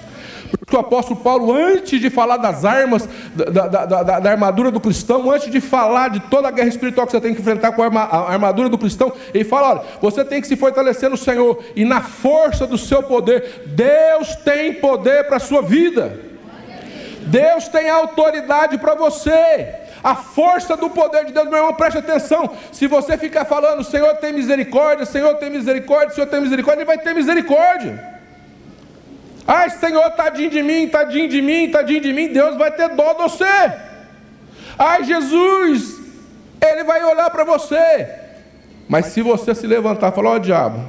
Porque 0.58 0.76
o 0.76 0.78
apóstolo 0.78 1.20
Paulo, 1.20 1.52
antes 1.52 2.00
de 2.00 2.10
falar 2.10 2.36
das 2.36 2.64
armas, 2.64 3.08
da, 3.34 3.66
da, 3.66 3.86
da, 3.86 4.20
da, 4.20 4.30
armadura 4.30 4.70
do 4.70 4.80
cristão, 4.80 5.30
antes 5.30 5.50
de 5.50 5.60
falar 5.60 6.10
de 6.10 6.20
toda 6.20 6.48
a 6.48 6.50
guerra 6.50 6.68
espiritual 6.68 7.06
que 7.06 7.12
você 7.12 7.20
tem 7.20 7.34
que 7.34 7.40
enfrentar 7.40 7.72
com 7.72 7.82
a, 7.82 7.86
arma, 7.86 8.00
a 8.02 8.32
armadura 8.32 8.68
do 8.68 8.78
cristão, 8.78 9.12
ele 9.32 9.44
fala: 9.44 9.70
olha, 9.70 9.82
você 10.00 10.24
tem 10.24 10.40
que 10.40 10.46
se 10.46 10.56
fortalecer 10.56 11.10
no 11.10 11.16
Senhor 11.16 11.62
e 11.74 11.84
na 11.84 12.00
força 12.00 12.66
do 12.66 12.78
seu 12.78 13.02
poder. 13.02 13.64
Deus 13.66 14.36
tem 14.36 14.74
poder 14.74 15.24
para 15.26 15.36
a 15.36 15.40
sua 15.40 15.62
vida. 15.62 16.18
Deus 17.26 17.68
tem 17.68 17.88
autoridade 17.88 18.78
para 18.78 18.94
você. 18.94 19.82
A 20.02 20.14
força 20.14 20.76
do 20.76 20.90
poder 20.90 21.24
de 21.24 21.32
Deus, 21.32 21.48
meu 21.48 21.56
irmão, 21.56 21.72
preste 21.72 21.96
atenção. 21.96 22.50
Se 22.70 22.86
você 22.86 23.16
ficar 23.16 23.46
falando, 23.46 23.82
Senhor 23.82 24.14
tem 24.16 24.34
misericórdia, 24.34 25.06
Senhor 25.06 25.34
tem 25.36 25.48
misericórdia, 25.48 26.14
Senhor 26.14 26.26
tem 26.26 26.42
misericórdia, 26.42 26.82
Ele 26.82 26.86
vai 26.86 26.98
ter 26.98 27.14
misericórdia. 27.14 28.13
Ai, 29.46 29.70
Senhor, 29.70 30.10
tadinho 30.12 30.50
de 30.50 30.62
mim, 30.62 30.88
tadinho 30.88 31.28
de 31.28 31.42
mim, 31.42 31.70
tadinho 31.70 32.00
de 32.00 32.12
mim, 32.12 32.28
Deus 32.28 32.56
vai 32.56 32.70
ter 32.70 32.88
dó 32.90 33.12
de 33.12 33.22
você. 33.22 33.72
Ai, 34.78 35.04
Jesus, 35.04 36.00
Ele 36.60 36.84
vai 36.84 37.04
olhar 37.04 37.30
para 37.30 37.44
você. 37.44 38.08
Mas 38.88 39.06
se 39.06 39.22
você 39.22 39.54
se 39.54 39.66
levantar 39.66 40.12
e 40.12 40.14
falar, 40.14 40.30
ó 40.30 40.34
oh, 40.36 40.38
diabo, 40.38 40.88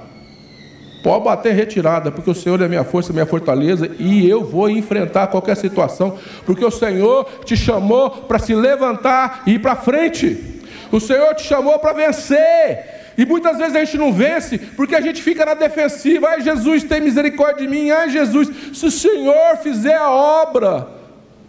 pode 1.03 1.26
bater 1.26 1.53
retirada, 1.53 2.12
porque 2.12 2.30
o 2.30 2.36
Senhor 2.36 2.62
é 2.62 2.68
minha 2.68 2.84
força, 2.84 3.14
minha 3.14 3.26
fortaleza, 3.26 3.91
e 3.99 4.28
eu 4.28 4.43
vou 4.43 4.70
enfrentar 4.70 5.28
qualquer 5.28 5.56
situação, 5.56 6.18
porque 6.45 6.64
o 6.64 6.72
Senhor 6.72 7.26
te 7.43 7.58
chamou 7.58 8.10
para 8.10 8.39
se 8.39 8.56
levantar 8.56 9.43
e 9.45 9.53
ir 9.53 9.60
para 9.60 9.76
frente. 9.76 10.62
O 10.91 10.99
Senhor 10.99 11.34
te 11.36 11.43
chamou 11.43 11.78
para 11.80 11.93
vencer. 11.93 12.95
E 13.18 13.26
muitas 13.26 13.57
vezes 13.57 13.76
a 13.76 13.84
gente 13.84 13.97
não 13.97 14.11
vence 14.11 14.57
porque 14.57 14.95
a 14.95 15.01
gente 15.01 15.22
fica 15.22 15.45
na 15.45 15.53
defensiva. 15.53 16.30
Ai, 16.30 16.41
Jesus, 16.41 16.84
tem 16.84 17.01
misericórdia 17.01 17.66
de 17.66 17.68
mim. 17.68 17.89
Ai, 17.89 18.09
Jesus, 18.09 18.49
se 18.74 18.86
o 18.86 18.91
Senhor 18.91 19.57
fizer 19.63 19.95
a 19.95 20.09
obra, 20.09 20.88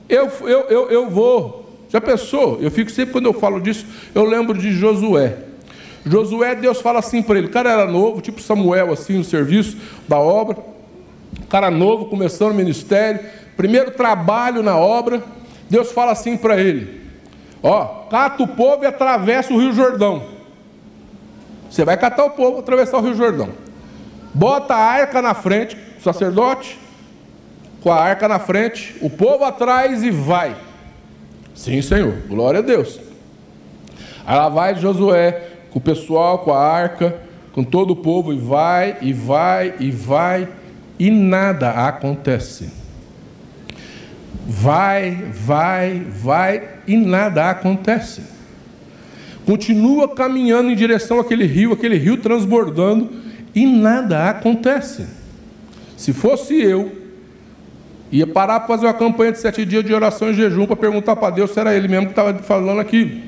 eu, 0.08 0.30
eu, 0.42 0.60
eu, 0.68 0.90
eu 0.90 1.10
vou. 1.10 1.66
Já 1.88 2.00
pensou? 2.00 2.58
Eu 2.60 2.70
fico 2.70 2.90
sempre, 2.90 3.12
quando 3.12 3.26
eu 3.26 3.32
falo 3.32 3.60
disso, 3.60 3.86
eu 4.14 4.24
lembro 4.24 4.56
de 4.56 4.72
Josué. 4.72 5.36
Josué, 6.04 6.54
Deus 6.54 6.80
fala 6.80 7.00
assim 7.00 7.20
para 7.22 7.38
ele: 7.38 7.48
o 7.48 7.50
cara 7.50 7.70
era 7.70 7.86
novo, 7.86 8.20
tipo 8.20 8.40
Samuel, 8.40 8.92
assim, 8.92 9.18
no 9.18 9.24
serviço 9.24 9.76
da 10.06 10.18
obra. 10.18 10.56
Cara 11.48 11.70
novo, 11.70 12.06
começando 12.06 12.52
o 12.52 12.54
ministério. 12.54 13.20
Primeiro 13.56 13.90
trabalho 13.90 14.62
na 14.62 14.76
obra. 14.76 15.22
Deus 15.68 15.90
fala 15.90 16.12
assim 16.12 16.36
para 16.36 16.60
ele: 16.60 17.00
Ó, 17.62 17.84
cata 18.08 18.42
o 18.42 18.48
povo 18.48 18.84
e 18.84 18.86
atravessa 18.86 19.52
o 19.52 19.58
Rio 19.58 19.72
Jordão. 19.72 20.35
Você 21.70 21.84
vai 21.84 21.96
catar 21.96 22.24
o 22.24 22.30
povo, 22.30 22.60
atravessar 22.60 22.98
o 22.98 23.00
Rio 23.00 23.14
Jordão. 23.14 23.50
Bota 24.32 24.74
a 24.74 24.78
arca 24.78 25.22
na 25.22 25.34
frente, 25.34 25.76
o 25.98 26.02
sacerdote, 26.02 26.78
com 27.82 27.90
a 27.90 28.00
arca 28.00 28.28
na 28.28 28.38
frente, 28.38 28.96
o 29.00 29.10
povo 29.10 29.44
atrás 29.44 30.02
e 30.02 30.10
vai. 30.10 30.56
Sim, 31.54 31.80
Senhor, 31.82 32.14
glória 32.28 32.60
a 32.60 32.62
Deus. 32.62 33.00
Aí 34.26 34.36
lá 34.36 34.48
vai 34.48 34.74
Josué, 34.76 35.48
com 35.70 35.78
o 35.78 35.82
pessoal, 35.82 36.40
com 36.40 36.52
a 36.52 36.60
arca, 36.60 37.16
com 37.52 37.64
todo 37.64 37.92
o 37.92 37.96
povo, 37.96 38.32
e 38.32 38.38
vai, 38.38 38.98
e 39.00 39.12
vai, 39.12 39.74
e 39.80 39.90
vai, 39.90 40.48
e 40.98 41.10
nada 41.10 41.70
acontece. 41.70 42.70
Vai, 44.46 45.12
vai, 45.32 46.00
vai, 46.08 46.68
e 46.86 46.96
nada 46.96 47.50
acontece 47.50 48.35
continua 49.46 50.08
caminhando 50.08 50.70
em 50.70 50.74
direção 50.74 51.20
àquele 51.20 51.46
rio, 51.46 51.72
aquele 51.72 51.96
rio 51.96 52.16
transbordando, 52.16 53.08
e 53.54 53.64
nada 53.64 54.28
acontece. 54.28 55.06
Se 55.96 56.12
fosse 56.12 56.60
eu, 56.60 56.92
ia 58.10 58.26
parar 58.26 58.60
para 58.60 58.68
fazer 58.68 58.86
uma 58.86 58.94
campanha 58.94 59.32
de 59.32 59.38
sete 59.38 59.64
dias 59.64 59.84
de 59.84 59.94
oração 59.94 60.30
e 60.30 60.34
jejum 60.34 60.66
para 60.66 60.76
perguntar 60.76 61.16
para 61.16 61.30
Deus 61.30 61.52
se 61.52 61.60
era 61.60 61.74
Ele 61.74 61.88
mesmo 61.88 62.06
que 62.06 62.12
estava 62.12 62.34
falando 62.40 62.80
aquilo. 62.80 63.22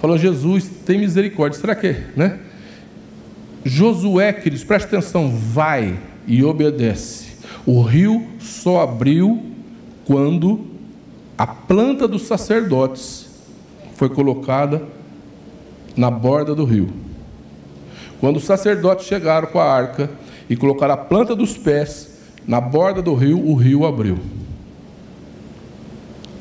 Falando, 0.00 0.20
Jesus, 0.20 0.70
tem 0.86 0.98
misericórdia. 0.98 1.60
Será 1.60 1.74
que 1.74 1.88
é? 1.88 2.06
Né? 2.16 2.38
Josué, 3.64 4.32
queridos, 4.32 4.64
preste 4.64 4.86
atenção, 4.86 5.28
vai 5.30 5.98
e 6.26 6.44
obedece. 6.44 7.34
O 7.66 7.82
rio 7.82 8.26
só 8.38 8.82
abriu 8.82 9.42
quando 10.04 10.66
a 11.36 11.46
planta 11.46 12.06
dos 12.06 12.22
sacerdotes 12.22 13.23
foi 13.94 14.08
colocada 14.08 14.82
na 15.96 16.10
borda 16.10 16.54
do 16.54 16.64
rio. 16.64 16.90
Quando 18.20 18.36
os 18.36 18.44
sacerdotes 18.44 19.06
chegaram 19.06 19.48
com 19.48 19.58
a 19.58 19.64
arca 19.64 20.10
e 20.48 20.56
colocaram 20.56 20.94
a 20.94 20.96
planta 20.96 21.34
dos 21.34 21.56
pés 21.56 22.10
na 22.46 22.60
borda 22.60 23.00
do 23.00 23.14
rio, 23.14 23.38
o 23.38 23.54
rio 23.54 23.86
abriu. 23.86 24.18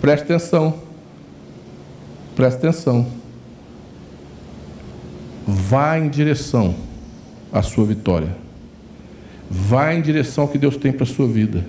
Preste 0.02 0.24
atenção. 0.24 0.76
Preste 2.36 2.58
atenção. 2.58 3.08
Vá 5.48 5.98
em 5.98 6.10
direção 6.10 6.76
à 7.52 7.62
sua 7.62 7.86
vitória. 7.86 8.36
Vá 9.50 9.94
em 9.94 10.02
direção 10.02 10.46
ao 10.46 10.50
que 10.50 10.58
Deus 10.58 10.78
tem 10.78 10.92
para 10.92 11.04
a 11.04 11.08
sua 11.08 11.28
vida. 11.28 11.66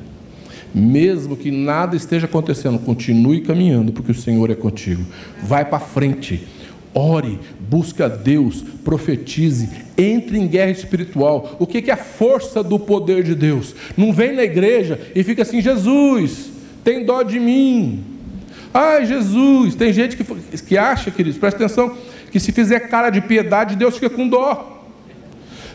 Mesmo 0.75 1.37
que 1.37 1.53
nada 1.53 1.95
esteja 1.95 2.27
acontecendo, 2.27 2.81
continue 2.81 3.41
caminhando, 3.43 3.93
porque 3.93 4.11
o 4.11 4.14
Senhor 4.14 4.51
é 4.51 4.57
contigo. 4.57 5.05
Vai 5.43 5.64
para 5.64 5.79
frente. 5.79 6.49
Ore, 6.93 7.39
busque 7.61 8.03
a 8.03 8.09
Deus, 8.09 8.62
profetize, 8.85 9.68
entre 9.97 10.39
em 10.39 10.47
guerra 10.47 10.72
espiritual. 10.72 11.57
O 11.59 11.66
que 11.66 11.91
é 11.91 11.95
a 11.95 11.97
força 11.97 12.62
do 12.62 12.79
poder 12.79 13.22
de 13.22 13.35
Deus? 13.35 13.75
Não 13.97 14.12
vem 14.12 14.35
na 14.35 14.43
igreja 14.43 15.01
e 15.14 15.22
fica 15.22 15.43
assim: 15.43 15.61
Jesus, 15.61 16.51
tem 16.83 17.05
dó 17.05 17.22
de 17.22 17.39
mim. 17.39 18.05
Ai, 18.72 19.07
Jesus. 19.07 19.77
Tem 19.77 19.93
gente 19.93 20.16
que, 20.16 20.25
que 20.62 20.77
acha, 20.77 21.11
queridos, 21.11 21.39
presta 21.39 21.64
atenção, 21.64 21.97
que 22.33 22.41
se 22.41 22.51
fizer 22.51 22.81
cara 22.81 23.11
de 23.11 23.20
piedade, 23.20 23.77
Deus 23.77 23.95
fica 23.95 24.11
com 24.11 24.29
dó. 24.29 24.74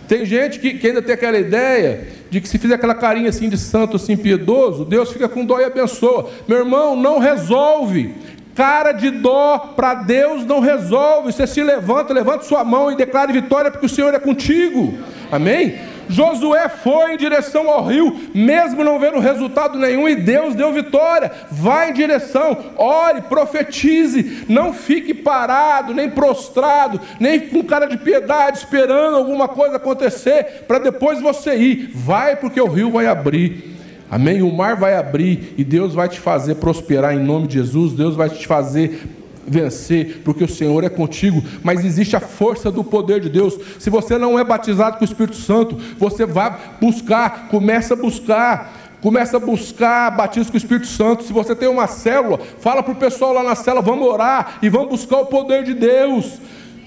Tem 0.10 0.26
gente 0.26 0.60
que, 0.60 0.74
que, 0.74 0.88
ainda 0.88 1.04
tem 1.04 1.14
aquela 1.14 1.38
ideia 1.38 2.08
de 2.32 2.42
que 2.42 2.50
se 2.50 2.58
fizer 2.58 2.74
aquela 2.74 2.96
carinha 2.96 3.30
assim 3.30 3.48
de 3.48 3.60
santo, 3.60 3.96
assim 3.96 4.18
piedoso, 4.18 4.84
Deus 4.84 5.12
fica 5.12 5.30
com 5.30 5.46
dó 5.46 5.60
e 5.60 5.64
abençoa. 5.64 6.32
Meu 6.48 6.58
irmão, 6.58 6.96
não 6.96 7.20
resolve. 7.20 8.16
Cara 8.56 8.92
de 8.92 9.12
dó 9.12 9.74
para 9.76 9.94
Deus 9.94 10.44
não 10.48 10.62
resolve. 10.62 11.32
Você 11.32 11.46
se 11.46 11.62
levanta, 11.62 12.12
levanta 12.12 12.44
sua 12.44 12.64
mão 12.64 12.92
e 12.92 12.96
declara 12.96 13.32
vitória 13.32 13.70
porque 13.70 13.86
o 13.86 13.90
Senhor 13.90 14.12
é 14.12 14.20
contigo. 14.20 14.98
Amém? 15.32 15.76
Josué 16.10 16.68
foi 16.68 17.14
em 17.14 17.18
direção 17.18 17.70
ao 17.70 17.86
rio, 17.86 18.20
mesmo 18.34 18.84
não 18.84 19.00
vendo 19.00 19.20
resultado 19.20 19.78
nenhum, 19.78 20.10
e 20.10 20.16
Deus 20.16 20.56
deu 20.56 20.74
vitória. 20.74 21.32
Vai 21.52 21.92
em 21.92 21.94
direção, 21.94 22.58
ore, 22.76 23.22
profetize, 23.22 24.46
não 24.50 24.74
fique 24.74 25.14
parado, 25.14 25.94
nem 25.94 26.10
prostrado, 26.10 27.00
nem 27.20 27.40
com 27.40 27.64
cara 27.64 27.86
de 27.86 27.98
piedade, 27.98 28.58
esperando 28.58 29.16
alguma 29.16 29.48
coisa 29.48 29.76
acontecer, 29.76 30.66
para 30.68 30.80
depois 30.80 31.22
você 31.22 31.56
ir. 31.56 31.92
Vai, 31.94 32.36
porque 32.36 32.60
o 32.60 32.68
rio 32.68 32.92
vai 32.92 33.06
abrir. 33.06 33.78
Amém? 34.10 34.42
O 34.42 34.52
mar 34.52 34.76
vai 34.76 34.96
abrir 34.96 35.54
e 35.56 35.64
Deus 35.64 35.94
vai 35.94 36.10
te 36.10 36.20
fazer 36.20 36.56
prosperar 36.56 37.14
em 37.14 37.20
nome 37.20 37.48
de 37.48 37.60
Jesus. 37.60 37.94
Deus 37.94 38.16
vai 38.16 38.28
te 38.30 38.48
fazer 38.48 39.19
vencer, 39.50 40.22
porque 40.24 40.44
o 40.44 40.50
Senhor 40.50 40.84
é 40.84 40.90
contigo, 40.90 41.44
mas 41.64 41.84
existe 41.84 42.16
a 42.16 42.20
força 42.20 42.72
do 42.72 42.84
poder 42.84 43.20
de 43.20 43.30
Deus. 43.30 43.58
Se 43.80 43.90
você 43.90 44.18
não 44.18 44.38
é 44.38 44.44
batizado 44.44 44.98
com 44.98 45.04
o 45.04 45.08
Espírito 45.08 45.38
Santo, 45.38 45.78
você 45.98 46.26
vai 46.26 46.58
buscar, 46.80 47.48
começa 47.50 47.94
a 47.94 47.98
buscar. 47.98 48.80
Começa 49.02 49.38
a 49.38 49.40
buscar 49.40 50.12
batismo 50.12 50.52
com 50.52 50.58
o 50.58 50.58
Espírito 50.58 50.88
Santo. 50.88 51.24
Se 51.24 51.32
você 51.32 51.56
tem 51.56 51.70
uma 51.70 51.88
célula, 51.88 52.38
fala 52.60 52.84
para 52.84 52.92
o 52.92 52.98
pessoal 52.98 53.32
lá 53.32 53.42
na 53.42 53.56
célula, 53.56 53.82
vamos 53.82 54.06
orar 54.06 54.60
e 54.62 54.68
vamos 54.68 54.90
buscar 54.90 55.20
o 55.20 55.26
poder 55.28 55.64
de 55.64 55.74
Deus. 55.74 56.38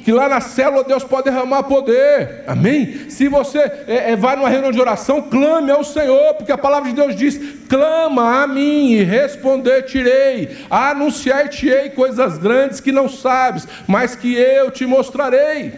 Que 0.05 0.11
lá 0.11 0.29
na 0.29 0.41
célula 0.41 0.83
Deus 0.83 1.05
pode 1.05 1.25
derramar 1.25 1.63
poder, 1.63 2.43
amém? 2.47 3.09
Se 3.09 3.29
você 3.29 3.59
é, 3.59 4.13
é, 4.13 4.17
vai 4.17 4.35
numa 4.35 4.49
reunião 4.49 4.73
de 4.73 4.81
oração, 4.81 5.23
clame 5.23 5.71
ao 5.71 5.85
Senhor, 5.85 6.35
porque 6.35 6.51
a 6.51 6.59
palavra 6.59 6.89
de 6.89 6.97
Deus 6.97 7.15
diz: 7.15 7.41
clama 7.69 8.43
a 8.43 8.47
mim 8.47 8.93
e 8.93 9.03
responder-te-ei, 9.05 10.67
anunciar-te-ei 10.69 11.91
coisas 11.91 12.37
grandes 12.39 12.81
que 12.81 12.91
não 12.91 13.09
sabes, 13.09 13.67
mas 13.87 14.17
que 14.17 14.35
eu 14.35 14.71
te 14.71 14.85
mostrarei. 14.87 15.73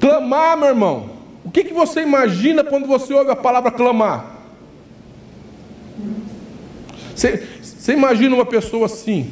Clamar, 0.00 0.56
meu 0.56 0.68
irmão, 0.68 1.10
o 1.44 1.50
que, 1.50 1.62
que 1.62 1.72
você 1.72 2.02
imagina 2.02 2.64
quando 2.64 2.86
você 2.86 3.14
ouve 3.14 3.30
a 3.30 3.36
palavra 3.36 3.70
clamar? 3.70 4.26
Você, 7.14 7.46
você 7.62 7.92
imagina 7.92 8.34
uma 8.34 8.46
pessoa 8.46 8.86
assim, 8.86 9.30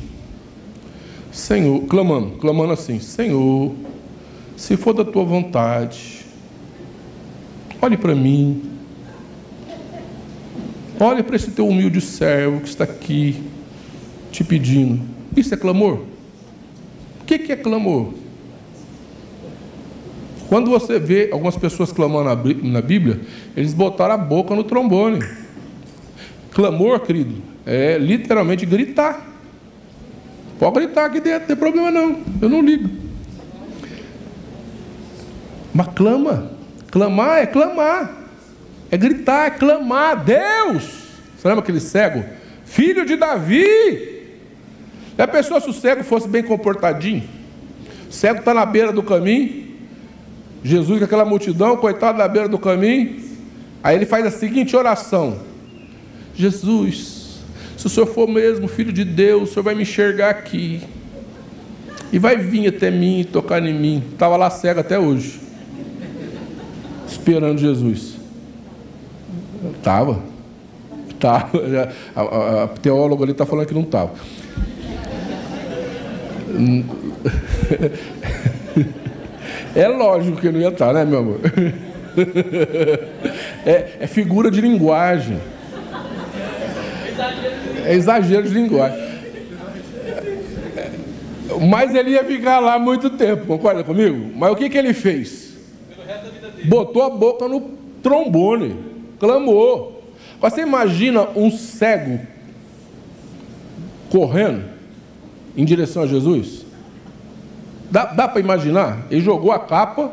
Senhor, 1.33 1.83
clamando, 1.87 2.37
clamando 2.39 2.73
assim: 2.73 2.99
Senhor, 2.99 3.73
se 4.57 4.77
for 4.77 4.93
da 4.93 5.05
tua 5.05 5.25
vontade, 5.25 6.27
olhe 7.81 7.97
para 7.97 8.15
mim, 8.15 8.63
olhe 10.99 11.23
para 11.23 11.37
esse 11.37 11.51
teu 11.53 11.69
humilde 11.69 12.01
servo 12.01 12.61
que 12.61 12.69
está 12.69 12.85
aqui 12.85 13.43
te 14.33 14.43
pedindo. 14.45 15.01
Isso 15.37 15.55
é 15.55 15.57
clamor? 15.57 16.01
O 17.21 17.25
que 17.25 17.53
é 17.53 17.57
clamor? 17.57 18.13
Quando 20.49 20.69
você 20.69 20.99
vê 20.99 21.31
algumas 21.33 21.57
pessoas 21.57 21.93
clamando 21.93 22.25
na 22.65 22.83
Bíblia, 22.83 23.21
eles 23.57 23.73
botaram 23.73 24.15
a 24.15 24.19
boca 24.19 24.53
no 24.53 24.65
trombone. 24.65 25.25
Clamor, 26.51 26.99
querido, 27.01 27.37
é 27.65 27.97
literalmente 27.99 28.67
gritar. 28.67 29.30
Pode 30.61 30.75
gritar 30.75 31.07
aqui 31.07 31.21
dentro, 31.21 31.41
não 31.41 31.47
tem 31.47 31.57
problema 31.57 31.91
não. 31.91 32.21
Eu 32.43 32.49
não 32.51 32.61
ligo. 32.61 32.91
Mas 35.73 35.87
clama. 35.97 36.51
Clamar 36.91 37.39
é 37.39 37.47
clamar. 37.47 38.15
É 38.91 38.97
gritar, 38.99 39.47
é 39.47 39.51
clamar. 39.53 40.23
Deus! 40.23 40.83
Você 41.35 41.49
lembra 41.49 41.63
aquele 41.63 41.81
cego? 41.81 42.23
Filho 42.67 43.07
de 43.07 43.17
Davi. 43.17 43.65
E 45.17 45.23
a 45.23 45.27
pessoa, 45.27 45.63
se 45.63 45.71
o 45.71 45.73
cego 45.73 46.05
fosse 46.05 46.29
bem 46.29 46.43
comportadinho, 46.43 47.23
o 48.11 48.13
cego 48.13 48.41
está 48.41 48.53
na 48.53 48.67
beira 48.67 48.93
do 48.93 49.03
caminho, 49.03 49.67
Jesus 50.63 50.99
com 50.99 51.05
aquela 51.07 51.25
multidão, 51.25 51.79
coitado 51.79 52.19
na 52.19 52.29
beira 52.29 52.49
do 52.49 52.59
caminho, 52.59 53.19
aí 53.83 53.97
ele 53.97 54.05
faz 54.05 54.27
a 54.27 54.31
seguinte 54.31 54.77
oração: 54.77 55.39
Jesus, 56.35 57.20
se 57.81 57.87
o 57.87 57.89
Senhor 57.89 58.07
for 58.09 58.29
mesmo 58.29 58.69
filho 58.69 58.93
de 58.93 59.07
Deus, 59.07 59.49
o 59.49 59.53
Senhor 59.55 59.63
vai 59.63 59.75
me 59.75 59.85
enxergar 59.85 60.29
aqui. 60.29 60.83
E 62.13 62.19
vai 62.19 62.37
vir 62.37 62.69
até 62.69 62.91
mim 62.91 63.21
e 63.21 63.25
tocar 63.25 63.65
em 63.65 63.73
mim. 63.73 64.05
Estava 64.13 64.37
lá 64.37 64.51
cego 64.51 64.81
até 64.81 64.99
hoje. 64.99 65.41
Esperando 67.09 67.59
Jesus. 67.59 68.17
Estava. 69.79 70.23
Estava. 71.09 71.49
A, 72.15 72.21
a, 72.21 72.65
a 72.65 72.69
teóloga 72.69 73.23
ali 73.25 73.33
está 73.33 73.47
falando 73.47 73.67
que 73.67 73.73
não 73.73 73.81
estava. 73.81 74.13
É 79.73 79.87
lógico 79.87 80.39
que 80.39 80.51
não 80.51 80.61
ia 80.61 80.69
estar, 80.69 80.93
né, 80.93 81.05
meu 81.05 81.21
amor? 81.21 81.41
É, 83.65 83.99
é 84.01 84.07
figura 84.07 84.51
de 84.51 84.61
linguagem. 84.61 85.39
É 87.85 87.95
exagero 87.95 88.49
de 88.49 88.55
linguagem. 88.55 89.21
Mas 91.69 91.95
ele 91.95 92.11
ia 92.11 92.25
ficar 92.25 92.61
lá 92.61 92.79
muito 92.79 93.11
tempo, 93.11 93.47
concorda 93.47 93.83
comigo? 93.83 94.33
Mas 94.37 94.53
o 94.53 94.57
que, 94.57 94.71
que 94.71 94.79
ele 94.79 94.95
fez? 94.95 95.55
Botou 96.65 97.03
a 97.03 97.11
boca 97.11 97.49
no 97.49 97.61
trombone, 98.03 98.77
clamou. 99.19 100.03
Você 100.41 100.63
imagina 100.63 101.29
um 101.35 101.51
cego 101.51 102.21
correndo 104.09 104.65
em 105.57 105.65
direção 105.65 106.03
a 106.03 106.07
Jesus? 106.07 106.65
Dá, 107.91 108.07
dá 108.07 108.29
para 108.29 108.41
imaginar? 108.41 109.07
Ele 109.11 109.21
jogou 109.21 109.53
a 109.53 109.59
capa, 109.59 110.13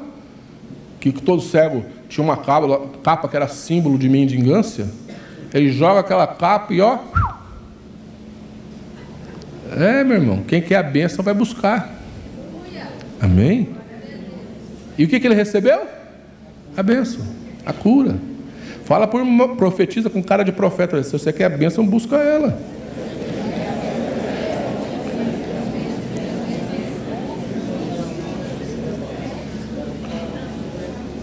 que 1.00 1.12
todo 1.12 1.42
cego 1.42 1.86
tinha 2.10 2.24
uma 2.24 2.38
capa, 2.38 2.82
capa 3.04 3.28
que 3.28 3.36
era 3.36 3.48
símbolo 3.48 3.98
de 3.98 4.10
mendigância. 4.10 4.88
Ele 5.54 5.72
joga 5.72 6.00
aquela 6.00 6.28
capa 6.28 6.74
e 6.74 6.82
ó, 6.82 6.98
é, 9.82 10.04
meu 10.04 10.18
irmão, 10.18 10.44
quem 10.48 10.62
quer 10.62 10.76
a 10.78 10.84
bênção 10.84 11.24
vai 11.24 11.34
buscar. 11.34 11.96
Amém? 13.20 13.70
E 14.98 15.04
o 15.04 15.08
que, 15.08 15.20
que 15.20 15.28
ele 15.28 15.36
recebeu? 15.36 15.82
A 16.76 16.84
bênção, 16.84 17.26
a 17.66 17.74
cura. 17.74 18.16
Fala 18.84 19.08
por 19.08 19.22
uma, 19.22 19.56
profetiza 19.56 20.10
com 20.10 20.24
cara 20.24 20.44
de 20.44 20.52
profeta. 20.52 21.02
Se 21.04 21.12
você 21.12 21.34
quer 21.34 21.46
a 21.46 21.50
bênção, 21.50 21.86
busca 21.86 22.16
ela. 22.16 22.58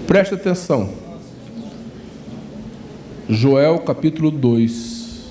Preste 0.06 0.34
atenção. 0.34 0.90
Joel 3.28 3.78
capítulo 3.78 4.30
2. 4.30 5.30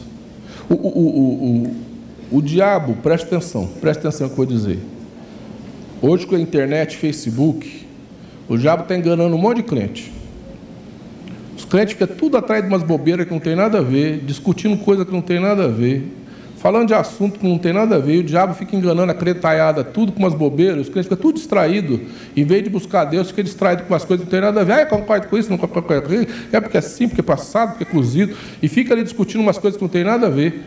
O, 0.70 0.74
o, 0.74 0.78
o, 0.78 1.68
o, 1.68 1.76
o 2.34 2.42
diabo, 2.42 2.96
preste 2.96 3.26
atenção, 3.26 3.68
preste 3.80 4.00
atenção 4.00 4.28
no 4.28 4.34
que 4.34 4.42
eu 4.42 4.46
vou 4.48 4.56
dizer. 4.56 4.80
Hoje 6.02 6.26
com 6.26 6.36
a 6.36 6.40
internet, 6.40 6.98
Facebook, 6.98 7.86
o 8.50 8.58
diabo 8.58 8.82
está 8.82 8.98
enganando 8.98 9.36
um 9.36 9.38
monte 9.38 9.58
de 9.58 9.64
crente. 9.64 10.12
Os 11.56 11.64
crentes 11.64 11.94
ficam 11.94 12.08
tudo 12.08 12.36
atrás 12.36 12.64
de 12.64 12.68
umas 12.68 12.82
bobeiras 12.82 13.28
que 13.28 13.32
não 13.32 13.40
tem 13.40 13.56
nada 13.56 13.78
a 13.78 13.82
ver, 13.82 14.18
discutindo 14.26 14.76
coisa 14.84 15.06
que 15.06 15.12
não 15.12 15.22
tem 15.22 15.40
nada 15.40 15.66
a 15.66 15.68
ver, 15.68 16.12
falando 16.58 16.88
de 16.88 16.96
assunto 16.96 17.38
que 17.38 17.48
não 17.48 17.60
tem 17.60 17.72
nada 17.72 17.98
a 17.98 18.00
ver, 18.00 18.18
o 18.18 18.24
diabo 18.24 18.56
fica 18.56 18.76
enganando 18.76 19.12
a 19.12 19.16
cretaiada, 19.16 19.84
tudo 19.84 20.12
com 20.12 20.18
umas 20.18 20.34
bobeiras, 20.34 20.88
os 20.88 20.90
crentes 20.90 21.06
ficam 21.06 21.18
tudo 21.22 21.36
distraído, 21.36 22.02
em 22.36 22.44
vez 22.44 22.64
de 22.64 22.70
buscar 22.72 23.06
Deus, 23.06 23.28
fica 23.28 23.44
distraído 23.44 23.84
com 23.84 23.94
umas 23.94 24.04
coisas 24.04 24.26
que 24.26 24.34
não 24.34 24.42
tem 24.42 24.42
nada 24.42 24.62
a 24.62 24.64
ver. 24.64 24.74
Ah, 24.74 24.86
concordo 24.88 25.28
com 25.28 25.38
isso, 25.38 25.52
não 25.52 25.58
concordo 25.60 26.02
com 26.08 26.14
isso, 26.16 26.28
é 26.52 26.60
porque 26.60 26.78
é 26.78 26.80
assim, 26.80 27.08
porque 27.08 27.22
é 27.22 27.24
passado, 27.24 27.78
porque 27.78 27.84
é 27.84 27.86
cozido, 27.86 28.36
e 28.60 28.68
fica 28.68 28.92
ali 28.92 29.04
discutindo 29.04 29.42
umas 29.42 29.60
coisas 29.60 29.78
que 29.78 29.84
não 29.84 29.90
tem 29.90 30.04
nada 30.04 30.26
a 30.26 30.30
ver 30.32 30.64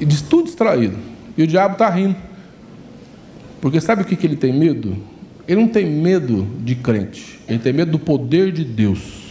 e 0.00 0.04
diz 0.04 0.22
tudo 0.22 0.44
distraído. 0.44 0.96
E 1.36 1.42
o 1.42 1.46
diabo 1.46 1.74
está 1.74 1.88
rindo. 1.88 2.16
Porque 3.60 3.80
sabe 3.80 4.02
o 4.02 4.04
que, 4.04 4.16
que 4.16 4.26
ele 4.26 4.36
tem 4.36 4.52
medo? 4.52 4.96
Ele 5.48 5.60
não 5.60 5.68
tem 5.68 5.86
medo 5.86 6.46
de 6.60 6.74
crente, 6.74 7.40
ele 7.48 7.58
tem 7.58 7.72
medo 7.72 7.92
do 7.92 7.98
poder 7.98 8.50
de 8.52 8.64
Deus. 8.64 9.26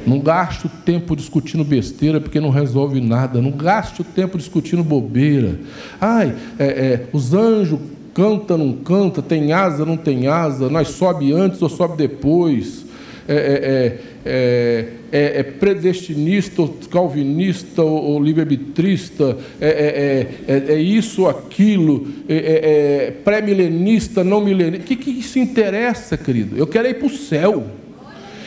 Não 0.10 0.20
gaste 0.20 0.66
o 0.66 0.70
tempo 0.70 1.16
discutindo 1.16 1.64
besteira 1.64 2.20
porque 2.20 2.40
não 2.40 2.50
resolve 2.50 3.00
nada. 3.00 3.40
Não 3.42 3.52
gaste 3.52 4.02
o 4.02 4.04
tempo 4.04 4.38
discutindo 4.38 4.84
bobeira. 4.84 5.60
Ai, 6.02 6.36
é, 6.58 6.66
é, 6.66 7.06
os 7.14 7.34
anjos 7.34 7.80
canta, 8.14 8.58
não 8.58 8.74
canta, 8.74 9.22
tem 9.22 9.54
asa, 9.54 9.86
não 9.86 9.96
tem 9.96 10.28
asa, 10.28 10.68
nós 10.70 10.90
sobe 10.90 11.32
antes 11.32 11.62
ou 11.62 11.70
sobe 11.70 11.96
depois. 11.96 12.90
É, 13.28 13.34
é, 13.36 14.10
é, 14.26 14.88
é, 15.12 15.40
é 15.40 15.44
predestinista, 15.44 16.64
ou 16.64 16.76
calvinista, 16.90 17.84
ou, 17.84 18.04
ou 18.06 18.24
livre-arbitrista, 18.24 19.38
é, 19.62 20.26
é, 20.48 20.76
isso 20.76 21.22
ou 21.22 21.30
aquilo, 21.30 22.08
é, 22.28 23.14
pré-milenista, 23.24 24.24
não 24.24 24.44
milenista. 24.44 24.84
O 24.84 24.88
que, 24.88 24.96
que 24.96 25.12
isso 25.12 25.38
interessa, 25.38 26.18
querido? 26.18 26.58
Eu 26.58 26.66
quero 26.66 26.88
ir 26.88 26.96
para 26.96 27.06
o 27.06 27.12
céu. 27.12 27.79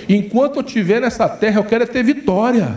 Enquanto 0.08 0.56
eu 0.56 0.62
estiver 0.62 1.00
nessa 1.00 1.28
terra, 1.28 1.60
eu 1.60 1.64
quero 1.64 1.84
é 1.84 1.86
ter 1.86 2.02
vitória. 2.02 2.74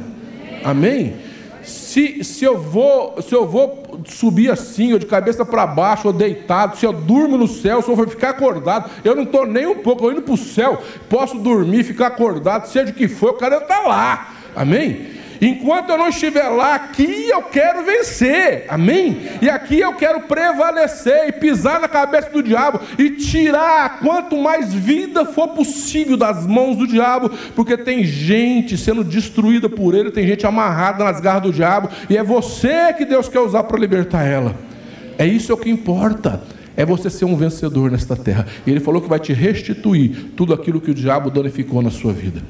Amém? 0.64 1.16
Se 1.64 2.24
se, 2.24 2.46
eu 2.46 2.60
vou, 2.60 3.22
se 3.22 3.34
eu 3.34 3.48
vou 3.48 4.00
subir 4.06 4.52
assim, 4.52 4.94
ou 4.94 5.00
de 5.00 5.06
cabeça 5.06 5.46
para 5.46 5.66
baixo, 5.66 6.08
ou 6.08 6.14
deitado, 6.14 6.78
se 6.78 6.86
eu 6.86 6.94
durmo 6.94 7.38
no 7.38 7.48
céu, 7.48 7.82
se 7.82 7.90
eu 7.90 7.96
vou 7.96 8.08
ficar 8.08 8.32
acordado, 8.32 8.90
eu 9.04 9.16
não 9.16 9.24
estou 9.24 9.46
nem 9.46 9.66
um 9.66 9.76
pouco, 9.76 10.06
eu 10.06 10.12
indo 10.12 10.22
para 10.22 10.34
o 10.34 10.38
céu, 10.38 10.82
posso 11.10 11.38
dormir, 11.38 11.84
ficar 11.84 12.08
acordado, 12.08 12.68
seja 12.68 12.92
o 12.92 12.96
que 12.96 13.08
for, 13.08 13.30
eu 13.30 13.34
quero 13.38 13.56
estar 13.56 13.82
lá. 13.82 14.36
Amém? 14.56 15.08
Enquanto 15.42 15.90
eu 15.90 15.98
não 15.98 16.10
estiver 16.10 16.48
lá, 16.50 16.76
aqui 16.76 17.30
eu 17.30 17.44
quero 17.44 17.84
vencer, 17.84 18.66
amém? 18.68 19.18
E 19.42 19.50
aqui 19.50 19.80
eu 19.80 19.94
quero 19.94 20.22
prevalecer 20.22 21.28
e 21.28 21.32
pisar 21.32 21.80
na 21.80 21.88
cabeça 21.88 22.30
do 22.30 22.42
diabo 22.42 22.80
e 22.98 23.12
tirar 23.12 24.00
quanto 24.00 24.38
mais 24.38 24.74
vida 24.74 25.26
for 25.26 25.50
possível 25.50 26.18
das 26.18 26.46
mãos 26.46 26.78
do 26.78 26.88
diabo, 26.88 27.30
porque 27.56 27.78
tem 27.78 28.04
gente 28.04 28.78
sendo 28.78 29.04
destruída 29.04 29.70
por 29.70 29.94
ele, 29.94 30.12
tem 30.12 30.28
gente 30.28 30.46
amarrada 30.46 31.04
nas 31.04 31.20
garras 31.20 31.44
do 31.44 31.52
diabo, 31.52 31.90
e 32.10 32.18
é 32.18 32.24
você 32.24 32.94
que 32.94 33.06
Deus 33.06 33.28
quer 33.28 33.40
usar 33.40 33.64
para 33.64 33.80
libertar 33.80 34.24
ela. 34.24 34.56
É 35.18 35.26
isso 35.26 35.52
é 35.52 35.58
que 35.58 35.70
importa. 35.70 36.42
É 36.78 36.86
você 36.86 37.10
ser 37.10 37.24
um 37.24 37.38
vencedor 37.38 37.90
nesta 37.90 38.18
terra. 38.18 38.46
E 38.68 38.72
ele 38.72 38.82
falou 38.82 39.02
que 39.02 39.08
vai 39.08 39.20
te 39.20 39.32
restituir 39.32 40.32
tudo 40.36 40.54
aquilo 40.54 40.82
que 40.82 40.92
o 40.92 40.94
diabo 40.94 41.32
danificou 41.32 41.82
na 41.82 41.90
sua 41.90 42.12
vida. 42.12 42.42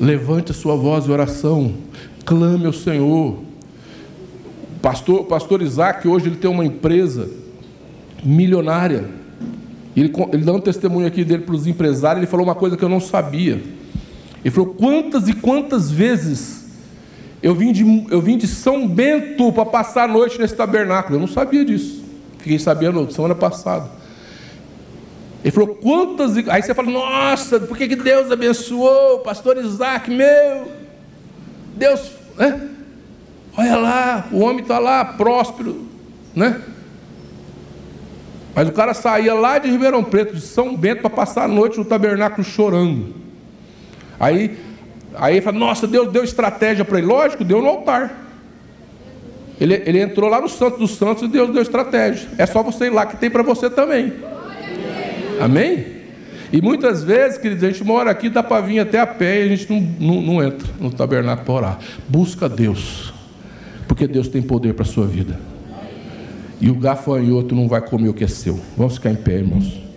Levante 0.00 0.50
a 0.50 0.54
sua 0.54 0.74
voz 0.76 1.04
de 1.04 1.12
oração, 1.12 1.74
clame 2.24 2.64
ao 2.64 2.72
Senhor. 2.72 3.36
Pastor, 4.80 5.26
pastor 5.26 5.60
Isaac, 5.60 6.08
hoje 6.08 6.28
ele 6.28 6.36
tem 6.36 6.50
uma 6.50 6.64
empresa 6.64 7.28
milionária. 8.24 9.04
Ele, 9.94 10.10
ele 10.32 10.42
dá 10.42 10.52
um 10.52 10.60
testemunho 10.60 11.06
aqui 11.06 11.22
dele 11.22 11.42
para 11.42 11.54
os 11.54 11.66
empresários, 11.66 12.22
ele 12.22 12.30
falou 12.30 12.46
uma 12.46 12.54
coisa 12.54 12.78
que 12.78 12.82
eu 12.82 12.88
não 12.88 12.98
sabia. 12.98 13.62
Ele 14.42 14.50
falou: 14.50 14.74
quantas 14.74 15.28
e 15.28 15.34
quantas 15.34 15.90
vezes 15.90 16.64
eu 17.42 17.54
vim 17.54 17.70
de, 17.70 18.06
eu 18.10 18.22
vim 18.22 18.38
de 18.38 18.46
São 18.46 18.88
Bento 18.88 19.52
para 19.52 19.66
passar 19.66 20.04
a 20.04 20.08
noite 20.08 20.38
nesse 20.38 20.54
tabernáculo. 20.54 21.16
Eu 21.16 21.20
não 21.20 21.28
sabia 21.28 21.62
disso. 21.62 22.02
Fiquei 22.38 22.58
sabendo 22.58 23.10
semana 23.12 23.34
passada. 23.34 23.99
Ele 25.42 25.50
falou, 25.50 25.74
quantas. 25.76 26.36
Aí 26.48 26.62
você 26.62 26.74
fala, 26.74 26.90
nossa, 26.90 27.60
por 27.60 27.76
que, 27.76 27.88
que 27.88 27.96
Deus 27.96 28.30
abençoou 28.30 29.16
o 29.16 29.18
pastor 29.20 29.56
Isaac, 29.56 30.10
meu? 30.10 30.70
Deus, 31.76 32.12
né? 32.36 32.68
Olha 33.56 33.76
lá, 33.76 34.28
o 34.30 34.40
homem 34.40 34.60
está 34.60 34.78
lá, 34.78 35.04
próspero, 35.04 35.86
né? 36.34 36.60
Mas 38.54 38.68
o 38.68 38.72
cara 38.72 38.92
saía 38.92 39.32
lá 39.32 39.58
de 39.58 39.70
Ribeirão 39.70 40.04
Preto, 40.04 40.34
de 40.34 40.40
São 40.40 40.76
Bento, 40.76 41.00
para 41.00 41.10
passar 41.10 41.44
a 41.44 41.48
noite 41.48 41.78
no 41.78 41.84
tabernáculo 41.84 42.44
chorando. 42.44 43.14
Aí, 44.18 44.58
aí 45.14 45.34
ele 45.34 45.40
fala, 45.40 45.58
nossa, 45.58 45.86
Deus 45.86 46.12
deu 46.12 46.22
estratégia 46.22 46.84
para 46.84 46.98
ele. 46.98 47.06
Lógico, 47.06 47.44
deu 47.44 47.62
no 47.62 47.68
altar. 47.68 48.28
Ele, 49.58 49.82
ele 49.86 50.00
entrou 50.00 50.28
lá 50.28 50.40
no 50.40 50.48
Santo 50.48 50.78
dos 50.78 50.92
Santos 50.92 51.22
e 51.22 51.28
Deus 51.28 51.50
deu 51.50 51.62
estratégia. 51.62 52.28
É 52.36 52.44
só 52.44 52.62
você 52.62 52.86
ir 52.86 52.90
lá 52.90 53.06
que 53.06 53.16
tem 53.16 53.30
para 53.30 53.42
você 53.42 53.70
também. 53.70 54.12
Amém? 55.40 56.00
E 56.52 56.60
muitas 56.60 57.04
vezes, 57.04 57.38
queridos, 57.38 57.62
a 57.62 57.70
gente 57.70 57.84
mora 57.84 58.10
aqui, 58.10 58.28
dá 58.28 58.42
para 58.42 58.60
vir 58.60 58.80
até 58.80 58.98
a 58.98 59.06
pé 59.06 59.42
e 59.42 59.44
a 59.44 59.56
gente 59.56 59.70
não, 59.70 59.80
não, 59.80 60.22
não 60.22 60.42
entra 60.42 60.68
no 60.80 60.90
tabernáculo 60.90 61.46
para 61.46 61.54
orar. 61.54 61.78
Busca 62.08 62.48
Deus, 62.48 63.12
porque 63.86 64.06
Deus 64.06 64.28
tem 64.28 64.42
poder 64.42 64.74
para 64.74 64.82
a 64.82 64.88
sua 64.88 65.06
vida. 65.06 65.38
E 66.60 66.68
o 66.68 66.74
gafanhoto 66.74 67.54
não 67.54 67.68
vai 67.68 67.80
comer 67.80 68.08
o 68.08 68.14
que 68.14 68.24
é 68.24 68.28
seu. 68.28 68.58
Vamos 68.76 68.94
ficar 68.94 69.10
em 69.10 69.16
pé, 69.16 69.36
irmãos. 69.36 69.89